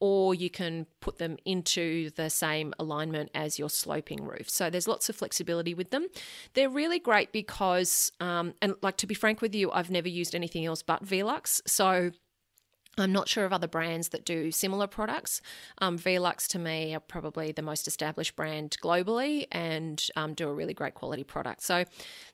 or 0.00 0.34
you 0.34 0.50
can 0.50 0.86
put 1.00 1.18
them 1.18 1.36
into 1.44 2.10
the 2.10 2.28
same 2.28 2.74
alignment 2.78 3.30
as 3.34 3.58
your 3.58 3.70
sloping 3.70 4.24
roof. 4.24 4.48
So 4.48 4.70
there's 4.70 4.88
lots 4.88 5.08
of 5.08 5.16
flexibility 5.16 5.74
with 5.74 5.90
them. 5.90 6.08
They're 6.54 6.70
really 6.70 6.98
great 6.98 7.30
because, 7.30 8.10
um, 8.20 8.54
and 8.62 8.74
like 8.82 8.96
to 8.98 9.06
be 9.06 9.14
frank 9.14 9.40
with 9.40 9.54
you, 9.54 9.70
I've 9.70 9.90
never 9.90 10.08
used 10.08 10.34
anything 10.34 10.64
else 10.64 10.82
but 10.82 11.04
Velux. 11.04 11.60
So 11.66 12.10
I'm 12.98 13.12
not 13.12 13.26
sure 13.26 13.46
of 13.46 13.54
other 13.54 13.68
brands 13.68 14.08
that 14.10 14.26
do 14.26 14.50
similar 14.50 14.86
products. 14.86 15.40
Um, 15.78 15.98
Velux 15.98 16.46
to 16.48 16.58
me 16.58 16.94
are 16.94 17.00
probably 17.00 17.50
the 17.50 17.62
most 17.62 17.88
established 17.88 18.36
brand 18.36 18.76
globally 18.82 19.46
and 19.50 20.04
um, 20.14 20.34
do 20.34 20.46
a 20.48 20.52
really 20.52 20.74
great 20.74 20.94
quality 20.94 21.24
product. 21.24 21.62
So 21.62 21.84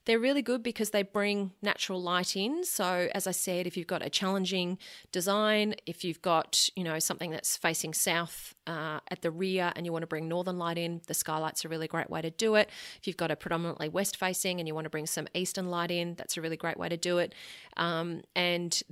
they're 0.05 0.19
really 0.19 0.43
good 0.43 0.65
because 0.65 0.91
they 0.91 1.05
bring 1.05 1.53
natural 1.63 2.03
light 2.03 2.35
in. 2.35 2.65
So 2.65 3.09
as 3.15 3.29
I 3.29 3.31
said, 3.31 3.69
if 3.69 3.77
you've 3.77 3.87
got 3.87 4.05
a 4.05 4.11
challenging 4.11 4.79
design, 5.13 5.77
if 5.87 6.03
you've 6.03 6.23
got 6.23 6.69
you 6.75 6.83
know 6.83 6.99
something 6.99 7.31
that's 7.31 7.57
facing 7.57 7.95
south 7.95 8.55
uh, 8.67 8.99
at 9.13 9.23
the 9.23 9.31
rear 9.31 9.73
and 9.77 9.87
you 9.87 9.93
want 9.93 10.03
to 10.03 10.09
bring 10.09 10.27
northern 10.27 10.59
light 10.59 10.79
in, 10.79 11.03
the 11.07 11.15
skylight's 11.15 11.65
a 11.65 11.69
really 11.69 11.87
great 11.87 12.11
way 12.11 12.21
to 12.21 12.31
do 12.31 12.57
it. 12.57 12.69
If 12.99 13.07
you've 13.07 13.17
got 13.17 13.31
a 13.31 13.37
predominantly 13.37 13.89
west 13.89 14.17
facing 14.17 14.59
and 14.59 14.67
you 14.67 14.75
want 14.75 14.87
to 14.87 14.91
bring 14.91 15.07
some 15.07 15.29
eastern 15.35 15.71
light 15.71 15.93
in, 15.93 16.17
that's 16.17 16.37
a 16.37 16.41
really 16.41 16.57
great 16.57 16.79
way 16.79 16.89
to 16.89 16.97
do 16.97 17.19
it. 17.19 17.33
Um, 17.77 18.23
and 18.35 18.83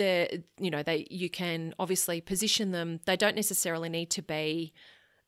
the 0.00 0.42
you 0.58 0.70
know 0.70 0.82
they 0.82 1.06
you 1.10 1.30
can 1.30 1.74
obviously 1.78 2.20
position 2.20 2.72
them. 2.72 3.00
They 3.06 3.16
don't 3.16 3.36
necessarily 3.36 3.88
need 3.88 4.10
to 4.10 4.22
be 4.22 4.72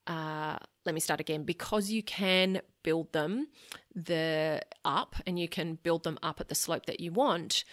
uh, 0.06 0.56
let 0.84 0.94
me 0.94 1.00
start 1.00 1.20
again. 1.20 1.44
Because 1.44 1.90
you 1.90 2.02
can 2.02 2.60
build 2.82 3.12
them 3.12 3.48
the 3.94 4.60
up 4.84 5.14
and 5.26 5.38
you 5.38 5.48
can 5.48 5.78
build 5.82 6.02
them 6.02 6.18
up 6.22 6.40
at 6.40 6.48
the 6.48 6.54
slope 6.54 6.86
that 6.86 6.98
you 6.98 7.12
want 7.12 7.64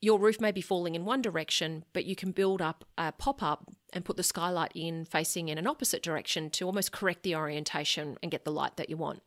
your 0.00 0.18
roof 0.18 0.40
may 0.40 0.52
be 0.52 0.60
falling 0.60 0.94
in 0.94 1.04
one 1.04 1.22
direction, 1.22 1.84
but 1.92 2.04
you 2.04 2.14
can 2.14 2.30
build 2.30 2.60
up 2.60 2.84
a 2.98 3.12
pop 3.12 3.42
up 3.42 3.72
and 3.96 4.04
put 4.04 4.18
the 4.18 4.22
skylight 4.22 4.72
in 4.74 5.06
facing 5.06 5.48
in 5.48 5.56
an 5.56 5.66
opposite 5.66 6.02
direction 6.02 6.50
to 6.50 6.66
almost 6.66 6.92
correct 6.92 7.22
the 7.22 7.34
orientation 7.34 8.18
and 8.22 8.30
get 8.30 8.44
the 8.44 8.52
light 8.52 8.76
that 8.76 8.90
you 8.90 8.96
want. 8.96 9.22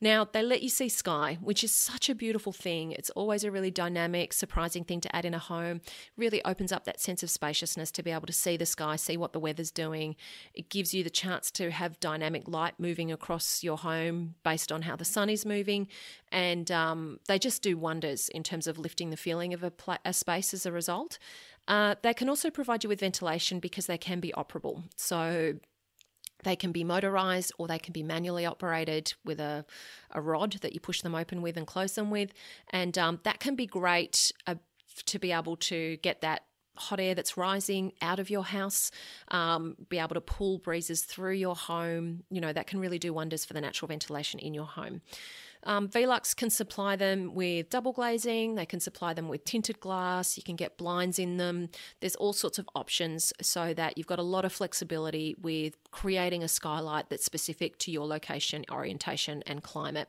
Now, 0.00 0.24
they 0.30 0.42
let 0.42 0.62
you 0.62 0.68
see 0.68 0.88
sky, 0.88 1.36
which 1.40 1.64
is 1.64 1.74
such 1.74 2.08
a 2.08 2.14
beautiful 2.14 2.52
thing. 2.52 2.92
It's 2.92 3.10
always 3.10 3.42
a 3.42 3.50
really 3.50 3.72
dynamic, 3.72 4.32
surprising 4.32 4.84
thing 4.84 5.00
to 5.00 5.14
add 5.14 5.24
in 5.24 5.34
a 5.34 5.38
home. 5.38 5.80
Really 6.16 6.44
opens 6.44 6.72
up 6.72 6.84
that 6.84 7.00
sense 7.00 7.24
of 7.24 7.30
spaciousness 7.30 7.90
to 7.90 8.02
be 8.02 8.12
able 8.12 8.26
to 8.26 8.32
see 8.32 8.56
the 8.56 8.66
sky, 8.66 8.94
see 8.96 9.16
what 9.16 9.32
the 9.32 9.40
weather's 9.40 9.72
doing. 9.72 10.14
It 10.54 10.68
gives 10.68 10.94
you 10.94 11.02
the 11.02 11.10
chance 11.10 11.50
to 11.52 11.72
have 11.72 11.98
dynamic 11.98 12.46
light 12.46 12.74
moving 12.78 13.10
across 13.10 13.64
your 13.64 13.78
home 13.78 14.36
based 14.44 14.70
on 14.70 14.82
how 14.82 14.94
the 14.94 15.04
sun 15.04 15.28
is 15.28 15.44
moving. 15.44 15.88
And 16.30 16.70
um, 16.70 17.18
they 17.26 17.38
just 17.38 17.62
do 17.62 17.76
wonders 17.76 18.28
in 18.28 18.44
terms 18.44 18.68
of 18.68 18.78
lifting 18.78 19.10
the 19.10 19.16
feeling 19.16 19.54
of 19.54 19.64
a, 19.64 19.72
a 20.04 20.12
space 20.12 20.54
as 20.54 20.66
a 20.66 20.72
result. 20.72 21.18
Uh, 21.66 21.94
they 22.02 22.14
can 22.14 22.28
also 22.28 22.50
provide 22.50 22.84
you 22.84 22.88
with 22.88 23.00
ventilation 23.00 23.58
because 23.58 23.86
they 23.86 23.98
can 23.98 24.20
be 24.20 24.32
operable. 24.36 24.82
So 24.96 25.54
they 26.42 26.56
can 26.56 26.72
be 26.72 26.84
motorized 26.84 27.52
or 27.58 27.66
they 27.66 27.78
can 27.78 27.92
be 27.92 28.02
manually 28.02 28.46
operated 28.46 29.14
with 29.24 29.40
a, 29.40 29.64
a 30.10 30.20
rod 30.20 30.52
that 30.60 30.74
you 30.74 30.80
push 30.80 31.00
them 31.00 31.14
open 31.14 31.42
with 31.42 31.56
and 31.56 31.66
close 31.66 31.94
them 31.94 32.10
with. 32.10 32.32
And 32.70 32.96
um, 32.98 33.20
that 33.24 33.40
can 33.40 33.56
be 33.56 33.66
great 33.66 34.30
uh, 34.46 34.56
to 35.06 35.18
be 35.18 35.32
able 35.32 35.56
to 35.56 35.96
get 35.98 36.20
that 36.20 36.42
hot 36.76 37.00
air 37.00 37.14
that's 37.14 37.36
rising 37.36 37.92
out 38.02 38.18
of 38.18 38.30
your 38.30 38.44
house, 38.44 38.90
um, 39.28 39.76
be 39.88 39.98
able 39.98 40.14
to 40.14 40.20
pull 40.20 40.58
breezes 40.58 41.02
through 41.02 41.34
your 41.34 41.54
home. 41.54 42.24
You 42.30 42.40
know, 42.40 42.52
that 42.52 42.66
can 42.66 42.80
really 42.80 42.98
do 42.98 43.12
wonders 43.12 43.44
for 43.44 43.54
the 43.54 43.60
natural 43.60 43.88
ventilation 43.88 44.40
in 44.40 44.54
your 44.54 44.66
home. 44.66 45.00
Um, 45.64 45.88
Velux 45.88 46.34
can 46.36 46.50
supply 46.50 46.96
them 46.96 47.34
with 47.34 47.70
double 47.70 47.92
glazing, 47.92 48.54
they 48.54 48.66
can 48.66 48.80
supply 48.80 49.14
them 49.14 49.28
with 49.28 49.44
tinted 49.44 49.80
glass, 49.80 50.36
you 50.36 50.42
can 50.42 50.56
get 50.56 50.76
blinds 50.76 51.18
in 51.18 51.36
them. 51.36 51.68
There's 52.00 52.16
all 52.16 52.32
sorts 52.32 52.58
of 52.58 52.68
options 52.74 53.32
so 53.40 53.74
that 53.74 53.96
you've 53.96 54.06
got 54.06 54.18
a 54.18 54.22
lot 54.22 54.44
of 54.44 54.52
flexibility 54.52 55.34
with 55.40 55.76
creating 55.90 56.42
a 56.42 56.48
skylight 56.48 57.08
that's 57.08 57.24
specific 57.24 57.78
to 57.78 57.90
your 57.90 58.06
location, 58.06 58.64
orientation, 58.70 59.42
and 59.46 59.62
climate. 59.62 60.08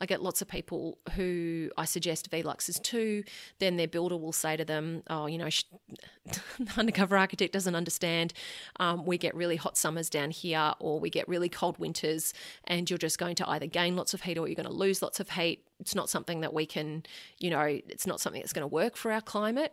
I 0.00 0.06
get 0.06 0.22
lots 0.22 0.40
of 0.40 0.48
people 0.48 0.98
who 1.14 1.70
I 1.76 1.84
suggest 1.84 2.30
Veluxes 2.30 2.82
to, 2.84 3.24
then 3.58 3.76
their 3.76 3.88
builder 3.88 4.16
will 4.16 4.32
say 4.32 4.56
to 4.56 4.64
them, 4.64 5.02
Oh, 5.08 5.26
you 5.26 5.38
know, 5.38 5.48
the 6.26 6.40
undercover 6.76 7.16
architect 7.16 7.52
doesn't 7.52 7.74
understand. 7.74 8.32
Um, 8.80 9.04
we 9.04 9.18
get 9.18 9.34
really 9.34 9.56
hot 9.56 9.76
summers 9.76 10.08
down 10.08 10.30
here, 10.30 10.72
or 10.78 10.98
we 10.98 11.10
get 11.10 11.28
really 11.28 11.48
cold 11.48 11.78
winters, 11.78 12.32
and 12.64 12.88
you're 12.88 12.98
just 12.98 13.18
going 13.18 13.34
to 13.36 13.48
either 13.50 13.66
gain 13.66 13.96
lots 13.96 14.14
of 14.14 14.22
heat 14.22 14.38
or 14.38 14.48
you're 14.48 14.54
going 14.54 14.66
to 14.66 14.72
lose 14.72 14.93
lots 15.02 15.20
of 15.20 15.30
heat. 15.30 15.66
It's 15.80 15.94
not 15.94 16.08
something 16.08 16.40
that 16.40 16.52
we 16.52 16.66
can, 16.66 17.04
you 17.38 17.50
know, 17.50 17.60
it's 17.60 18.06
not 18.06 18.20
something 18.20 18.40
that's 18.40 18.52
going 18.52 18.62
to 18.62 18.74
work 18.74 18.96
for 18.96 19.12
our 19.12 19.20
climate. 19.20 19.72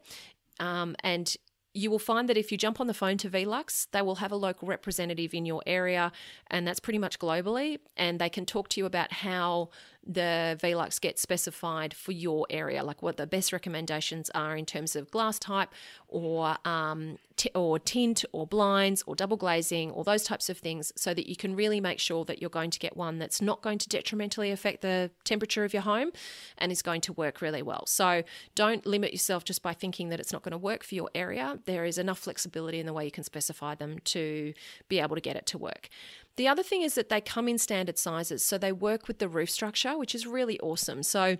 Um, 0.60 0.96
and 1.04 1.36
you 1.74 1.90
will 1.90 2.00
find 2.00 2.28
that 2.28 2.38
if 2.38 2.52
you 2.52 2.58
jump 2.58 2.82
on 2.82 2.88
the 2.88 2.94
phone 2.94 3.18
to 3.18 3.30
Velux, 3.30 3.88
they 3.92 4.02
will 4.02 4.16
have 4.16 4.32
a 4.32 4.36
local 4.36 4.68
representative 4.68 5.34
in 5.34 5.46
your 5.46 5.62
area, 5.66 6.12
and 6.48 6.68
that's 6.68 6.82
pretty 6.82 7.00
much 7.00 7.18
globally. 7.18 7.80
And 7.96 8.20
they 8.20 8.30
can 8.30 8.46
talk 8.46 8.68
to 8.70 8.80
you 8.80 8.86
about 8.86 9.14
how 9.14 9.70
the 10.06 10.58
Velux 10.62 11.00
gets 11.00 11.22
specified 11.22 11.94
for 11.94 12.12
your 12.12 12.48
area, 12.50 12.84
like 12.84 13.04
what 13.04 13.18
the 13.18 13.28
best 13.28 13.54
recommendations 13.54 14.30
are 14.32 14.58
in 14.58 14.66
terms 14.66 14.96
of 14.96 15.12
glass 15.12 15.38
type 15.38 15.70
or 16.08 16.58
um, 16.66 17.20
t- 17.36 17.52
or 17.54 17.78
tint 17.78 18.26
or 18.32 18.48
blinds 18.48 19.04
or 19.06 19.16
double 19.16 19.38
glazing 19.38 19.92
or 19.92 20.04
those 20.04 20.24
types 20.24 20.50
of 20.50 20.58
things, 20.58 20.92
so 20.96 21.14
that 21.14 21.30
you 21.30 21.36
can 21.36 21.56
really 21.56 21.80
make 21.80 22.00
sure 22.00 22.26
that 22.26 22.42
you're 22.42 22.50
going 22.50 22.72
to 22.72 22.80
get 22.80 22.98
one 22.98 23.20
that's 23.20 23.42
not 23.42 23.62
going 23.62 23.78
to 23.78 23.88
detrimentally 23.88 24.50
affect 24.50 24.82
the 24.82 25.12
temperature 25.24 25.64
of 25.64 25.72
your 25.74 25.84
home 25.84 26.12
and 26.58 26.72
is 26.72 26.82
going 26.82 27.02
to 27.02 27.14
work 27.14 27.42
really 27.42 27.62
well. 27.62 27.86
So 27.86 28.24
don't 28.56 28.86
limit 28.86 29.12
yourself 29.12 29.44
just 29.44 29.62
by 29.62 29.74
thinking 29.74 30.10
that 30.10 30.20
it's 30.20 30.34
not 30.34 30.42
going 30.42 30.52
to 30.52 30.58
work 30.58 30.84
for 30.84 30.96
your 30.96 31.10
area. 31.14 31.60
There 31.66 31.86
is 31.86 31.98
enough 31.98 32.20
flexibility 32.20 32.80
in 32.80 32.88
the 32.88 32.94
way 32.94 33.06
you 33.06 33.12
can 33.12 33.24
specify 33.24 33.76
them 33.76 34.00
to 34.06 34.54
be 34.90 35.00
able 35.00 35.16
to 35.16 35.22
get 35.22 35.36
it 35.36 35.46
to 35.48 35.58
work. 35.60 35.90
The 36.38 36.48
other 36.48 36.64
thing 36.64 36.82
is 36.82 36.96
that 36.96 37.10
they 37.10 37.22
come 37.22 37.48
in 37.48 37.58
standard 37.58 37.98
sizes, 37.98 38.44
so 38.46 38.58
they 38.58 38.72
work 38.72 39.08
with 39.08 39.20
the 39.20 39.28
roof 39.28 39.50
structure, 39.50 39.98
which 39.98 40.16
is 40.16 40.26
really 40.26 40.60
awesome. 40.60 41.04
So 41.04 41.38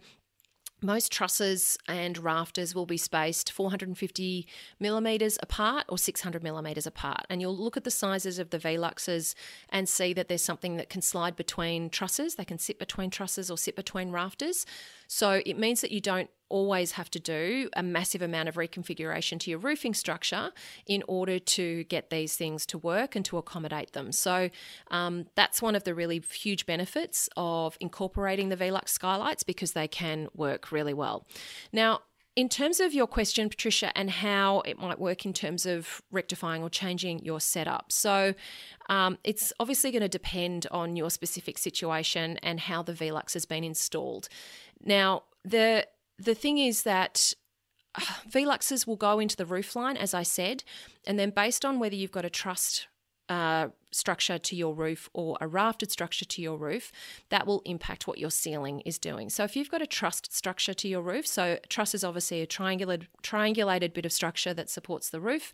most 0.84 1.12
trusses 1.12 1.78
and 1.88 2.18
rafters 2.18 2.74
will 2.74 2.88
be 2.88 2.98
spaced 2.98 3.52
450 3.52 4.48
millimeters 4.80 5.38
apart 5.42 5.86
or 5.88 5.98
600 5.98 6.42
millimeters 6.42 6.88
apart. 6.88 7.26
And 7.30 7.40
you'll 7.40 7.56
look 7.56 7.78
at 7.78 7.84
the 7.84 7.92
sizes 7.92 8.40
of 8.40 8.50
the 8.50 8.58
Veluxes 8.58 9.36
and 9.70 9.88
see 9.88 10.12
that 10.14 10.28
there's 10.28 10.44
something 10.44 10.78
that 10.78 10.90
can 10.90 11.02
slide 11.02 11.36
between 11.36 11.90
trusses. 11.90 12.36
They 12.36 12.46
can 12.46 12.58
sit 12.58 12.80
between 12.80 13.12
trusses 13.12 13.52
or 13.52 13.58
sit 13.58 13.76
between 13.76 14.12
rafters. 14.12 14.66
So 15.08 15.42
it 15.46 15.58
means 15.58 15.82
that 15.82 15.92
you 15.92 16.02
don't 16.02 16.32
always 16.52 16.92
have 16.94 17.10
to 17.12 17.20
do 17.20 17.70
a 17.74 17.82
massive 17.82 18.22
amount 18.22 18.50
of 18.50 18.56
reconfiguration 18.56 19.40
to 19.40 19.50
your 19.50 19.60
roofing 19.60 19.94
structure 19.94 20.52
in 20.86 21.04
order 21.08 21.40
to 21.40 21.84
get 21.86 22.10
these 22.10 22.36
things 22.36 22.66
to 22.68 22.78
work 22.78 23.16
and 23.16 23.26
to 23.26 23.38
accommodate 23.38 23.94
them. 23.94 24.12
So 24.12 24.50
um, 24.90 25.26
that's 25.36 25.62
one 25.62 25.76
of 25.76 25.84
the 25.84 25.96
really 25.96 26.22
huge 26.32 26.66
benefits 26.66 27.30
of 27.38 27.78
incorporating 27.80 28.50
the 28.50 28.58
Velux 28.58 28.90
skylights 28.90 29.44
because 29.44 29.72
they 29.72 29.88
can 29.88 30.28
work 30.36 30.72
really 30.72 30.94
well. 30.94 31.26
Now, 31.72 32.02
in 32.36 32.48
terms 32.48 32.80
of 32.80 32.94
your 32.94 33.08
question, 33.08 33.50
Patricia, 33.50 33.96
and 33.98 34.10
how 34.10 34.62
it 34.62 34.80
might 34.80 35.00
work 35.00 35.26
in 35.26 35.34
terms 35.34 35.66
of 35.66 36.02
rectifying 36.12 36.64
or 36.64 36.70
changing 36.70 37.26
your 37.26 37.42
setup. 37.42 37.92
So, 37.92 38.34
um, 38.90 39.18
it's 39.24 39.52
obviously 39.60 39.92
going 39.92 40.02
to 40.02 40.10
depend 40.10 40.66
on 40.72 40.96
your 40.96 41.10
specific 41.10 41.58
situation 41.58 42.38
and 42.42 42.60
how 42.60 42.84
the 42.84 42.94
Velux 42.94 43.34
has 43.34 43.46
been 43.46 43.66
installed. 43.66 44.30
Now, 44.84 45.24
the 45.44 45.88
the 46.24 46.36
thing 46.36 46.58
is 46.58 46.84
that 46.84 47.34
uh, 47.96 48.02
Veluxes 48.30 48.88
will 48.88 48.96
go 48.96 49.20
into 49.20 49.36
the 49.36 49.46
roofline, 49.46 49.96
as 49.96 50.14
I 50.14 50.24
said, 50.24 50.64
and 51.06 51.18
then 51.18 51.32
based 51.32 51.66
on 51.66 51.80
whether 51.80 51.96
you've 51.96 52.12
got 52.12 52.26
a 52.26 52.30
trussed 52.30 52.88
uh, 53.32 53.70
structure 53.92 54.38
to 54.38 54.56
your 54.58 54.74
roof 54.74 55.10
or 55.14 55.38
a 55.40 55.48
rafted 55.48 55.90
structure 55.90 56.26
to 56.26 56.42
your 56.42 56.58
roof, 56.58 56.92
that 57.30 57.48
will 57.48 57.62
impact 57.64 58.06
what 58.06 58.18
your 58.18 58.30
ceiling 58.30 58.82
is 58.82 59.00
doing. 59.00 59.30
So 59.30 59.46
if 59.46 59.56
you've 59.56 59.72
got 59.72 59.82
a 59.82 59.88
trussed 59.88 60.36
structure 60.36 60.74
to 60.74 60.88
your 60.88 61.02
roof, 61.02 61.26
so 61.26 61.58
truss 61.70 61.96
is 61.96 62.04
obviously 62.04 62.42
a 62.42 62.48
triangulated 62.48 63.08
triangulated 63.24 63.94
bit 63.94 64.06
of 64.06 64.12
structure 64.12 64.54
that 64.54 64.70
supports 64.70 65.10
the 65.10 65.22
roof, 65.22 65.54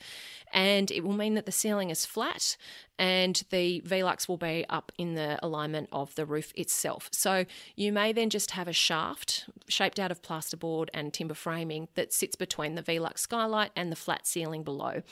and 0.51 0.89
it 0.89 1.03
will 1.03 1.13
mean 1.13 1.35
that 1.35 1.45
the 1.45 1.51
ceiling 1.51 1.91
is 1.91 2.03
flat 2.03 2.57
and 2.97 3.43
the 3.51 3.83
Velux 3.85 4.27
will 4.27 4.37
be 4.37 4.65
up 4.69 4.91
in 4.97 5.13
the 5.13 5.37
alignment 5.45 5.87
of 5.91 6.15
the 6.15 6.25
roof 6.25 6.51
itself. 6.55 7.09
So 7.11 7.45
you 7.75 7.93
may 7.93 8.11
then 8.11 8.31
just 8.31 8.51
have 8.51 8.67
a 8.67 8.73
shaft 8.73 9.47
shaped 9.67 9.99
out 9.99 10.09
of 10.09 10.23
plasterboard 10.23 10.87
and 10.95 11.13
timber 11.13 11.35
framing 11.35 11.89
that 11.93 12.11
sits 12.11 12.35
between 12.35 12.73
the 12.73 12.81
Velux 12.81 13.19
skylight 13.19 13.69
and 13.75 13.91
the 13.91 13.95
flat 13.95 14.25
ceiling 14.25 14.63
below. 14.63 15.03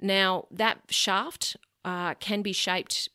Now, 0.00 0.46
that 0.50 0.80
shaft 0.88 1.56
uh, 1.84 2.14
can 2.14 2.42
be 2.42 2.52
shaped 2.52 3.08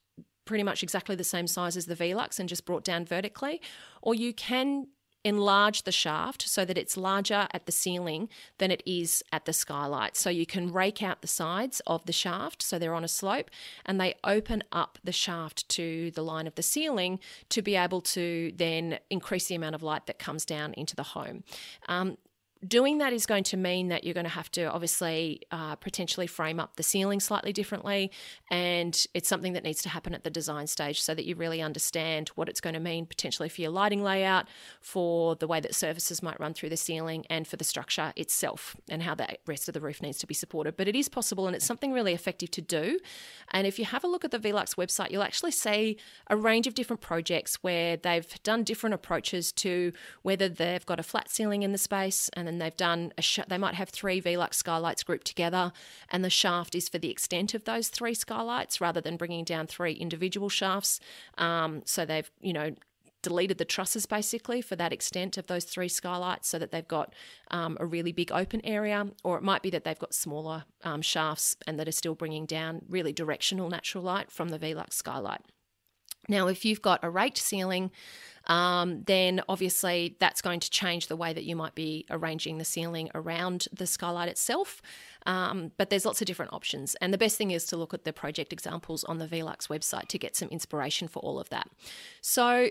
pretty 0.45 0.63
much 0.63 0.83
exactly 0.83 1.15
the 1.15 1.23
same 1.23 1.47
size 1.47 1.75
as 1.75 1.87
the 1.87 1.95
Velux 1.95 2.39
and 2.39 2.47
just 2.47 2.65
brought 2.65 2.83
down 2.83 3.05
vertically, 3.05 3.61
or 4.01 4.13
you 4.13 4.33
can 4.33 4.87
enlarge 5.25 5.83
the 5.83 5.91
shaft 5.91 6.47
so 6.47 6.63
that 6.63 6.77
it's 6.77 6.95
larger 6.95 7.47
at 7.51 7.65
the 7.65 7.71
ceiling 7.71 8.29
than 8.59 8.69
it 8.69 8.83
is 8.85 9.23
at 9.33 9.45
the 9.45 9.53
skylight. 9.53 10.15
So 10.15 10.29
you 10.29 10.45
can 10.45 10.71
rake 10.71 11.01
out 11.01 11.21
the 11.21 11.27
sides 11.27 11.81
of 11.87 12.05
the 12.05 12.13
shaft 12.13 12.61
so 12.61 12.77
they're 12.77 12.93
on 12.93 13.03
a 13.03 13.09
slope 13.09 13.49
and 13.87 13.99
they 13.99 14.13
open 14.23 14.63
up 14.71 14.99
the 15.03 15.11
shaft 15.11 15.67
to 15.69 16.11
the 16.11 16.21
line 16.21 16.45
of 16.45 16.53
the 16.53 16.61
ceiling 16.61 17.19
to 17.49 17.63
be 17.63 17.75
able 17.75 18.01
to 18.01 18.53
then 18.55 18.99
increase 19.09 19.47
the 19.47 19.55
amount 19.55 19.73
of 19.73 19.81
light 19.81 20.05
that 20.05 20.19
comes 20.19 20.45
down 20.45 20.73
into 20.73 20.95
the 20.95 21.03
home. 21.03 21.43
Um, 21.89 22.17
doing 22.67 22.97
that 22.99 23.13
is 23.13 23.25
going 23.25 23.43
to 23.43 23.57
mean 23.57 23.89
that 23.89 24.03
you're 24.03 24.13
going 24.13 24.25
to 24.25 24.29
have 24.29 24.49
to 24.51 24.63
obviously 24.65 25.41
uh, 25.51 25.75
potentially 25.75 26.27
frame 26.27 26.59
up 26.59 26.75
the 26.75 26.83
ceiling 26.83 27.19
slightly 27.19 27.53
differently 27.53 28.11
and 28.49 29.05
it's 29.13 29.29
something 29.29 29.53
that 29.53 29.63
needs 29.63 29.81
to 29.81 29.89
happen 29.89 30.13
at 30.13 30.23
the 30.23 30.29
design 30.29 30.67
stage 30.67 31.01
so 31.01 31.13
that 31.13 31.25
you 31.25 31.35
really 31.35 31.61
understand 31.61 32.29
what 32.29 32.49
it's 32.49 32.61
going 32.61 32.73
to 32.73 32.79
mean 32.79 33.05
potentially 33.05 33.49
for 33.49 33.61
your 33.61 33.71
lighting 33.71 34.03
layout 34.03 34.47
for 34.81 35.35
the 35.35 35.47
way 35.47 35.59
that 35.59 35.75
surfaces 35.75 36.23
might 36.23 36.39
run 36.39 36.53
through 36.53 36.69
the 36.69 36.77
ceiling 36.77 37.25
and 37.29 37.47
for 37.47 37.57
the 37.57 37.63
structure 37.63 38.13
itself 38.15 38.75
and 38.89 39.03
how 39.03 39.13
the 39.13 39.27
rest 39.45 39.67
of 39.67 39.73
the 39.73 39.81
roof 39.81 40.01
needs 40.01 40.17
to 40.17 40.27
be 40.27 40.33
supported. 40.33 40.75
But 40.77 40.87
it 40.87 40.95
is 40.95 41.09
possible 41.09 41.47
and 41.47 41.55
it's 41.55 41.65
something 41.65 41.91
really 41.91 42.13
effective 42.13 42.51
to 42.51 42.61
do. 42.61 42.99
And 43.51 43.67
if 43.67 43.77
you 43.77 43.85
have 43.85 44.03
a 44.03 44.07
look 44.07 44.25
at 44.25 44.31
the 44.31 44.39
velux 44.39 44.75
website 44.75 45.11
you'll 45.11 45.23
actually 45.23 45.51
see 45.51 45.97
a 46.27 46.37
range 46.37 46.67
of 46.67 46.73
different 46.73 47.01
projects 47.01 47.55
where 47.61 47.97
they've 47.97 48.43
done 48.43 48.63
different 48.63 48.93
approaches 48.93 49.51
to 49.51 49.91
whether 50.21 50.49
they've 50.49 50.85
got 50.85 50.99
a 50.99 51.03
flat 51.03 51.29
ceiling 51.29 51.63
in 51.63 51.71
the 51.71 51.77
space 51.77 52.29
and 52.33 52.47
then 52.47 52.54
and 52.55 52.61
they've 52.61 52.77
done 52.77 53.11
a 53.17 53.21
sh- 53.21 53.39
they 53.49 53.57
might 53.57 53.75
have 53.75 53.89
three 53.89 54.21
Velux 54.21 54.53
skylights 54.53 55.03
grouped 55.03 55.27
together, 55.27 55.73
and 56.09 56.23
the 56.23 56.29
shaft 56.29 56.73
is 56.73 56.87
for 56.87 56.97
the 56.97 57.11
extent 57.11 57.53
of 57.53 57.65
those 57.65 57.89
three 57.89 58.13
skylights 58.13 58.79
rather 58.79 59.01
than 59.01 59.17
bringing 59.17 59.43
down 59.43 59.67
three 59.67 59.91
individual 59.91 60.47
shafts. 60.47 61.01
Um, 61.37 61.81
so 61.83 62.05
they've 62.05 62.31
you 62.39 62.53
know 62.53 62.73
deleted 63.21 63.57
the 63.57 63.65
trusses 63.65 64.05
basically 64.05 64.61
for 64.61 64.77
that 64.77 64.93
extent 64.93 65.37
of 65.37 65.47
those 65.47 65.65
three 65.65 65.89
skylights 65.89 66.47
so 66.47 66.59
that 66.59 66.71
they've 66.71 66.87
got 66.87 67.13
um, 67.51 67.75
a 67.79 67.85
really 67.85 68.13
big 68.13 68.31
open 68.31 68.61
area, 68.63 69.05
or 69.25 69.35
it 69.35 69.43
might 69.43 69.61
be 69.61 69.69
that 69.69 69.83
they've 69.83 69.99
got 69.99 70.13
smaller 70.13 70.63
um, 70.83 71.01
shafts 71.01 71.57
and 71.67 71.77
that 71.77 71.89
are 71.89 71.91
still 71.91 72.15
bringing 72.15 72.45
down 72.45 72.83
really 72.87 73.11
directional 73.11 73.67
natural 73.67 74.03
light 74.03 74.31
from 74.31 74.47
the 74.47 74.59
Velux 74.59 74.93
skylight. 74.93 75.41
Now, 76.27 76.47
if 76.47 76.65
you've 76.65 76.81
got 76.81 76.99
a 77.03 77.09
raked 77.09 77.37
ceiling, 77.37 77.91
um, 78.47 79.03
then 79.03 79.41
obviously 79.49 80.15
that's 80.19 80.41
going 80.41 80.59
to 80.59 80.69
change 80.69 81.07
the 81.07 81.15
way 81.15 81.33
that 81.33 81.43
you 81.43 81.55
might 81.55 81.75
be 81.75 82.05
arranging 82.09 82.57
the 82.57 82.65
ceiling 82.65 83.09
around 83.15 83.67
the 83.73 83.87
skylight 83.87 84.29
itself. 84.29 84.81
Um, 85.25 85.71
but 85.77 85.89
there's 85.89 86.05
lots 86.05 86.21
of 86.21 86.27
different 86.27 86.53
options. 86.53 86.95
And 87.01 87.13
the 87.13 87.17
best 87.17 87.37
thing 87.37 87.51
is 87.51 87.65
to 87.67 87.77
look 87.77 87.93
at 87.93 88.03
the 88.03 88.13
project 88.13 88.53
examples 88.53 89.03
on 89.05 89.17
the 89.17 89.27
Velux 89.27 89.67
website 89.67 90.07
to 90.09 90.19
get 90.19 90.35
some 90.35 90.49
inspiration 90.49 91.07
for 91.07 91.19
all 91.19 91.39
of 91.39 91.49
that. 91.49 91.69
So 92.21 92.69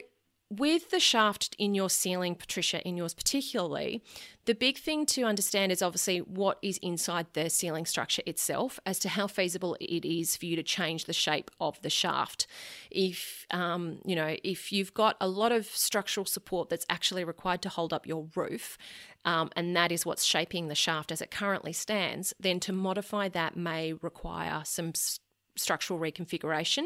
with 0.59 0.91
the 0.91 1.01
shaft 1.01 1.55
in 1.59 1.75
your 1.75 1.91
ceiling, 1.91 2.35
Patricia, 2.35 2.87
in 2.87 2.97
yours 2.97 3.15
particularly, 3.15 4.03
the 4.47 4.55
big 4.55 4.77
thing 4.77 5.07
to 5.07 5.23
understand 5.23 5.73
is 5.73 5.81
obviously 5.81 6.19
what 6.19 6.59
is 6.61 6.79
inside 6.79 7.27
the 7.33 7.49
ceiling 7.49 7.87
structure 7.87 8.23
itself 8.27 8.79
as 8.85 8.99
to 8.99 9.09
how 9.09 9.27
feasible 9.27 9.77
it 9.81 10.07
is 10.07 10.37
for 10.37 10.47
you 10.47 10.57
to 10.57 10.63
change 10.63 11.07
the 11.07 11.13
shape 11.13 11.51
of 11.61 11.81
the 11.83 11.91
shaft. 11.91 12.47
If, 12.91 13.47
um, 13.51 14.01
you 14.05 14.15
know, 14.15 14.37
if 14.45 14.71
you've 14.71 14.93
got 14.93 15.17
a 15.21 15.29
lot 15.29 15.53
of 15.53 15.67
structural 15.67 16.27
support 16.27 16.69
that's 16.69 16.87
actually 16.91 17.25
required 17.25 17.63
to 17.63 17.69
hold 17.69 17.93
up 17.93 18.07
your 18.07 18.29
roof, 18.35 18.77
um, 19.25 19.51
and 19.57 19.75
that 19.77 19.91
is 19.91 20.05
what's 20.05 20.25
shaping 20.25 20.69
the 20.69 20.75
shaft 20.75 21.11
as 21.11 21.23
it 21.23 21.31
currently 21.31 21.73
stands, 21.73 22.35
then 22.39 22.61
to 22.61 22.73
modify 22.73 23.29
that 23.31 23.57
may 23.57 23.95
require 23.95 24.63
some 24.65 24.93
structural 25.57 25.99
reconfiguration, 25.99 26.85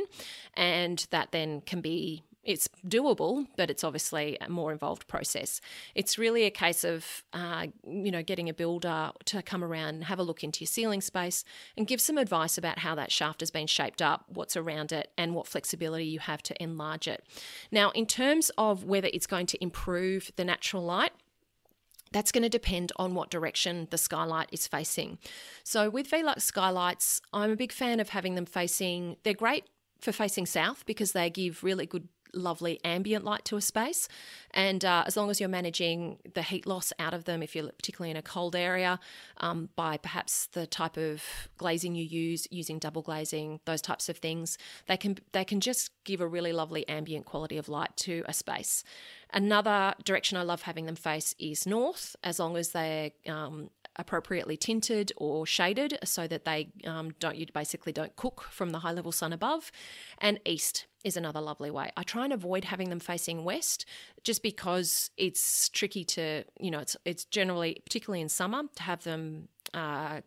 and 0.55 1.07
that 1.11 1.33
then 1.33 1.61
can 1.63 1.81
be 1.81 2.23
It's 2.49 2.67
doable, 2.89 3.47
but 3.59 3.69
it's 3.69 3.85
obviously 3.85 4.39
a 4.41 4.49
more 4.49 4.73
involved 4.73 5.07
process. 5.07 5.61
It's 5.95 6.17
really 6.17 6.45
a 6.45 6.51
case 6.51 6.83
of, 6.83 7.23
uh, 7.35 7.67
you 7.87 8.11
know, 8.11 8.23
getting 8.23 8.49
a 8.49 8.55
builder 8.55 9.11
to 9.27 9.43
come 9.43 9.63
around 9.63 9.97
and 9.97 10.05
have 10.05 10.19
a 10.19 10.23
look 10.23 10.43
into 10.43 10.61
your 10.61 10.67
ceiling 10.67 11.03
space 11.03 11.45
and 11.77 11.87
give 11.87 12.01
some 12.01 12.17
advice 12.17 12.57
about 12.57 12.79
how 12.79 12.95
that 12.95 13.13
shaft 13.13 13.41
has 13.41 13.51
been 13.51 13.67
shaped 13.67 14.01
up, 14.01 14.25
what's 14.29 14.57
around 14.57 14.93
it, 14.93 15.11
and 15.19 15.35
what 15.35 15.47
flexibility 15.47 16.07
you 16.07 16.21
have 16.21 16.43
to 16.45 16.63
enlarge 16.63 17.07
it. 17.07 17.23
Now, 17.71 17.91
in 17.91 18.07
terms 18.07 18.51
of 18.57 18.83
whether 18.83 19.11
it's 19.13 19.27
going 19.27 19.45
to 19.45 19.63
improve 19.63 20.33
the 20.37 20.45
natural 20.47 20.83
light, 20.83 21.13
that's 22.13 22.33
going 22.33 22.45
to 22.45 22.49
depend 22.49 22.93
on 22.97 23.15
what 23.15 23.29
direction 23.29 23.89
the 23.91 23.99
skylight 23.99 24.49
is 24.53 24.67
facing. 24.67 25.19
So, 25.65 25.91
with 25.91 26.11
Velux 26.11 26.41
skylights, 26.41 27.21
I'm 27.35 27.51
a 27.51 27.57
big 27.57 27.73
fan 27.73 28.01
of 28.01 28.09
having 28.09 28.37
them 28.37 28.47
facing, 28.47 29.19
they're 29.23 29.35
great 29.35 29.65
for 30.01 30.13
facing 30.13 30.47
south 30.47 30.87
because 30.87 31.13
they 31.13 31.29
give 31.29 31.65
really 31.65 31.87
good 31.87 32.09
lovely 32.33 32.81
ambient 32.85 33.25
light 33.25 33.45
to 33.47 33.57
a 33.57 33.61
space. 33.61 34.09
And 34.53 34.85
uh, 34.85 35.05
as 35.07 35.17
long 35.17 35.31
as 35.31 35.41
you're 35.41 35.49
managing 35.49 36.19
the 36.35 36.43
heat 36.43 36.67
loss 36.67 36.93
out 36.99 37.15
of 37.15 37.25
them, 37.25 37.43
if 37.43 37.55
you're 37.55 37.71
particularly 37.71 38.11
in 38.11 38.17
a 38.17 38.23
cold 38.23 38.57
area, 38.57 38.99
um, 39.39 39.69
by 39.77 39.97
perhaps 39.97 40.47
the 40.47 40.67
type 40.67 40.97
of 40.97 41.23
glazing 41.57 41.95
you 41.95 42.05
use, 42.05 42.47
using 42.51 42.79
double 42.79 43.03
glazing, 43.03 43.61
those 43.65 43.83
types 43.83 44.09
of 44.09 44.19
things, 44.19 44.59
they 44.87 44.97
can 44.97 45.19
they 45.33 45.45
can 45.45 45.61
just 45.61 45.91
give 46.05 46.21
a 46.21 46.27
really 46.27 46.53
lovely 46.53 46.89
ambient 46.89 47.27
quality 47.27 47.59
of 47.59 47.69
light 47.69 47.97
to 47.97 48.25
a 48.27 48.33
space. 48.33 48.85
Another 49.33 49.95
direction 50.05 50.39
I 50.39 50.43
love 50.43 50.63
having 50.63 50.87
them 50.87 50.97
face 50.97 51.35
is 51.39 51.67
north, 51.67 52.17
as 52.25 52.39
long 52.39 52.57
as 52.57 52.71
they're 52.71 53.11
um, 53.27 53.69
appropriately 53.99 54.57
tinted 54.57 55.13
or 55.17 55.45
shaded 55.45 55.99
so 56.05 56.27
that 56.27 56.45
they 56.45 56.71
um, 56.87 57.15
don't 57.19 57.37
you 57.37 57.47
basically 57.53 57.93
don't 57.93 58.15
cook 58.17 58.47
from 58.51 58.71
the 58.71 58.79
high 58.79 58.93
level 58.93 59.13
sun 59.13 59.33
above 59.33 59.73
and 60.19 60.39
east 60.45 60.87
is 61.05 61.17
another 61.17 61.41
lovely 61.41 61.71
way 61.71 61.91
i 61.97 62.03
try 62.03 62.25
and 62.25 62.33
avoid 62.33 62.65
having 62.65 62.91
them 62.91 63.01
facing 63.01 63.45
west 63.45 63.85
just 64.25 64.43
because 64.43 65.11
it's 65.17 65.69
tricky 65.69 66.05
to 66.05 66.45
you 66.61 66.71
know 66.71 66.81
it's 66.81 66.97
it's 67.05 67.25
generally 67.25 67.81
particularly 67.85 68.21
in 68.21 68.29
summer 68.29 68.63
to 68.75 68.83
have 68.83 69.05
them 69.05 69.49
uh, 69.75 70.21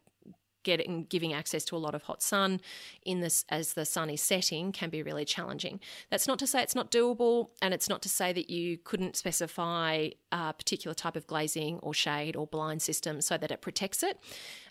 getting 0.64 1.06
giving 1.06 1.34
access 1.34 1.64
to 1.66 1.76
a 1.76 1.80
lot 1.80 1.96
of 1.96 2.04
hot 2.04 2.22
sun 2.22 2.62
in 3.04 3.20
this 3.22 3.46
as 3.50 3.74
the 3.74 3.86
sun 3.86 4.10
is 4.10 4.22
setting 4.22 4.72
can 4.72 4.90
be 4.90 5.02
really 5.02 5.26
challenging. 5.26 5.80
That's 6.10 6.28
not 6.28 6.40
to 6.40 6.48
say 6.48 6.62
it's 6.62 6.76
not 6.76 6.92
doable, 6.92 7.50
and 7.62 7.74
it's 7.74 7.90
not 7.90 8.02
to 8.04 8.10
say 8.10 8.34
that 8.34 8.50
you 8.50 8.78
couldn't 8.78 9.16
specify 9.16 10.10
a 10.32 10.54
particular 10.54 10.94
type 10.94 11.16
of 11.16 11.28
glazing 11.28 11.80
or 11.80 11.94
shade 11.94 12.36
or 12.36 12.48
blind 12.48 12.82
system 12.82 13.22
so 13.22 13.38
that 13.38 13.52
it 13.52 13.62
protects 13.62 14.04
it, 14.04 14.20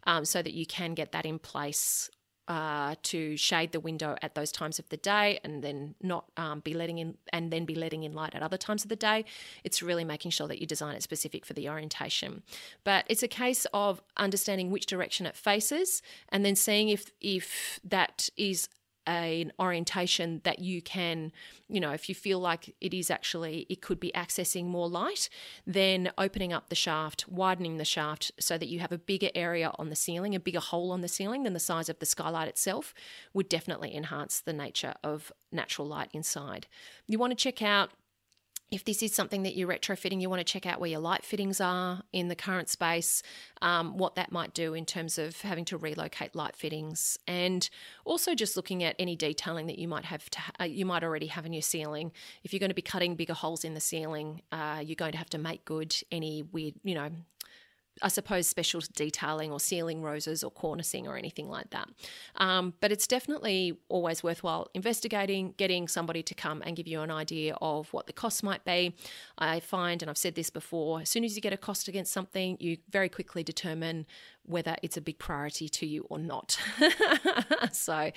um, 0.06 0.24
so 0.24 0.42
that 0.42 0.52
you 0.52 0.66
can 0.66 0.94
get 0.94 1.12
that 1.12 1.26
in 1.26 1.38
place 1.38 2.10
uh, 2.48 2.94
to 3.02 3.36
shade 3.36 3.72
the 3.72 3.80
window 3.80 4.16
at 4.22 4.34
those 4.34 4.50
times 4.50 4.78
of 4.78 4.88
the 4.88 4.96
day 4.96 5.38
and 5.44 5.62
then 5.62 5.94
not 6.02 6.24
um, 6.36 6.60
be 6.60 6.74
letting 6.74 6.98
in 6.98 7.16
and 7.32 7.52
then 7.52 7.64
be 7.64 7.74
letting 7.74 8.02
in 8.02 8.12
light 8.12 8.34
at 8.34 8.42
other 8.42 8.56
times 8.56 8.82
of 8.82 8.88
the 8.88 8.96
day. 8.96 9.24
It's 9.62 9.82
really 9.82 10.04
making 10.04 10.32
sure 10.32 10.48
that 10.48 10.60
you 10.60 10.66
design 10.66 10.96
it 10.96 11.02
specific 11.02 11.46
for 11.46 11.52
the 11.52 11.68
orientation. 11.68 12.42
But 12.82 13.04
it's 13.08 13.22
a 13.22 13.28
case 13.28 13.66
of 13.72 14.02
understanding 14.16 14.70
which 14.70 14.86
direction 14.86 15.26
it 15.26 15.36
faces 15.36 16.02
and 16.28 16.44
then 16.44 16.56
seeing 16.56 16.88
if 16.88 17.12
if 17.20 17.78
that 17.84 18.28
is 18.36 18.68
an 19.10 19.52
orientation 19.58 20.40
that 20.44 20.60
you 20.60 20.80
can, 20.80 21.32
you 21.68 21.80
know, 21.80 21.90
if 21.90 22.08
you 22.08 22.14
feel 22.14 22.38
like 22.38 22.74
it 22.80 22.94
is 22.94 23.10
actually, 23.10 23.66
it 23.68 23.80
could 23.80 23.98
be 23.98 24.12
accessing 24.14 24.66
more 24.66 24.88
light, 24.88 25.28
then 25.66 26.10
opening 26.16 26.52
up 26.52 26.68
the 26.68 26.74
shaft, 26.74 27.28
widening 27.28 27.76
the 27.76 27.84
shaft 27.84 28.30
so 28.38 28.56
that 28.56 28.68
you 28.68 28.80
have 28.80 28.92
a 28.92 28.98
bigger 28.98 29.30
area 29.34 29.72
on 29.78 29.90
the 29.90 29.96
ceiling, 29.96 30.34
a 30.34 30.40
bigger 30.40 30.60
hole 30.60 30.92
on 30.92 31.00
the 31.00 31.08
ceiling 31.08 31.42
than 31.42 31.52
the 31.52 31.60
size 31.60 31.88
of 31.88 31.98
the 31.98 32.06
skylight 32.06 32.48
itself, 32.48 32.94
would 33.34 33.48
definitely 33.48 33.94
enhance 33.94 34.40
the 34.40 34.52
nature 34.52 34.94
of 35.02 35.32
natural 35.50 35.88
light 35.88 36.10
inside. 36.12 36.66
You 37.06 37.18
want 37.18 37.32
to 37.32 37.36
check 37.36 37.62
out 37.62 37.90
if 38.70 38.84
this 38.84 39.02
is 39.02 39.12
something 39.12 39.42
that 39.42 39.56
you're 39.56 39.68
retrofitting, 39.68 40.20
you 40.20 40.30
want 40.30 40.40
to 40.40 40.44
check 40.44 40.64
out 40.64 40.80
where 40.80 40.90
your 40.90 41.00
light 41.00 41.24
fittings 41.24 41.60
are 41.60 42.02
in 42.12 42.28
the 42.28 42.36
current 42.36 42.68
space, 42.68 43.22
um, 43.62 43.98
what 43.98 44.14
that 44.14 44.30
might 44.30 44.54
do 44.54 44.74
in 44.74 44.86
terms 44.86 45.18
of 45.18 45.40
having 45.40 45.64
to 45.66 45.76
relocate 45.76 46.34
light 46.36 46.54
fittings, 46.54 47.18
and 47.26 47.68
also 48.04 48.34
just 48.34 48.56
looking 48.56 48.84
at 48.84 48.94
any 48.98 49.16
detailing 49.16 49.66
that 49.66 49.78
you 49.78 49.88
might 49.88 50.04
have 50.04 50.30
to 50.30 50.40
uh, 50.60 50.64
you 50.64 50.86
might 50.86 51.02
already 51.02 51.26
have 51.26 51.44
in 51.44 51.52
your 51.52 51.62
ceiling. 51.62 52.12
If 52.44 52.52
you're 52.52 52.60
going 52.60 52.70
to 52.70 52.74
be 52.74 52.82
cutting 52.82 53.16
bigger 53.16 53.34
holes 53.34 53.64
in 53.64 53.74
the 53.74 53.80
ceiling, 53.80 54.42
uh, 54.52 54.82
you're 54.84 54.96
going 54.96 55.12
to 55.12 55.18
have 55.18 55.30
to 55.30 55.38
make 55.38 55.64
good 55.64 55.94
any 56.12 56.42
weird, 56.42 56.74
you 56.84 56.94
know, 56.94 57.10
I 58.02 58.08
suppose, 58.08 58.46
special 58.46 58.80
detailing 58.94 59.52
or 59.52 59.60
ceiling 59.60 60.02
roses 60.02 60.42
or 60.42 60.50
cornicing 60.50 61.06
or 61.06 61.16
anything 61.16 61.48
like 61.48 61.70
that. 61.70 61.88
Um, 62.36 62.74
but 62.80 62.92
it's 62.92 63.06
definitely 63.06 63.78
always 63.88 64.22
worthwhile 64.22 64.68
investigating, 64.74 65.54
getting 65.56 65.88
somebody 65.88 66.22
to 66.22 66.34
come 66.34 66.62
and 66.64 66.76
give 66.76 66.88
you 66.88 67.00
an 67.00 67.10
idea 67.10 67.56
of 67.60 67.92
what 67.92 68.06
the 68.06 68.12
cost 68.12 68.42
might 68.42 68.64
be. 68.64 68.94
I 69.38 69.60
find, 69.60 70.02
and 70.02 70.10
I've 70.10 70.18
said 70.18 70.34
this 70.34 70.50
before, 70.50 71.00
as 71.00 71.08
soon 71.08 71.24
as 71.24 71.36
you 71.36 71.42
get 71.42 71.52
a 71.52 71.58
cost 71.58 71.88
against 71.88 72.12
something, 72.12 72.56
you 72.60 72.78
very 72.90 73.08
quickly 73.08 73.42
determine 73.42 74.06
whether 74.44 74.76
it's 74.82 74.96
a 74.96 75.00
big 75.00 75.18
priority 75.18 75.68
to 75.68 75.86
you 75.86 76.06
or 76.08 76.18
not. 76.18 76.58
so 77.72 78.10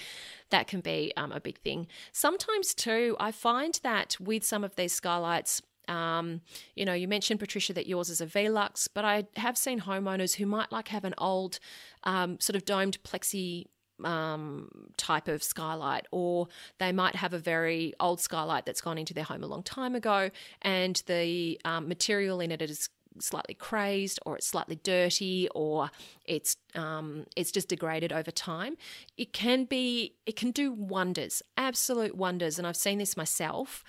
that 0.50 0.68
can 0.68 0.82
be 0.82 1.14
um, 1.18 1.32
a 1.32 1.40
big 1.40 1.60
thing. 1.60 1.88
Sometimes, 2.12 2.74
too, 2.74 3.16
I 3.20 3.32
find 3.32 3.80
that 3.84 4.18
with 4.20 4.44
some 4.44 4.64
of 4.64 4.76
these 4.76 4.94
skylights, 4.94 5.62
um, 5.88 6.42
you 6.76 6.86
know, 6.86 6.94
you 6.94 7.08
mentioned 7.08 7.40
Patricia 7.40 7.74
that 7.74 7.88
yours 7.88 8.10
is 8.10 8.22
a 8.22 8.26
Velux, 8.26 8.88
but 8.94 9.06
I 9.06 9.26
have 9.36 9.58
seen 9.58 9.82
homeowners 9.82 10.36
who 10.36 10.46
might 10.46 10.72
like 10.72 10.90
have 10.90 11.06
an 11.06 11.14
old 11.18 11.60
um, 12.04 12.40
sort 12.40 12.56
of 12.56 12.66
domed 12.66 13.02
plexi 13.04 13.66
um, 14.04 14.70
type 14.98 15.28
of 15.28 15.44
skylight, 15.44 16.08
or 16.12 16.48
they 16.80 16.92
might 16.92 17.16
have 17.16 17.34
a 17.34 17.40
very 17.40 17.94
old 18.00 18.20
skylight 18.20 18.66
that's 18.66 18.82
gone 18.82 18.98
into 18.98 19.14
their 19.14 19.24
home 19.24 19.44
a 19.44 19.48
long 19.48 19.64
time 19.64 19.96
ago, 19.96 20.30
and 20.62 21.04
the 21.08 21.60
um, 21.66 21.88
material 21.88 22.40
in 22.40 22.52
it 22.52 22.62
is 22.62 22.90
slightly 23.20 23.54
crazed 23.54 24.20
or 24.26 24.36
it's 24.36 24.48
slightly 24.48 24.76
dirty 24.84 25.48
or 25.54 25.92
it's 26.26 26.58
um, 26.76 27.26
it's 27.36 27.52
just 27.52 27.70
degraded 27.70 28.12
over 28.12 28.32
time. 28.32 28.78
It 29.18 29.34
can 29.34 29.66
be 29.66 30.16
it 30.26 30.36
can 30.36 30.52
do 30.52 30.72
wonders 30.72 31.42
absolute 31.58 32.16
wonders 32.16 32.58
and 32.58 32.68
i've 32.68 32.76
seen 32.76 32.98
this 32.98 33.16
myself 33.18 33.84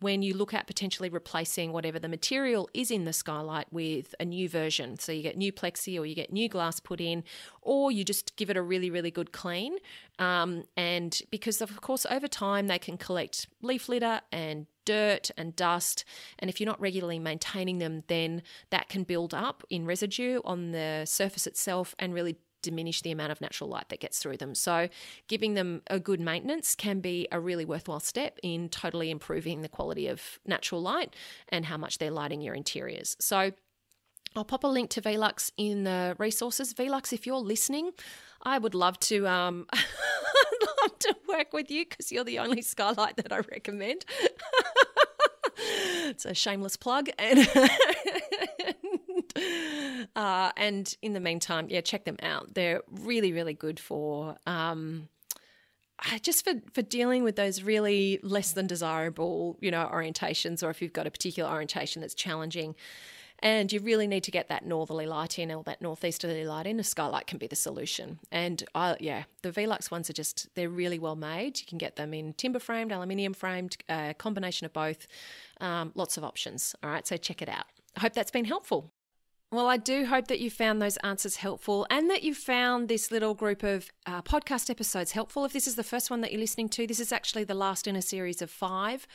when 0.00 0.22
you 0.22 0.34
look 0.34 0.52
at 0.52 0.66
potentially 0.66 1.08
replacing 1.08 1.72
whatever 1.72 1.98
the 1.98 2.08
material 2.08 2.68
is 2.74 2.90
in 2.90 3.04
the 3.04 3.12
skylight 3.12 3.66
with 3.72 4.14
a 4.20 4.24
new 4.24 4.48
version. 4.48 4.98
So 4.98 5.12
you 5.12 5.22
get 5.22 5.36
new 5.36 5.52
plexi 5.52 5.98
or 5.98 6.04
you 6.04 6.14
get 6.14 6.32
new 6.32 6.48
glass 6.48 6.80
put 6.80 7.00
in, 7.00 7.24
or 7.62 7.90
you 7.90 8.04
just 8.04 8.36
give 8.36 8.50
it 8.50 8.56
a 8.56 8.62
really, 8.62 8.90
really 8.90 9.10
good 9.10 9.32
clean. 9.32 9.76
Um, 10.18 10.64
and 10.76 11.20
because, 11.30 11.60
of 11.60 11.80
course, 11.80 12.06
over 12.10 12.28
time 12.28 12.66
they 12.66 12.78
can 12.78 12.98
collect 12.98 13.48
leaf 13.62 13.88
litter 13.88 14.20
and 14.30 14.66
dirt 14.84 15.30
and 15.36 15.54
dust. 15.54 16.04
And 16.38 16.48
if 16.48 16.60
you're 16.60 16.66
not 16.66 16.80
regularly 16.80 17.18
maintaining 17.18 17.78
them, 17.78 18.04
then 18.08 18.42
that 18.70 18.88
can 18.88 19.02
build 19.02 19.34
up 19.34 19.62
in 19.68 19.84
residue 19.84 20.40
on 20.44 20.72
the 20.72 21.04
surface 21.04 21.46
itself 21.46 21.94
and 21.98 22.14
really 22.14 22.38
diminish 22.68 23.02
the 23.02 23.10
amount 23.10 23.32
of 23.32 23.40
natural 23.40 23.70
light 23.70 23.88
that 23.88 24.00
gets 24.00 24.18
through 24.18 24.36
them. 24.36 24.54
So, 24.54 24.88
giving 25.26 25.54
them 25.54 25.82
a 25.86 25.98
good 25.98 26.20
maintenance 26.20 26.74
can 26.74 27.00
be 27.00 27.26
a 27.32 27.40
really 27.40 27.64
worthwhile 27.64 28.00
step 28.00 28.38
in 28.42 28.68
totally 28.68 29.10
improving 29.10 29.62
the 29.62 29.68
quality 29.68 30.06
of 30.06 30.38
natural 30.46 30.82
light 30.82 31.14
and 31.48 31.64
how 31.64 31.76
much 31.76 31.98
they're 31.98 32.10
lighting 32.10 32.40
your 32.40 32.54
interiors. 32.54 33.16
So, 33.20 33.52
I'll 34.36 34.44
pop 34.44 34.64
a 34.64 34.68
link 34.68 34.90
to 34.90 35.00
Velux 35.00 35.50
in 35.56 35.84
the 35.84 36.14
resources. 36.18 36.74
Velux, 36.74 37.12
if 37.12 37.26
you're 37.26 37.36
listening, 37.36 37.92
I 38.42 38.58
would 38.58 38.74
love 38.74 39.00
to 39.00 39.26
um, 39.26 39.66
love 40.82 40.98
to 40.98 41.16
work 41.28 41.52
with 41.52 41.70
you 41.70 41.86
because 41.88 42.12
you're 42.12 42.24
the 42.24 42.38
only 42.38 42.62
skylight 42.62 43.16
that 43.16 43.32
I 43.32 43.38
recommend. 43.38 44.04
it's 45.58 46.24
a 46.24 46.34
shameless 46.34 46.76
plug 46.76 47.08
and 47.18 47.38
uh, 50.18 50.50
and 50.56 50.96
in 51.00 51.12
the 51.12 51.20
meantime, 51.20 51.68
yeah, 51.70 51.80
check 51.80 52.04
them 52.04 52.16
out. 52.24 52.54
They're 52.54 52.82
really, 52.90 53.32
really 53.32 53.54
good 53.54 53.78
for 53.78 54.36
um, 54.46 55.08
just 56.22 56.44
for, 56.44 56.54
for 56.72 56.82
dealing 56.82 57.22
with 57.22 57.36
those 57.36 57.62
really 57.62 58.18
less 58.24 58.50
than 58.50 58.66
desirable, 58.66 59.56
you 59.60 59.70
know, 59.70 59.88
orientations, 59.92 60.64
or 60.64 60.70
if 60.70 60.82
you've 60.82 60.92
got 60.92 61.06
a 61.06 61.10
particular 61.10 61.48
orientation 61.48 62.02
that's 62.02 62.14
challenging 62.14 62.74
and 63.40 63.72
you 63.72 63.78
really 63.78 64.08
need 64.08 64.24
to 64.24 64.32
get 64.32 64.48
that 64.48 64.66
northerly 64.66 65.06
light 65.06 65.38
in 65.38 65.52
or 65.52 65.62
that 65.62 65.80
northeasterly 65.80 66.44
light 66.44 66.66
in, 66.66 66.80
a 66.80 66.84
skylight 66.84 67.28
can 67.28 67.38
be 67.38 67.46
the 67.46 67.54
solution. 67.54 68.18
And 68.32 68.64
I, 68.74 68.96
yeah, 68.98 69.22
the 69.42 69.52
Velux 69.52 69.88
ones 69.88 70.10
are 70.10 70.14
just, 70.14 70.48
they're 70.56 70.68
really 70.68 70.98
well 70.98 71.14
made. 71.14 71.60
You 71.60 71.66
can 71.68 71.78
get 71.78 71.94
them 71.94 72.12
in 72.12 72.32
timber 72.32 72.58
framed, 72.58 72.90
aluminium 72.90 73.34
framed, 73.34 73.76
a 73.88 73.92
uh, 73.92 74.12
combination 74.14 74.64
of 74.64 74.72
both. 74.72 75.06
Um, 75.60 75.92
lots 75.94 76.16
of 76.16 76.24
options. 76.24 76.74
All 76.82 76.90
right, 76.90 77.06
so 77.06 77.16
check 77.16 77.40
it 77.40 77.48
out. 77.48 77.66
I 77.96 78.00
hope 78.00 78.14
that's 78.14 78.32
been 78.32 78.44
helpful. 78.44 78.90
Well, 79.50 79.66
I 79.66 79.78
do 79.78 80.04
hope 80.04 80.28
that 80.28 80.40
you 80.40 80.50
found 80.50 80.82
those 80.82 80.98
answers 80.98 81.36
helpful 81.36 81.86
and 81.88 82.10
that 82.10 82.22
you 82.22 82.34
found 82.34 82.88
this 82.88 83.10
little 83.10 83.32
group 83.32 83.62
of 83.62 83.90
uh, 84.04 84.20
podcast 84.20 84.68
episodes 84.68 85.12
helpful. 85.12 85.46
If 85.46 85.54
this 85.54 85.66
is 85.66 85.74
the 85.74 85.82
first 85.82 86.10
one 86.10 86.20
that 86.20 86.32
you're 86.32 86.40
listening 86.40 86.68
to, 86.70 86.86
this 86.86 87.00
is 87.00 87.12
actually 87.12 87.44
the 87.44 87.54
last 87.54 87.86
in 87.86 87.96
a 87.96 88.02
series 88.02 88.42
of 88.42 88.50
five 88.50 89.06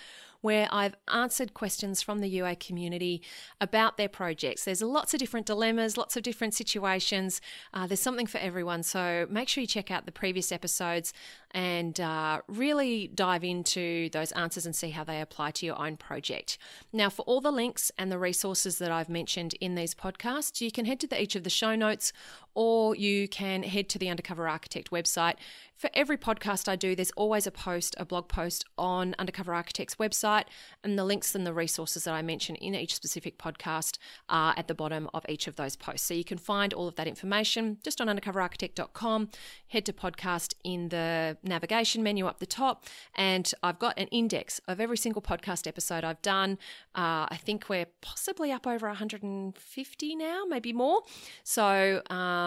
where 0.44 0.68
I've 0.72 0.96
answered 1.08 1.54
questions 1.54 2.02
from 2.02 2.20
the 2.20 2.28
UA 2.28 2.58
community 2.58 3.22
about 3.62 3.96
their 3.96 4.10
projects. 4.10 4.66
There's 4.66 4.82
lots 4.82 5.14
of 5.14 5.20
different 5.22 5.46
dilemmas, 5.46 5.96
lots 5.96 6.18
of 6.18 6.24
different 6.24 6.54
situations. 6.54 7.40
Uh, 7.74 7.88
there's 7.88 8.02
something 8.02 8.28
for 8.28 8.40
everyone. 8.40 8.84
So 8.84 9.26
make 9.30 9.48
sure 9.48 9.62
you 9.62 9.68
check 9.68 9.90
out 9.90 10.06
the 10.06 10.12
previous 10.12 10.52
episodes 10.52 11.14
and 11.52 11.98
uh, 12.02 12.42
really 12.50 13.08
dive 13.08 13.46
into 13.46 14.10
those 14.10 14.34
answers 14.34 14.66
and 14.66 14.76
see 14.76 14.90
how 14.90 15.06
they 15.06 15.22
apply 15.22 15.52
to 15.52 15.66
your 15.66 15.80
own 15.80 15.96
project. 15.96 16.58
Now, 16.92 17.10
for 17.10 17.22
all 17.22 17.40
the 17.40 17.52
links 17.52 17.90
and 17.98 18.12
the 18.12 18.20
resources 18.20 18.80
that 18.80 18.92
I've 18.92 19.10
mentioned 19.10 19.54
in 19.62 19.76
these 19.76 19.96
podcasts, 19.96 20.60
you 20.60 20.72
can 20.72 20.84
head 20.84 21.00
to 21.00 21.08
the, 21.08 21.22
each 21.22 21.38
of 21.38 21.46
the 21.46 21.50
show 21.50 21.74
notes 21.74 22.12
or 22.56 22.96
you 22.96 23.28
can 23.28 23.64
head 23.64 23.90
to 23.90 24.00
the 24.00 24.10
Undercover 24.10 24.48
Architect 24.48 24.92
website. 24.92 25.36
For 25.76 25.90
every 25.94 26.18
podcast 26.18 26.70
I 26.70 26.76
do, 26.78 26.96
there's 26.96 27.12
always 27.12 27.46
a 27.46 27.52
post, 27.52 27.96
a 27.98 28.06
blog 28.06 28.30
post 28.30 28.64
on 28.78 29.16
Undercover 29.20 29.54
Architect's 29.54 29.96
website, 29.96 30.46
and 30.84 30.98
the 30.98 31.04
links 31.04 31.36
and 31.36 31.46
the 31.46 31.54
resources 31.54 32.06
that 32.06 32.14
I 32.14 32.22
mention 32.22 32.56
in 32.56 32.74
each 32.74 32.96
specific 32.96 33.38
podcast 33.38 33.98
are 34.30 34.54
at 34.56 34.68
the 34.68 34.76
bottom 34.76 35.10
of 35.14 35.26
each 35.28 35.48
of 35.48 35.56
those 35.58 35.76
posts. 35.76 36.08
So 36.08 36.14
you 36.14 36.24
can 36.24 36.38
find 36.38 36.74
all 36.74 36.88
of 36.88 36.96
that 36.96 37.08
information 37.08 37.80
just 37.84 38.00
on 38.00 38.08
undercoverarchitect.com. 38.08 39.30
Head 39.68 39.86
to 39.88 39.94
podcast 39.94 40.54
in 40.64 40.90
the 40.90 41.38
navigation 41.44 42.02
menu 42.04 42.28
up 42.28 42.40
the 42.40 42.46
top, 42.46 42.86
and 43.16 43.52
I've 43.62 43.80
got 43.80 44.00
an 44.00 44.08
index 44.08 44.62
of 44.68 44.80
every 44.80 44.98
single 44.98 45.22
podcast 45.22 45.68
episode 45.68 46.04
I've 46.04 46.22
done. 46.22 46.60
Uh, 46.96 47.28
I 47.30 47.40
think 47.44 47.68
we're 47.68 47.88
possibly 48.02 48.52
up 48.52 48.68
over 48.68 48.88
150 48.88 50.16
now, 50.16 50.44
maybe 50.48 50.72
more. 50.72 51.02
So 51.44 52.02
um, 52.10 52.43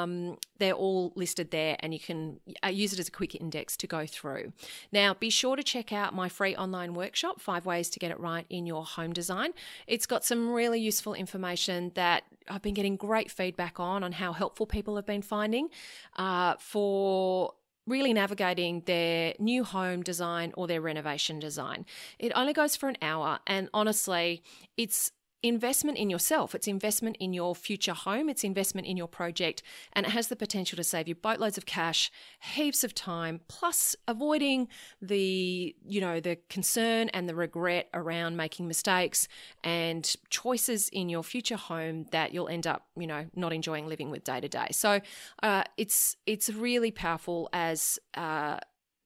they're 0.59 0.73
all 0.73 1.13
listed 1.15 1.51
there, 1.51 1.77
and 1.81 1.93
you 1.93 2.01
can 2.01 2.41
uh, 2.65 2.69
use 2.69 2.93
it 2.93 2.99
as 2.99 3.09
a 3.09 3.11
quick 3.11 3.35
index 3.35 3.77
to 3.79 3.87
go 3.87 4.07
through. 4.07 4.53
Now, 4.93 5.15
be 5.15 5.31
sure 5.31 5.57
to 5.57 5.63
check 5.63 5.93
out 5.93 6.15
my 6.15 6.29
free 6.29 6.57
online 6.57 6.95
workshop, 6.95 7.41
Five 7.41 7.67
Ways 7.67 7.91
to 7.91 7.99
Get 7.99 8.11
It 8.11 8.21
Right 8.21 8.47
in 8.49 8.67
Your 8.67 8.85
Home 8.85 9.13
Design. 9.13 9.53
It's 9.87 10.07
got 10.07 10.25
some 10.25 10.53
really 10.53 10.81
useful 10.81 11.15
information 11.15 11.93
that 11.95 12.25
I've 12.49 12.63
been 12.63 12.75
getting 12.75 12.97
great 12.97 13.31
feedback 13.31 13.81
on, 13.81 14.03
on 14.03 14.13
how 14.13 14.33
helpful 14.33 14.67
people 14.67 14.97
have 14.97 15.07
been 15.07 15.23
finding 15.23 15.69
uh, 16.17 16.55
for 16.59 17.55
really 17.87 18.13
navigating 18.13 18.83
their 18.87 19.35
new 19.39 19.63
home 19.63 20.03
design 20.03 20.53
or 20.57 20.67
their 20.67 20.81
renovation 20.81 21.39
design. 21.39 21.87
It 22.19 22.33
only 22.35 22.53
goes 22.53 22.75
for 22.75 22.89
an 22.89 22.97
hour, 23.01 23.39
and 23.47 23.69
honestly, 23.73 24.43
it's 24.77 25.13
investment 25.43 25.99
in 25.99 26.11
yourself. 26.11 26.55
It's 26.55 26.67
investment 26.67 27.17
in 27.21 27.33
your 27.33 27.55
future 27.55 27.93
home. 27.93 28.29
It's 28.29 28.45
investment 28.45 28.87
in 28.87 28.97
your 28.97 29.09
project. 29.09 29.63
And 29.93 30.07
it 30.07 30.11
has 30.11 30.29
the 30.29 30.37
potential 30.37 30.77
to 30.77 30.85
save 30.85 31.09
you 31.09 31.15
boatloads 31.15 31.59
of 31.59 31.67
cash, 31.67 32.11
heaps 32.41 32.85
of 32.85 32.95
time, 32.95 33.41
plus 33.49 33.95
avoiding 34.09 34.69
the, 35.01 35.75
you 35.87 36.01
know, 36.01 36.21
the 36.21 36.39
concern 36.49 37.09
and 37.11 37.29
the 37.29 37.35
regret 37.35 37.89
around 37.95 38.37
making 38.37 38.67
mistakes 38.67 39.29
and 39.63 40.15
choices 40.31 40.89
in 40.89 41.09
your 41.09 41.23
future 41.23 41.57
home 41.57 42.07
that 42.13 42.33
you'll 42.33 42.49
end 42.49 42.67
up, 42.67 42.87
you 42.97 43.07
know, 43.07 43.27
not 43.35 43.53
enjoying 43.53 43.87
living 43.87 44.11
with 44.11 44.25
day 44.25 44.41
to 44.41 44.49
day. 44.49 44.69
So 44.73 45.01
uh, 45.43 45.65
it's 45.77 46.17
it's 46.27 46.51
really 46.51 46.91
powerful 46.91 47.49
as 47.53 47.99
uh, 48.15 48.59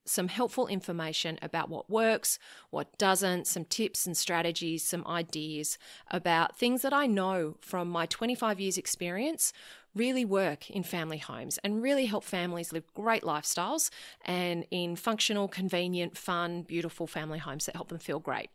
some 0.04 0.28
helpful 0.28 0.66
information 0.66 1.38
about 1.42 1.68
what 1.68 1.90
works, 1.90 2.38
what 2.70 2.96
doesn't, 2.98 3.46
some 3.46 3.64
tips 3.64 4.06
and 4.06 4.16
strategies, 4.16 4.82
some 4.82 5.06
ideas 5.06 5.78
about 6.10 6.56
things 6.56 6.82
that 6.82 6.92
I 6.92 7.06
know 7.06 7.56
from 7.60 7.88
my 7.88 8.06
25 8.06 8.60
years' 8.60 8.78
experience 8.78 9.52
really 9.94 10.24
work 10.24 10.70
in 10.70 10.82
family 10.82 11.18
homes 11.18 11.58
and 11.64 11.82
really 11.82 12.06
help 12.06 12.24
families 12.24 12.72
live 12.72 12.84
great 12.94 13.22
lifestyles 13.22 13.90
and 14.24 14.64
in 14.70 14.96
functional, 14.96 15.48
convenient, 15.48 16.16
fun, 16.16 16.62
beautiful 16.62 17.06
family 17.06 17.38
homes 17.38 17.66
that 17.66 17.74
help 17.74 17.88
them 17.88 17.98
feel 17.98 18.20
great. 18.20 18.50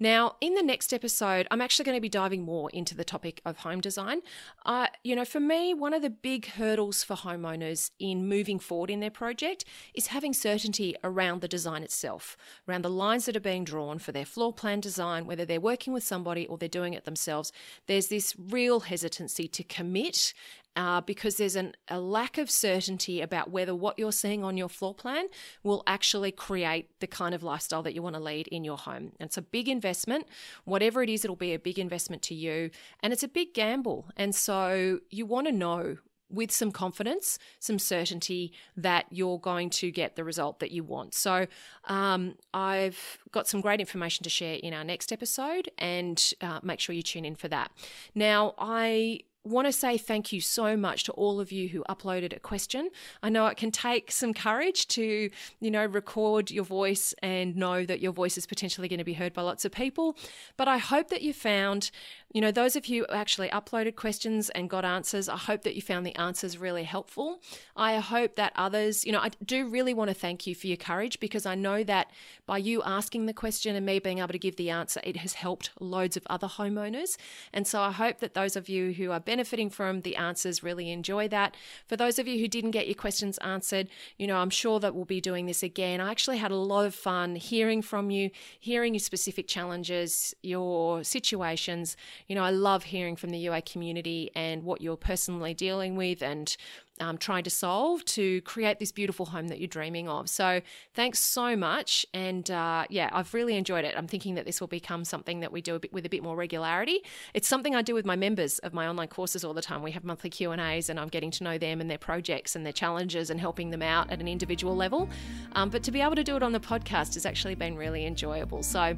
Now, 0.00 0.36
in 0.40 0.54
the 0.54 0.62
next 0.62 0.92
episode, 0.92 1.46
I'm 1.50 1.60
actually 1.60 1.84
going 1.84 1.96
to 1.96 2.02
be 2.02 2.08
diving 2.08 2.42
more 2.42 2.70
into 2.70 2.96
the 2.96 3.04
topic 3.04 3.40
of 3.44 3.58
home 3.58 3.80
design. 3.80 4.22
Uh, 4.66 4.88
you 5.04 5.14
know, 5.14 5.24
for 5.24 5.40
me, 5.40 5.72
one 5.74 5.94
of 5.94 6.02
the 6.02 6.10
big 6.10 6.46
hurdles 6.46 7.02
for 7.02 7.16
homeowners 7.16 7.90
in 7.98 8.28
moving 8.28 8.58
forward 8.58 8.90
in 8.90 9.00
their 9.00 9.10
project 9.10 9.64
is 9.94 10.08
having 10.08 10.32
certainty 10.32 10.96
around 11.04 11.40
the 11.40 11.48
design 11.48 11.82
itself, 11.82 12.36
around 12.68 12.82
the 12.82 12.90
lines 12.90 13.26
that 13.26 13.36
are 13.36 13.40
being 13.40 13.64
drawn 13.64 13.98
for 13.98 14.12
their 14.12 14.24
floor 14.24 14.52
plan 14.52 14.80
design, 14.80 15.26
whether 15.26 15.44
they're 15.44 15.60
working 15.60 15.92
with 15.92 16.02
somebody 16.02 16.46
or 16.46 16.58
they're 16.58 16.68
doing 16.68 16.94
it 16.94 17.04
themselves. 17.04 17.52
There's 17.86 18.08
this 18.08 18.34
real 18.36 18.80
hesitancy 18.80 19.46
to 19.48 19.62
commit 19.62 20.34
uh, 20.76 21.00
because 21.00 21.36
there's 21.36 21.56
an, 21.56 21.74
a 21.88 22.00
lack 22.00 22.38
of 22.38 22.50
certainty 22.50 23.20
about 23.20 23.50
whether 23.50 23.74
what 23.74 23.98
you're 23.98 24.12
seeing 24.12 24.42
on 24.42 24.56
your 24.56 24.68
floor 24.68 24.94
plan 24.94 25.26
will 25.62 25.82
actually 25.86 26.32
create 26.32 26.88
the 27.00 27.06
kind 27.06 27.34
of 27.34 27.42
lifestyle 27.42 27.82
that 27.82 27.94
you 27.94 28.02
want 28.02 28.16
to 28.16 28.22
lead 28.22 28.48
in 28.48 28.64
your 28.64 28.78
home. 28.78 29.12
And 29.18 29.26
it's 29.28 29.36
a 29.36 29.42
big 29.42 29.68
investment. 29.68 30.26
Whatever 30.64 31.02
it 31.02 31.10
is, 31.10 31.24
it'll 31.24 31.36
be 31.36 31.54
a 31.54 31.58
big 31.58 31.78
investment 31.78 32.22
to 32.22 32.34
you. 32.34 32.70
And 33.00 33.12
it's 33.12 33.22
a 33.22 33.28
big 33.28 33.54
gamble. 33.54 34.08
And 34.16 34.34
so 34.34 35.00
you 35.10 35.26
want 35.26 35.46
to 35.46 35.52
know 35.52 35.98
with 36.32 36.50
some 36.50 36.72
confidence, 36.72 37.38
some 37.60 37.78
certainty 37.78 38.52
that 38.76 39.04
you're 39.10 39.38
going 39.38 39.68
to 39.68 39.90
get 39.90 40.16
the 40.16 40.24
result 40.24 40.60
that 40.60 40.70
you 40.70 40.82
want. 40.82 41.14
So, 41.14 41.46
um, 41.84 42.36
I've 42.54 43.18
got 43.30 43.46
some 43.46 43.60
great 43.60 43.80
information 43.80 44.24
to 44.24 44.30
share 44.30 44.54
in 44.54 44.72
our 44.72 44.82
next 44.82 45.12
episode, 45.12 45.70
and 45.76 46.32
uh, 46.40 46.60
make 46.62 46.80
sure 46.80 46.94
you 46.94 47.02
tune 47.02 47.26
in 47.26 47.34
for 47.34 47.48
that. 47.48 47.70
Now, 48.14 48.54
I 48.58 49.20
want 49.44 49.66
to 49.66 49.72
say 49.72 49.98
thank 49.98 50.32
you 50.32 50.40
so 50.40 50.76
much 50.76 51.04
to 51.04 51.12
all 51.12 51.40
of 51.40 51.50
you 51.50 51.68
who 51.68 51.82
uploaded 51.88 52.34
a 52.34 52.40
question. 52.40 52.90
I 53.22 53.28
know 53.28 53.46
it 53.46 53.56
can 53.56 53.70
take 53.70 54.12
some 54.12 54.32
courage 54.32 54.86
to, 54.88 55.30
you 55.60 55.70
know, 55.70 55.84
record 55.84 56.50
your 56.50 56.64
voice 56.64 57.14
and 57.22 57.56
know 57.56 57.84
that 57.84 58.00
your 58.00 58.12
voice 58.12 58.38
is 58.38 58.46
potentially 58.46 58.88
going 58.88 58.98
to 58.98 59.04
be 59.04 59.14
heard 59.14 59.32
by 59.32 59.42
lots 59.42 59.64
of 59.64 59.72
people. 59.72 60.16
But 60.56 60.68
I 60.68 60.78
hope 60.78 61.08
that 61.08 61.22
you 61.22 61.32
found 61.32 61.90
you 62.32 62.40
know, 62.40 62.50
those 62.50 62.76
of 62.76 62.86
you 62.86 63.04
who 63.08 63.14
actually 63.14 63.48
uploaded 63.50 63.94
questions 63.94 64.48
and 64.50 64.68
got 64.68 64.84
answers, 64.84 65.28
I 65.28 65.36
hope 65.36 65.62
that 65.62 65.74
you 65.74 65.82
found 65.82 66.06
the 66.06 66.16
answers 66.16 66.56
really 66.56 66.84
helpful. 66.84 67.42
I 67.76 67.96
hope 67.98 68.36
that 68.36 68.52
others, 68.56 69.04
you 69.04 69.12
know, 69.12 69.18
I 69.18 69.30
do 69.44 69.68
really 69.68 69.92
want 69.92 70.08
to 70.08 70.14
thank 70.14 70.46
you 70.46 70.54
for 70.54 70.66
your 70.66 70.78
courage 70.78 71.20
because 71.20 71.44
I 71.44 71.54
know 71.54 71.84
that 71.84 72.10
by 72.46 72.56
you 72.56 72.82
asking 72.84 73.26
the 73.26 73.34
question 73.34 73.76
and 73.76 73.84
me 73.84 73.98
being 73.98 74.18
able 74.18 74.28
to 74.28 74.38
give 74.38 74.56
the 74.56 74.70
answer, 74.70 75.00
it 75.04 75.18
has 75.18 75.34
helped 75.34 75.70
loads 75.78 76.16
of 76.16 76.26
other 76.30 76.48
homeowners. 76.48 77.18
And 77.52 77.66
so 77.66 77.82
I 77.82 77.90
hope 77.90 78.20
that 78.20 78.32
those 78.32 78.56
of 78.56 78.68
you 78.68 78.92
who 78.92 79.10
are 79.10 79.20
benefiting 79.32 79.70
from 79.70 80.02
the 80.02 80.16
answers 80.16 80.62
really 80.62 80.90
enjoy 80.90 81.24
that. 81.28 81.56
For 81.86 81.96
those 81.96 82.18
of 82.18 82.26
you 82.28 82.38
who 82.38 82.48
didn't 82.48 82.72
get 82.78 82.86
your 82.86 83.00
questions 83.06 83.38
answered, 83.38 83.88
you 84.18 84.26
know, 84.26 84.36
I'm 84.36 84.50
sure 84.50 84.78
that 84.80 84.94
we'll 84.94 85.04
be 85.18 85.20
doing 85.20 85.46
this 85.46 85.62
again. 85.62 86.00
I 86.00 86.10
actually 86.10 86.38
had 86.38 86.50
a 86.50 86.56
lot 86.72 86.84
of 86.84 86.94
fun 86.94 87.36
hearing 87.36 87.82
from 87.82 88.10
you, 88.10 88.30
hearing 88.58 88.94
your 88.94 89.06
specific 89.10 89.46
challenges, 89.48 90.34
your 90.42 91.04
situations 91.04 91.96
you 92.28 92.34
know, 92.34 92.42
I 92.42 92.50
love 92.50 92.84
hearing 92.84 93.16
from 93.16 93.30
the 93.30 93.38
UA 93.38 93.62
community 93.62 94.30
and 94.34 94.62
what 94.62 94.80
you're 94.80 94.96
personally 94.96 95.54
dealing 95.54 95.96
with 95.96 96.22
and 96.22 96.54
um, 97.00 97.18
trying 97.18 97.44
to 97.44 97.50
solve 97.50 98.04
to 98.04 98.40
create 98.42 98.78
this 98.78 98.92
beautiful 98.92 99.26
home 99.26 99.48
that 99.48 99.58
you're 99.58 99.68
dreaming 99.68 100.08
of. 100.08 100.28
So, 100.28 100.60
thanks 100.94 101.18
so 101.18 101.56
much, 101.56 102.06
and 102.12 102.50
uh, 102.50 102.84
yeah, 102.90 103.08
I've 103.12 103.32
really 103.34 103.56
enjoyed 103.56 103.84
it. 103.84 103.94
I'm 103.96 104.06
thinking 104.06 104.34
that 104.34 104.44
this 104.44 104.60
will 104.60 104.68
become 104.68 105.04
something 105.04 105.40
that 105.40 105.52
we 105.52 105.60
do 105.60 105.74
a 105.74 105.80
bit, 105.80 105.92
with 105.92 106.06
a 106.06 106.08
bit 106.08 106.22
more 106.22 106.36
regularity. 106.36 107.00
It's 107.34 107.48
something 107.48 107.74
I 107.74 107.82
do 107.82 107.94
with 107.94 108.04
my 108.04 108.16
members 108.16 108.58
of 108.60 108.72
my 108.72 108.86
online 108.86 109.08
courses 109.08 109.44
all 109.44 109.54
the 109.54 109.62
time. 109.62 109.82
We 109.82 109.92
have 109.92 110.04
monthly 110.04 110.30
Q 110.30 110.52
and 110.52 110.60
A's, 110.60 110.88
and 110.90 111.00
I'm 111.00 111.08
getting 111.08 111.30
to 111.32 111.44
know 111.44 111.58
them 111.58 111.80
and 111.80 111.90
their 111.90 111.98
projects 111.98 112.56
and 112.56 112.64
their 112.64 112.72
challenges 112.72 113.30
and 113.30 113.40
helping 113.40 113.70
them 113.70 113.82
out 113.82 114.10
at 114.10 114.20
an 114.20 114.28
individual 114.28 114.76
level. 114.76 115.08
Um, 115.52 115.70
but 115.70 115.82
to 115.84 115.90
be 115.90 116.00
able 116.00 116.16
to 116.16 116.24
do 116.24 116.36
it 116.36 116.42
on 116.42 116.52
the 116.52 116.60
podcast 116.60 117.14
has 117.14 117.26
actually 117.26 117.54
been 117.54 117.76
really 117.76 118.06
enjoyable. 118.06 118.62
So. 118.62 118.96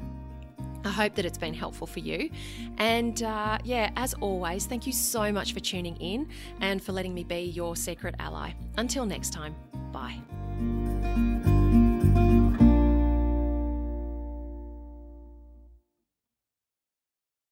I 0.85 0.91
hope 0.91 1.15
that 1.15 1.25
it's 1.25 1.37
been 1.37 1.53
helpful 1.53 1.87
for 1.87 1.99
you. 1.99 2.29
And 2.77 3.21
uh, 3.23 3.57
yeah, 3.63 3.91
as 3.95 4.13
always, 4.15 4.65
thank 4.65 4.85
you 4.85 4.93
so 4.93 5.31
much 5.31 5.53
for 5.53 5.59
tuning 5.59 5.95
in 5.97 6.29
and 6.61 6.81
for 6.81 6.91
letting 6.91 7.13
me 7.13 7.23
be 7.23 7.41
your 7.41 7.75
secret 7.75 8.15
ally. 8.19 8.51
Until 8.77 9.05
next 9.05 9.33
time, 9.33 9.55
bye. 9.91 11.54